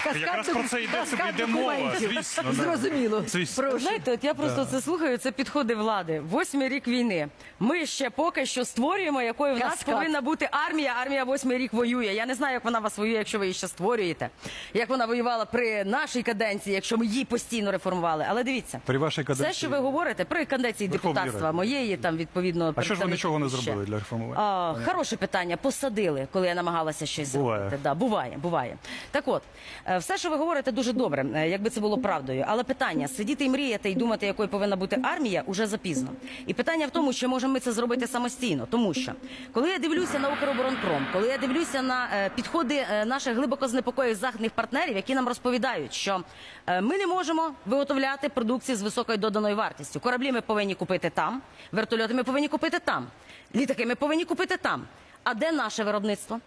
каскад 0.04 0.22
Якраз 0.22 0.48
про 0.48 0.62
це 0.68 0.82
йде 0.82 0.92
каскад 0.98 1.18
собі 1.18 1.30
йде 1.30 1.46
мова, 1.46 1.72
документів. 1.74 2.10
звісно, 2.14 2.42
да. 2.46 2.52
Зрозуміло. 2.52 3.24
Звісно. 3.26 3.62
Прошу. 3.64 3.78
Знаєте, 3.78 4.12
от 4.12 4.24
я 4.24 4.34
просто 4.34 4.64
це 4.64 4.80
слухаю. 4.80 5.18
Це 5.18 5.32
підходи 5.32 5.74
влади. 5.74 6.20
Восьмий 6.30 6.68
рік 6.68 6.88
війни. 6.88 7.28
Ми 7.60 7.86
ще 7.86 8.10
поки 8.10 8.46
що 8.46 8.64
створюємо, 8.64 9.22
якою 9.22 9.54
в 9.54 9.58
нас 9.58 9.70
Каскад. 9.70 9.94
повинна 9.94 10.20
бути 10.20 10.48
армія. 10.68 10.94
Армія 11.02 11.24
восьмий 11.24 11.58
рік 11.58 11.72
воює. 11.72 12.06
Я 12.14 12.26
не 12.26 12.34
знаю, 12.34 12.54
як 12.54 12.64
вона 12.64 12.78
вас 12.78 12.98
воює, 12.98 13.14
якщо 13.18 13.38
ви 13.38 13.44
її 13.44 13.54
ще 13.54 13.68
створюєте. 13.68 14.28
Як 14.74 14.88
вона 14.88 15.06
воювала 15.06 15.44
при 15.44 15.84
нашій 15.84 16.22
каденції, 16.22 16.74
якщо 16.74 16.96
ми 16.98 17.06
її 17.06 17.24
постійно 17.24 17.72
реформували. 17.72 18.26
Але 18.28 18.44
дивіться, 18.44 18.80
При 18.86 18.98
вашій 18.98 19.24
каденції. 19.24 19.50
все, 19.50 19.58
що 19.58 19.68
ви 19.68 19.78
говорите, 19.78 20.24
при 20.24 20.44
каденції 20.44 20.88
Верховній 20.88 21.14
депутатства 21.14 21.46
Раді. 21.48 21.56
моєї, 21.56 21.96
там 21.96 22.16
відповідно 22.16 22.74
А 22.76 22.82
що 22.82 22.94
ж 22.94 23.00
ви 23.04 23.10
нічого 23.10 23.38
не 23.38 23.48
ще. 23.62 23.70
зробили 23.70 23.86
для 23.86 23.94
реформування? 23.94 24.40
А, 24.40 24.74
хороше 24.84 25.16
питання. 25.16 25.56
Посадили, 25.56 26.28
коли 26.32 26.46
я 26.46 26.54
намагалася 26.54 27.06
щось 27.06 27.34
Буває. 27.34 27.60
зробити. 27.60 27.82
Да, 27.82 27.94
буває, 27.94 28.36
буває. 28.42 28.76
Так 29.10 29.28
от, 29.28 29.42
е, 29.86 29.98
все, 29.98 30.18
що 30.18 30.30
ви 30.30 30.36
говорите, 30.36 30.72
дуже 30.72 30.92
добре, 30.92 31.26
е, 31.34 31.48
якби 31.48 31.70
це 31.70 31.80
було 31.80 31.98
правдою. 31.98 32.44
Але 32.48 32.64
питання 32.64 33.08
сидіти 33.08 33.44
і 33.44 33.50
мріяти 33.50 33.90
і 33.90 33.94
думати, 33.94 34.26
якою 34.26 34.48
повинна 34.48 34.76
бути 34.76 34.98
армія, 35.02 35.42
уже 35.46 35.66
запізно. 35.66 36.08
І 36.46 36.54
питання 36.54 36.86
в 36.86 36.90
тому, 36.90 37.12
чи 37.12 37.26
можемо 37.26 37.52
ми 37.52 37.60
це 37.60 37.72
зробити 37.72 38.06
самостійно. 38.06 38.66
Тому 38.70 38.94
що 38.94 39.12
коли 39.52 39.70
я 39.70 39.78
дивлюся 39.78 40.18
на 40.18 40.28
Укроборонпром, 40.28 41.06
коли 41.12 41.28
я 41.28 41.38
дивлюся 41.38 41.82
на 41.82 42.08
е, 42.14 42.30
підходи 42.36 42.84
е, 42.92 43.04
наших 43.04 43.36
глибоко 43.36 43.68
знепокоєних 43.68 44.16
західних 44.18 44.52
партнерів, 44.52 44.96
які 44.96 45.14
нам 45.14 45.28
розповідають, 45.28 45.94
що 45.94 46.22
е, 46.66 46.80
ми 46.80 46.98
не 46.98 47.06
можемо 47.06 47.50
виготовляти 47.66 48.28
продукцію 48.28 48.76
з 48.76 48.82
високою 48.82 49.18
доданою 49.18 49.56
вартістю. 49.56 50.00
Кораблі 50.00 50.32
ми 50.32 50.40
повинні 50.40 50.74
купити 50.74 51.10
там, 51.10 51.42
вертольоти 51.72 52.14
ми 52.14 52.24
повинні 52.24 52.48
купити 52.48 52.78
там, 52.78 53.06
літаки 53.54 53.86
ми 53.86 53.94
повинні 53.94 54.24
купити 54.24 54.56
там. 54.56 54.84
А 55.24 55.34
де 55.34 55.52
наше 55.52 55.84
виробництво? 55.84 56.40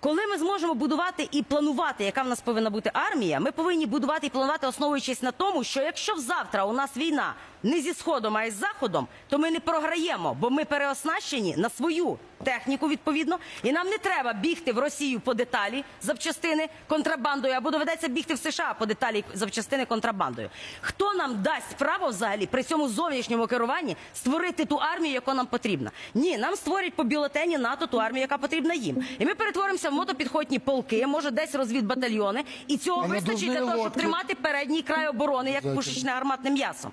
Коли 0.00 0.26
ми 0.26 0.38
зможемо 0.38 0.74
будувати 0.74 1.28
і 1.30 1.42
планувати, 1.42 2.04
яка 2.04 2.22
в 2.22 2.28
нас 2.28 2.40
повинна 2.40 2.70
бути 2.70 2.90
армія, 2.94 3.40
ми 3.40 3.52
повинні 3.52 3.86
будувати 3.86 4.26
і 4.26 4.30
планувати, 4.30 4.66
основуючись 4.66 5.22
на 5.22 5.32
тому, 5.32 5.64
що 5.64 5.80
якщо 5.80 6.16
завтра 6.16 6.64
у 6.64 6.72
нас 6.72 6.96
війна 6.96 7.34
не 7.62 7.80
зі 7.80 7.94
сходом, 7.94 8.36
а 8.36 8.44
із 8.44 8.54
заходом, 8.54 9.06
то 9.28 9.38
ми 9.38 9.50
не 9.50 9.60
програємо, 9.60 10.36
бо 10.40 10.50
ми 10.50 10.64
переоснащені 10.64 11.54
на 11.56 11.70
свою 11.70 12.18
техніку 12.44 12.88
відповідно, 12.88 13.38
і 13.62 13.72
нам 13.72 13.88
не 13.88 13.98
треба 13.98 14.32
бігти 14.32 14.72
в 14.72 14.78
Росію 14.78 15.20
по 15.20 15.34
деталі 15.34 15.84
запчастини 16.02 16.68
контрабандою, 16.88 17.54
або 17.54 17.70
доведеться 17.70 18.08
бігти 18.08 18.34
в 18.34 18.38
США 18.38 18.74
по 18.78 18.86
деталі 18.86 19.24
запчастини 19.34 19.84
контрабандою. 19.84 20.50
Хто 20.80 21.14
нам 21.14 21.42
дасть 21.42 21.76
право 21.78 22.08
взагалі 22.08 22.46
при 22.46 22.62
цьому 22.62 22.88
зовнішньому 22.88 23.46
керуванні 23.46 23.96
створити 24.14 24.64
ту 24.64 24.76
армію, 24.76 25.14
яка 25.14 25.34
нам 25.34 25.46
потрібна? 25.46 25.90
Ні, 26.14 26.38
нам 26.38 26.56
створять 26.56 26.94
по 26.94 27.04
бюлетені 27.04 27.58
НАТО 27.58 27.86
ту 27.86 28.00
армію, 28.00 28.20
яка 28.20 28.38
потрібна 28.38 28.74
їм. 28.74 29.04
І 29.18 29.26
ми 29.26 29.34
перетворимося 29.34 29.90
в 29.90 29.92
мотопідхотні 29.92 30.58
полки, 30.58 31.06
може 31.06 31.30
десь 31.30 31.54
розвідбатальйони, 31.54 32.44
і 32.66 32.76
цього 32.76 33.06
вистачить 33.06 33.50
для 33.50 33.60
того, 33.60 33.78
щоб 33.78 33.92
тримати 33.92 34.34
передній 34.34 34.82
край 34.82 35.08
оборони, 35.08 35.50
як 35.50 35.74
пушечне 35.74 36.10
гарматне 36.10 36.50
м'ясо. 36.50 36.90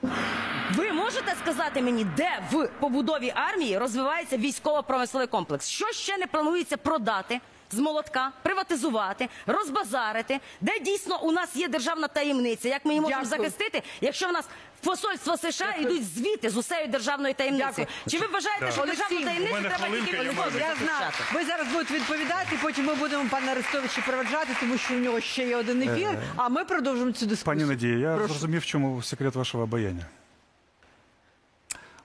Ви 0.75 0.91
можете 0.93 1.35
сказати 1.43 1.81
мені, 1.81 2.03
де 2.17 2.29
в 2.51 2.67
побудові 2.79 3.33
армії 3.35 3.77
розвивається 3.77 4.37
військово-промисловий 4.37 5.27
комплекс? 5.27 5.67
Що 5.69 5.91
ще 5.91 6.17
не 6.17 6.27
планується 6.27 6.77
продати? 6.77 7.39
З 7.71 7.79
молотка 7.79 8.31
приватизувати, 8.43 9.29
розбазарити, 9.47 10.39
де 10.61 10.79
дійсно 10.79 11.23
у 11.23 11.31
нас 11.31 11.55
є 11.55 11.67
державна 11.67 12.07
таємниця. 12.07 12.69
Як 12.69 12.85
ми 12.85 12.91
її 12.91 13.01
можемо 13.01 13.23
Дякую. 13.23 13.39
захистити, 13.39 13.83
якщо 14.01 14.27
в 14.27 14.31
нас 14.31 14.45
в 14.81 14.85
посольство 14.85 15.37
США 15.37 15.75
йдуть 15.79 16.05
звіти 16.15 16.49
з 16.49 16.57
усею 16.57 16.87
державною 16.87 17.33
таємницею? 17.33 17.87
Чи 18.07 18.17
ви 18.19 18.27
вважаєте, 18.27 18.71
що 18.71 18.81
Олексій, 18.81 18.97
державну 19.03 19.19
у 19.21 19.25
таємницю 19.25 19.53
мене 19.53 19.69
треба 19.69 19.85
хвилинка, 19.85 20.11
тільки 20.11 20.25
я 20.25 20.31
можу 20.31 20.57
Я 20.59 20.75
знаю. 20.75 21.11
Ви 21.33 21.45
зараз 21.45 21.67
будете 21.67 21.93
відповідати, 21.93 22.59
потім 22.61 22.85
ми 22.85 22.95
будемо 22.95 23.29
пана 23.29 23.51
Арестовича 23.51 24.01
проведжати, 24.07 24.49
тому 24.59 24.77
що 24.77 24.93
у 24.93 24.97
нього 24.97 25.19
ще 25.21 25.47
є 25.47 25.55
один 25.57 25.81
ефір. 25.81 26.09
А 26.35 26.49
ми 26.49 26.65
продовжимо 26.65 27.11
цю 27.11 27.25
дискусію. 27.25 27.45
Пані 27.45 27.63
Надія, 27.63 27.97
я 27.97 28.15
Прошу. 28.15 28.33
зрозумів, 28.33 28.61
в 28.61 28.65
чому 28.65 29.01
секрет 29.01 29.35
вашого 29.35 29.63
обаяння. 29.63 30.05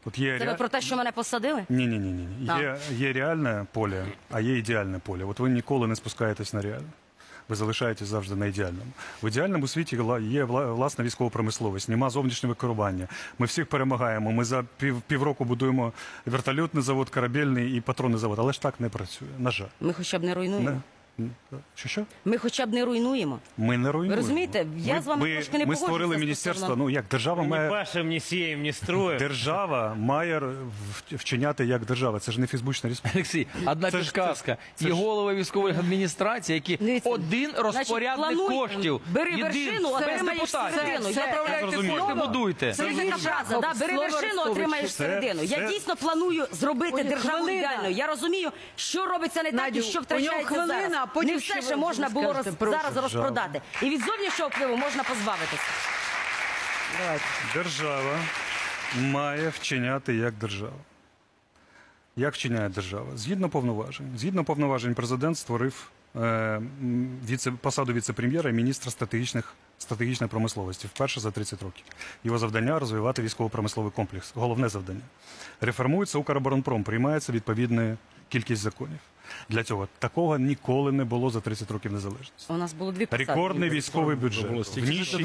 От 0.04 0.18
є 0.18 0.38
Це 0.38 0.44
ви 0.44 0.50
ре- 0.52 0.56
про 0.58 0.68
те, 0.68 0.80
що 0.80 0.96
мене 0.96 1.12
посадили? 1.12 1.64
Ні, 1.68 1.86
ні, 1.86 1.98
ні, 1.98 2.12
ні. 2.12 2.46
Є, 2.60 2.76
є 2.96 3.12
реальне 3.12 3.66
поле, 3.72 4.06
а 4.30 4.40
є 4.40 4.58
ідеальне 4.58 4.98
поле. 4.98 5.24
От 5.24 5.38
ви 5.40 5.50
ніколи 5.50 5.86
не 5.86 5.96
спускаєтесь 5.96 6.52
на 6.54 6.62
реальне. 6.62 6.88
Ви 7.48 7.56
залишаєтесь 7.56 8.08
завжди 8.08 8.34
на 8.34 8.46
ідеальному. 8.46 8.92
В 9.22 9.28
ідеальному 9.28 9.68
світі 9.68 9.96
є 10.20 10.44
вла- 10.44 10.74
власна 10.74 11.04
військова 11.04 11.30
промисловість, 11.30 11.88
нема 11.88 12.10
зовнішнього 12.10 12.54
керування. 12.54 13.08
Ми 13.38 13.46
всіх 13.46 13.66
перемагаємо. 13.66 14.32
Ми 14.32 14.44
за 14.44 14.64
пів, 14.76 15.00
півроку 15.00 15.44
будуємо 15.44 15.92
вертольотний 16.26 16.82
завод, 16.82 17.10
корабельний 17.10 17.76
і 17.76 17.80
патронний 17.80 18.18
завод. 18.20 18.38
Але 18.38 18.52
ж 18.52 18.62
так 18.62 18.80
не 18.80 18.88
працює. 18.88 19.28
На 19.38 19.50
жаль. 19.50 19.66
Ми 19.80 19.92
хоча 19.92 20.18
б 20.18 20.22
не 20.24 20.34
руйнуємо. 20.34 20.70
Не. 20.70 20.76
Що 21.74 21.88
що? 21.88 22.02
Ми 22.24 22.38
хоча 22.38 22.66
б 22.66 22.72
не 22.72 22.84
руйнуємо. 22.84 23.38
Ми 23.56 23.76
не 23.78 23.92
руйнуємо. 23.92 24.16
Ви 24.16 24.22
розумієте, 24.22 24.66
я 24.76 24.94
ми, 24.94 25.00
з 25.02 25.06
вами 25.06 25.28
ми, 25.28 25.34
трошки 25.34 25.58
не 25.58 25.66
Ми 25.66 25.76
створили 25.76 26.18
міністерство. 26.18 26.76
Ну 26.76 26.90
як 26.90 27.04
держава 27.10 27.42
Ні 27.42 27.48
має 27.48 27.70
пашем, 27.70 28.08
ні 28.08 28.20
сієм, 28.20 28.62
ні 28.62 28.72
строєм. 28.72 29.18
держава 29.18 29.94
має 29.94 30.42
вчиняти 31.12 31.66
як 31.66 31.84
держава. 31.84 32.18
Це 32.20 32.32
ж 32.32 32.40
не 32.40 32.46
фізбучна 32.46 32.88
республіка. 32.90 33.18
Олексій, 33.18 33.46
одна 33.66 33.90
Це 33.90 33.98
підказка. 33.98 34.56
це 34.74 34.84
Є 34.84 34.90
ж- 34.90 34.96
голови 34.96 35.34
військових 35.34 35.78
адміністрацій, 35.78 36.52
які 36.54 36.76
Дивіться, 36.76 37.10
один 37.10 37.50
розпорядник 37.56 38.16
плануй, 38.36 38.48
коштів. 38.58 39.00
Бери 39.12 39.42
вершину, 39.42 39.88
отримаєш 39.92 40.50
середину. 40.50 41.10
Я 41.10 41.26
Направляйте 41.26 41.76
кошти, 41.76 42.14
будуйте. 42.14 42.72
Це 42.72 42.84
така 42.84 43.16
фраза, 43.16 43.60
да? 43.60 43.72
бери 43.80 43.96
вершину, 43.96 44.42
отримаєш 44.42 44.92
середину. 44.94 45.42
Я 45.42 45.68
дійсно 45.68 45.96
планую 45.96 46.46
зробити 46.52 47.04
державу 47.04 47.48
ідеальною. 47.48 47.94
Я 47.94 48.06
розумію, 48.06 48.50
що 48.76 49.06
робиться 49.06 49.42
не 49.42 49.52
так 49.52 49.76
і 49.76 49.82
що 49.82 50.00
втрачається 50.00 50.46
хвилина, 50.46 50.66
зараз. 50.90 51.01
А 51.02 51.06
потім 51.06 51.30
Не 51.30 51.36
все 51.36 51.62
ще 51.62 51.76
можна 51.76 52.08
було 52.08 52.32
роз... 52.32 52.46
зараз 52.60 52.96
розпродати. 52.96 53.62
І 53.82 53.90
від 53.90 54.04
зовнішнього 54.04 54.50
впливу 54.50 54.76
можна 54.76 55.02
позбавитися. 55.02 55.62
Давайте. 56.98 57.24
Держава 57.54 58.18
має 59.00 59.48
вчиняти 59.48 60.14
як 60.14 60.34
держава. 60.34 60.76
Як 62.16 62.34
вчиняє 62.34 62.68
держава? 62.68 63.16
Згідно 63.16 63.48
повноважень. 63.48 64.06
Згідно 64.16 64.44
повноважень, 64.44 64.94
президент 64.94 65.38
створив 65.38 65.90
е, 66.16 66.62
віце, 67.28 67.50
посаду 67.50 67.92
віце-прем'єра 67.92 68.50
і 68.50 68.52
міністра 68.52 68.90
стратегічних, 68.90 69.54
стратегічної 69.78 70.30
промисловості 70.30 70.86
вперше 70.86 71.20
за 71.20 71.30
30 71.30 71.62
років. 71.62 71.84
Його 72.24 72.38
завдання 72.38 72.78
розвивати 72.78 73.22
військово-промисловий 73.22 73.92
комплекс. 73.92 74.32
Головне 74.34 74.68
завдання. 74.68 75.02
Реформується 75.60 76.18
Укроборонпром, 76.18 76.84
приймається 76.84 77.32
відповідна 77.32 77.96
кількість 78.28 78.62
законів. 78.62 78.98
Для 79.48 79.64
цього 79.64 79.88
такого 79.98 80.38
ніколи 80.38 80.92
не 80.92 81.04
було 81.04 81.30
за 81.30 81.40
30 81.40 81.70
років 81.70 81.92
незалежності. 81.92 82.46
У 82.48 82.56
нас 82.56 82.72
було 82.72 82.92
дві 82.92 83.06
посадки. 83.06 83.32
Рекордний 83.32 83.70
військовий 83.70 84.16
бюджет 84.16 84.50
в 84.50 84.52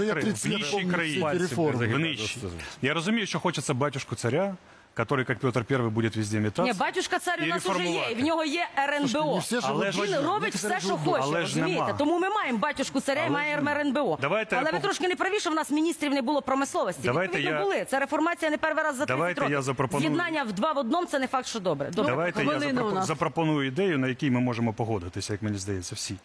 я 0.05 0.91
країні. 0.91 1.21
30 1.33 1.57
В. 1.57 2.51
Я 2.81 2.93
розумію, 2.93 3.25
що 3.25 3.39
хочеться 3.39 3.73
батюшку 3.73 4.15
царя, 4.15 4.55
который, 4.97 5.25
как 5.25 5.39
Петр 5.39 5.65
I, 5.69 5.89
будет 5.89 6.15
везде 6.17 6.39
метаться. 6.39 6.73
Ні, 6.73 6.79
батюшка 6.79 7.19
цар 7.19 7.39
у 7.43 7.45
нас 7.45 7.65
уже 7.65 7.83
є, 7.83 8.01
і 8.11 8.15
в 8.15 8.23
нього 8.23 8.43
є 8.43 8.67
РНБО. 8.77 9.33
не 9.33 9.39
всі 9.39 9.55
ж 9.55 9.61
Але 9.69 9.91
ж- 9.91 10.01
Він 10.01 10.15
робить 10.15 10.55
все, 10.55 10.79
що 10.79 10.97
хоче, 10.97 11.19
Але 11.23 11.35
ж 11.35 11.41
розумієте? 11.41 11.81
нема. 11.85 11.97
Тому 11.97 12.19
ми 12.19 12.29
маємо 12.29 12.57
батюшку 12.57 13.01
царя 13.01 13.25
і 13.25 13.29
маємо 13.29 13.69
РНБО. 13.69 14.17
Давайте 14.21 14.55
Але 14.55 14.71
ви 14.71 14.77
пов- 14.77 14.81
трошки 14.81 15.07
не 15.07 15.15
праві, 15.15 15.39
що 15.39 15.49
в 15.49 15.53
нас 15.53 15.71
міністрів 15.71 16.13
не 16.13 16.21
було 16.21 16.41
промисловості. 16.41 17.01
Давайте 17.03 17.37
Відповідно, 17.37 17.59
я- 17.59 17.63
були. 17.65 17.85
Це 17.89 17.99
реформація 17.99 18.51
не 18.51 18.57
перший 18.57 18.83
раз 18.83 18.95
за 18.95 19.05
30 19.05 19.07
Давайте 19.17 19.41
років. 19.41 19.53
я 19.55 19.61
запропоную- 19.61 19.99
З'єднання 19.99 20.43
в 20.43 20.51
два 20.51 20.71
в 20.71 20.77
одному– 20.77 21.05
це 21.07 21.19
не 21.19 21.27
факт, 21.27 21.47
що 21.47 21.59
добре. 21.59 21.89
Добре. 21.93 22.11
Давайте 22.11 22.43
я 22.43 22.49
хвилина 22.49 22.81
у 22.81 22.85
запропо- 22.85 22.93
нас. 22.93 23.07
запропоную 23.07 23.67
ідею, 23.67 23.97
на 23.97 24.07
якій 24.07 24.31
ми 24.31 24.39
можемо 24.39 24.73
погодитися, 24.73 25.33
як 25.33 25.41
мені 25.41 25.57
здається, 25.57 25.95
всі. 25.95 26.15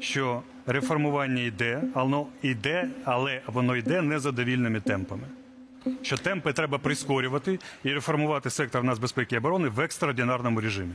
Що 0.00 0.42
реформування 0.66 1.42
йде, 1.42 1.82
воно 1.94 2.26
йде, 2.42 2.88
але 3.04 3.40
воно 3.46 3.76
йде 3.76 4.02
незадовільними 4.02 4.80
темпами. 4.80 5.22
Що 6.02 6.16
темпи 6.16 6.52
треба 6.52 6.78
прискорювати 6.78 7.58
і 7.84 7.92
реформувати 7.92 8.50
сектор 8.50 8.82
нацбезпеки 8.84 9.34
і 9.34 9.38
оборони 9.38 9.68
в 9.68 9.80
екстраординарному 9.80 10.60
режимі. 10.60 10.92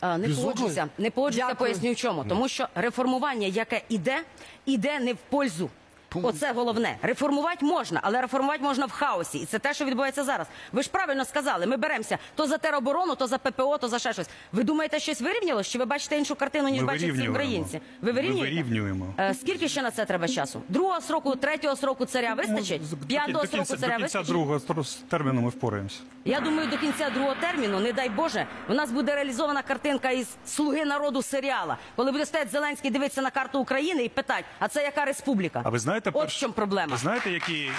А, 0.00 0.18
Не 0.18 0.28
погоджуся. 0.28 0.88
Не 0.98 1.10
погоджуся, 1.10 1.44
Поясню, 1.44 1.58
поясню 1.66 1.94
чому. 1.94 2.24
Тому 2.24 2.48
що 2.48 2.68
реформування, 2.74 3.46
яке 3.46 3.82
іде, 3.88 4.22
іде 4.66 5.00
не 5.00 5.12
в 5.12 5.16
пользу. 5.16 5.70
Оце 6.14 6.52
головне. 6.52 6.96
Реформувати 7.02 7.64
можна, 7.66 8.00
але 8.02 8.20
реформувати 8.20 8.62
можна 8.62 8.86
в 8.86 8.90
хаосі. 8.90 9.38
І 9.38 9.44
це 9.46 9.58
те, 9.58 9.74
що 9.74 9.84
відбувається 9.84 10.24
зараз. 10.24 10.46
Ви 10.72 10.82
ж 10.82 10.90
правильно 10.90 11.24
сказали, 11.24 11.66
ми 11.66 11.76
беремося 11.76 12.18
то 12.34 12.46
за 12.46 12.58
тероборону, 12.58 13.14
то 13.14 13.26
за 13.26 13.38
ППО, 13.38 13.78
то 13.78 13.88
за 13.88 13.98
ще 13.98 14.12
щось. 14.12 14.28
Ви 14.52 14.62
думаєте, 14.64 14.98
щось 15.00 15.20
вирівнялось? 15.20 15.68
Чи 15.68 15.78
ви 15.78 15.84
бачите 15.84 16.18
іншу 16.18 16.34
картину, 16.34 16.68
ніж 16.68 16.80
Ми 16.80 16.86
бачать 16.86 17.10
всі 17.10 17.28
українці? 17.28 17.80
Ви 18.00 18.12
Ми 18.12 18.12
вирівнюєте? 18.12 18.50
вирівнюємо. 18.54 19.14
Е, 19.18 19.34
Скільки 19.34 19.68
ще 19.68 19.82
на 19.82 19.90
це 19.90 20.04
треба 20.04 20.28
часу? 20.28 20.62
Другого 20.68 21.00
сроку, 21.00 21.36
третього 21.36 21.76
сроку 21.76 22.04
царя 22.04 22.34
вистачить? 22.34 22.82
П'ятого 23.08 23.44
кінця- 23.44 23.50
сроку 23.50 23.64
царя 23.80 23.92
До 23.92 23.98
кінця 23.98 24.02
вистачить? 24.18 24.26
другого 24.28 24.60
терміну 25.08 25.40
ми 25.40 25.48
впораємося. 25.48 25.98
Я 26.24 26.40
думаю, 26.40 26.68
до 26.70 26.76
кінця 26.78 27.10
другого 27.10 27.34
терміну, 27.40 27.80
не 27.80 27.92
дай 27.92 28.08
Боже, 28.08 28.46
у 28.68 28.74
нас 28.74 28.90
буде 28.90 29.14
реалізована 29.14 29.62
картинка 29.62 30.10
із 30.10 30.28
слуги 30.46 30.84
народу 30.84 31.22
серіала, 31.22 31.76
коли 31.96 32.12
буде 32.12 32.26
стояти 32.26 32.50
Зеленський 32.50 32.90
дивитися 32.90 33.22
на 33.22 33.30
карту 33.30 33.60
України 33.60 34.04
і 34.04 34.08
питати, 34.08 34.44
а 34.58 34.68
це 34.68 34.82
яка 34.82 35.04
республіка? 35.04 35.60
А 35.64 35.68
ви 35.70 35.78
знаєте, 35.78 35.99
от 36.08 36.14
перш- 36.14 36.36
в 36.36 36.40
чому 36.40 36.52
проблема? 36.54 36.96
Знаєте, 36.96 37.30
які 37.30 37.70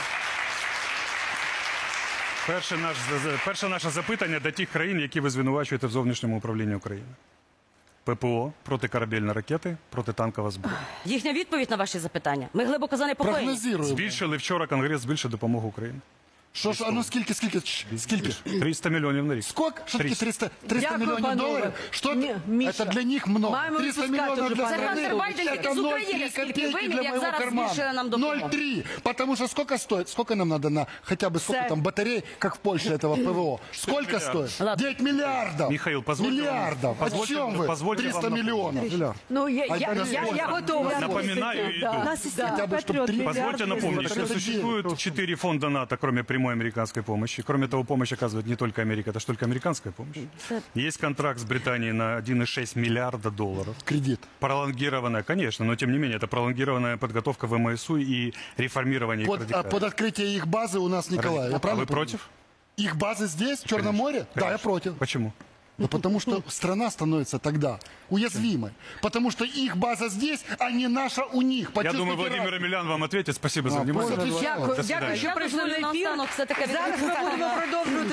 перше, 2.48 2.78
наш, 2.78 2.98
перше 3.46 3.70
наше 3.70 3.90
запитання 3.90 4.40
до 4.40 4.52
тих 4.52 4.70
країн, 4.70 5.00
які 5.00 5.20
ви 5.20 5.30
звинувачуєте 5.30 5.88
в 5.88 5.92
зовнішньому 5.92 6.38
управлінні 6.38 6.76
України? 6.76 7.08
ППО, 8.04 8.54
протикорабельні 8.64 9.32
ракети, 9.32 9.78
протитанкова 9.90 10.52
зброя. 10.52 10.78
Їхня 11.06 11.34
відповідь 11.34 11.70
на 11.70 11.76
ваші 11.76 12.00
запитання. 12.00 12.48
Ми 12.54 12.66
глибоко 12.66 12.98
занепокоєні. 12.98 13.56
Збільшили 13.84 14.38
вчора 14.38 14.68
Конгрес 14.68 15.02
збільшив 15.02 15.32
допомогу 15.32 15.68
Україні. 15.68 16.00
Что 16.53 16.73
ж, 16.73 16.85
а 16.87 16.91
ну 16.91 17.03
скільки, 17.05 17.35
скільки, 17.35 17.61
Чш, 17.61 17.87
скільки? 17.99 18.29
300 18.61 18.89
мільйонів 18.89 19.25
на 19.25 19.35
рік. 19.35 19.45
Сколько? 19.45 19.79
Что 19.87 19.99
таки 19.99 20.15
300. 20.15 20.25
300, 20.25 20.51
300 20.67 20.81
Дякую, 20.89 21.01
миллионов 21.01 21.23
панове. 21.23 21.49
долларов? 21.49 21.73
Что 21.91 22.15
Ні, 22.15 22.35
Міша. 22.47 22.71
это 22.85 22.89
для 22.91 23.03
них 23.03 23.27
много. 23.27 23.53
Маємо 23.53 23.79
300 23.79 24.03
відпускати 24.03 24.31
миллионов 24.31 24.47
вже, 24.47 24.55
для 24.55 24.65
пане 24.65 24.77
страны. 24.77 25.13
Олексій. 25.13 25.45
Байден 25.45 25.49
Это 25.49 25.75
з 25.75 25.79
України 25.79 26.25
0,3 26.25 26.31
скільки 26.31 26.47
копейки 26.53 26.69
винен, 26.75 26.91
для 26.91 27.03
як 27.03 27.11
моего 27.11 27.21
зараз 27.27 27.39
кармана. 27.41 27.69
збільшили 27.69 27.93
нам 27.93 28.11
допомогу. 28.11 28.35
0,3. 28.35 28.85
Потому 29.03 29.37
что 29.37 29.49
сколько 29.49 29.79
стоит? 29.79 30.09
Сколько 30.09 30.35
нам 30.35 30.49
надо 30.49 30.71
на 30.71 30.87
хотя 31.03 31.29
бы 31.29 31.39
сколько 31.39 31.61
Все. 31.61 31.69
там 31.69 31.81
батарей, 31.83 32.23
как 32.39 32.55
в 32.55 32.59
Польше 32.59 32.89
этого 32.89 33.25
ПВО? 33.25 33.59
Сколько 33.73 34.21
стоит? 34.21 34.61
Ладно. 34.61 34.77
9 34.85 35.01
миллиардов. 35.01 35.71
Михаил, 35.71 36.03
позвольте 36.03 36.43
вам- 36.43 36.55
Миллиардов. 36.55 36.97
О 37.01 37.05
позвольте- 37.05 37.35
чем 37.35 37.57
вы? 37.57 37.67
позвольте 37.67 38.03
300 38.03 38.21
вам 38.21 38.33
миллионов. 38.35 38.85
Ну, 39.29 39.49
я, 39.49 39.67
А 39.71 39.77
я, 39.77 39.89
это 39.89 40.07
я, 40.13 40.21
я 40.23 40.27
сколько? 40.27 40.47
готова. 40.55 41.01
Напоминаю, 41.01 41.59
слухати. 41.59 41.79
иду. 41.79 41.81
Да. 41.81 42.51
Хотя 42.51 42.67
бы, 42.67 42.79
чтобы 42.81 43.07
три 43.07 43.21
Позвольте 43.23 43.67
напомнить, 43.67 44.09
что 44.11 44.21
Это 44.21 44.33
существует 44.33 44.87
четыре 44.87 45.35
фонда 45.37 45.69
НАТО, 45.69 45.97
кроме 45.97 46.23
прямой 46.42 46.54
американской 46.54 47.04
помощи. 47.04 47.44
Кроме 47.44 47.68
того, 47.68 47.84
помощь 47.84 48.12
оказывает 48.12 48.48
не 48.48 48.56
только 48.56 48.82
Америка, 48.82 49.12
это 49.12 49.20
же 49.20 49.26
только 49.28 49.46
американская 49.46 49.94
помощь. 49.94 50.18
Есть 50.74 50.98
контракт 50.98 51.40
с 51.40 51.44
Британией 51.44 51.92
на 51.92 52.18
1,6 52.18 52.80
миллиарда 52.80 53.30
долларов. 53.30 53.76
Кредит. 53.86 54.20
Пролонгированная, 54.40 55.22
конечно, 55.22 55.66
но 55.66 55.76
тем 55.76 55.92
не 55.92 56.00
менее, 56.00 56.18
это 56.18 56.28
пролонгированная 56.28 56.98
подготовка 56.98 57.46
ВМСУ 57.46 57.98
и 57.98 58.34
реформирование 58.58 59.24
их 59.24 59.30
Под, 59.30 59.42
а, 59.42 59.44
радикально. 59.44 59.70
под 59.70 59.84
открытие 59.84 60.36
их 60.36 60.48
базы 60.48 60.80
у 60.80 60.88
нас 60.88 61.12
Николай. 61.12 61.52
Я 61.52 61.58
А 61.58 61.76
вы 61.76 61.86
против? 61.86 62.28
Их 62.78 62.96
базы 62.96 63.28
здесь, 63.28 63.60
в 63.60 63.68
Черном 63.68 63.96
море? 63.96 64.26
Да, 64.34 64.42
я 64.42 64.42
Конечно. 64.48 64.64
против. 64.64 64.96
Почему? 64.98 65.34
Ну, 65.82 65.88
потому 65.88 66.20
что 66.20 66.44
страна 66.48 66.92
становится 66.92 67.40
тогда 67.40 67.80
уязвимой. 68.10 68.72
Потому 69.02 69.32
что 69.32 69.46
их 69.46 69.76
база 69.78 70.10
здесь, 70.10 70.46
а 70.60 70.70
не 70.72 70.88
наша 70.88 71.24
у 71.24 71.42
них. 71.42 71.72
Я 71.84 71.92
думаю, 71.94 72.18
Владимир 72.18 72.54
Емельян 72.54 72.88
вам 72.88 73.04
ответит. 73.04 73.36
Спасибо 73.36 73.70
за 73.70 73.80
внимание. 73.80 74.18
Дякую, 74.42 74.68
До 74.76 74.84
свидання. 74.84 75.00
дякую, 75.02 75.18
що 75.18 75.32
прийшли 75.36 75.66
на 75.66 75.68
ефір. 75.68 75.82
наостанок 75.82 76.28
все-таки 76.30 76.66
Зараз 76.72 77.02
ми 77.02 77.08
будемо 77.08 77.38
на 77.38 78.04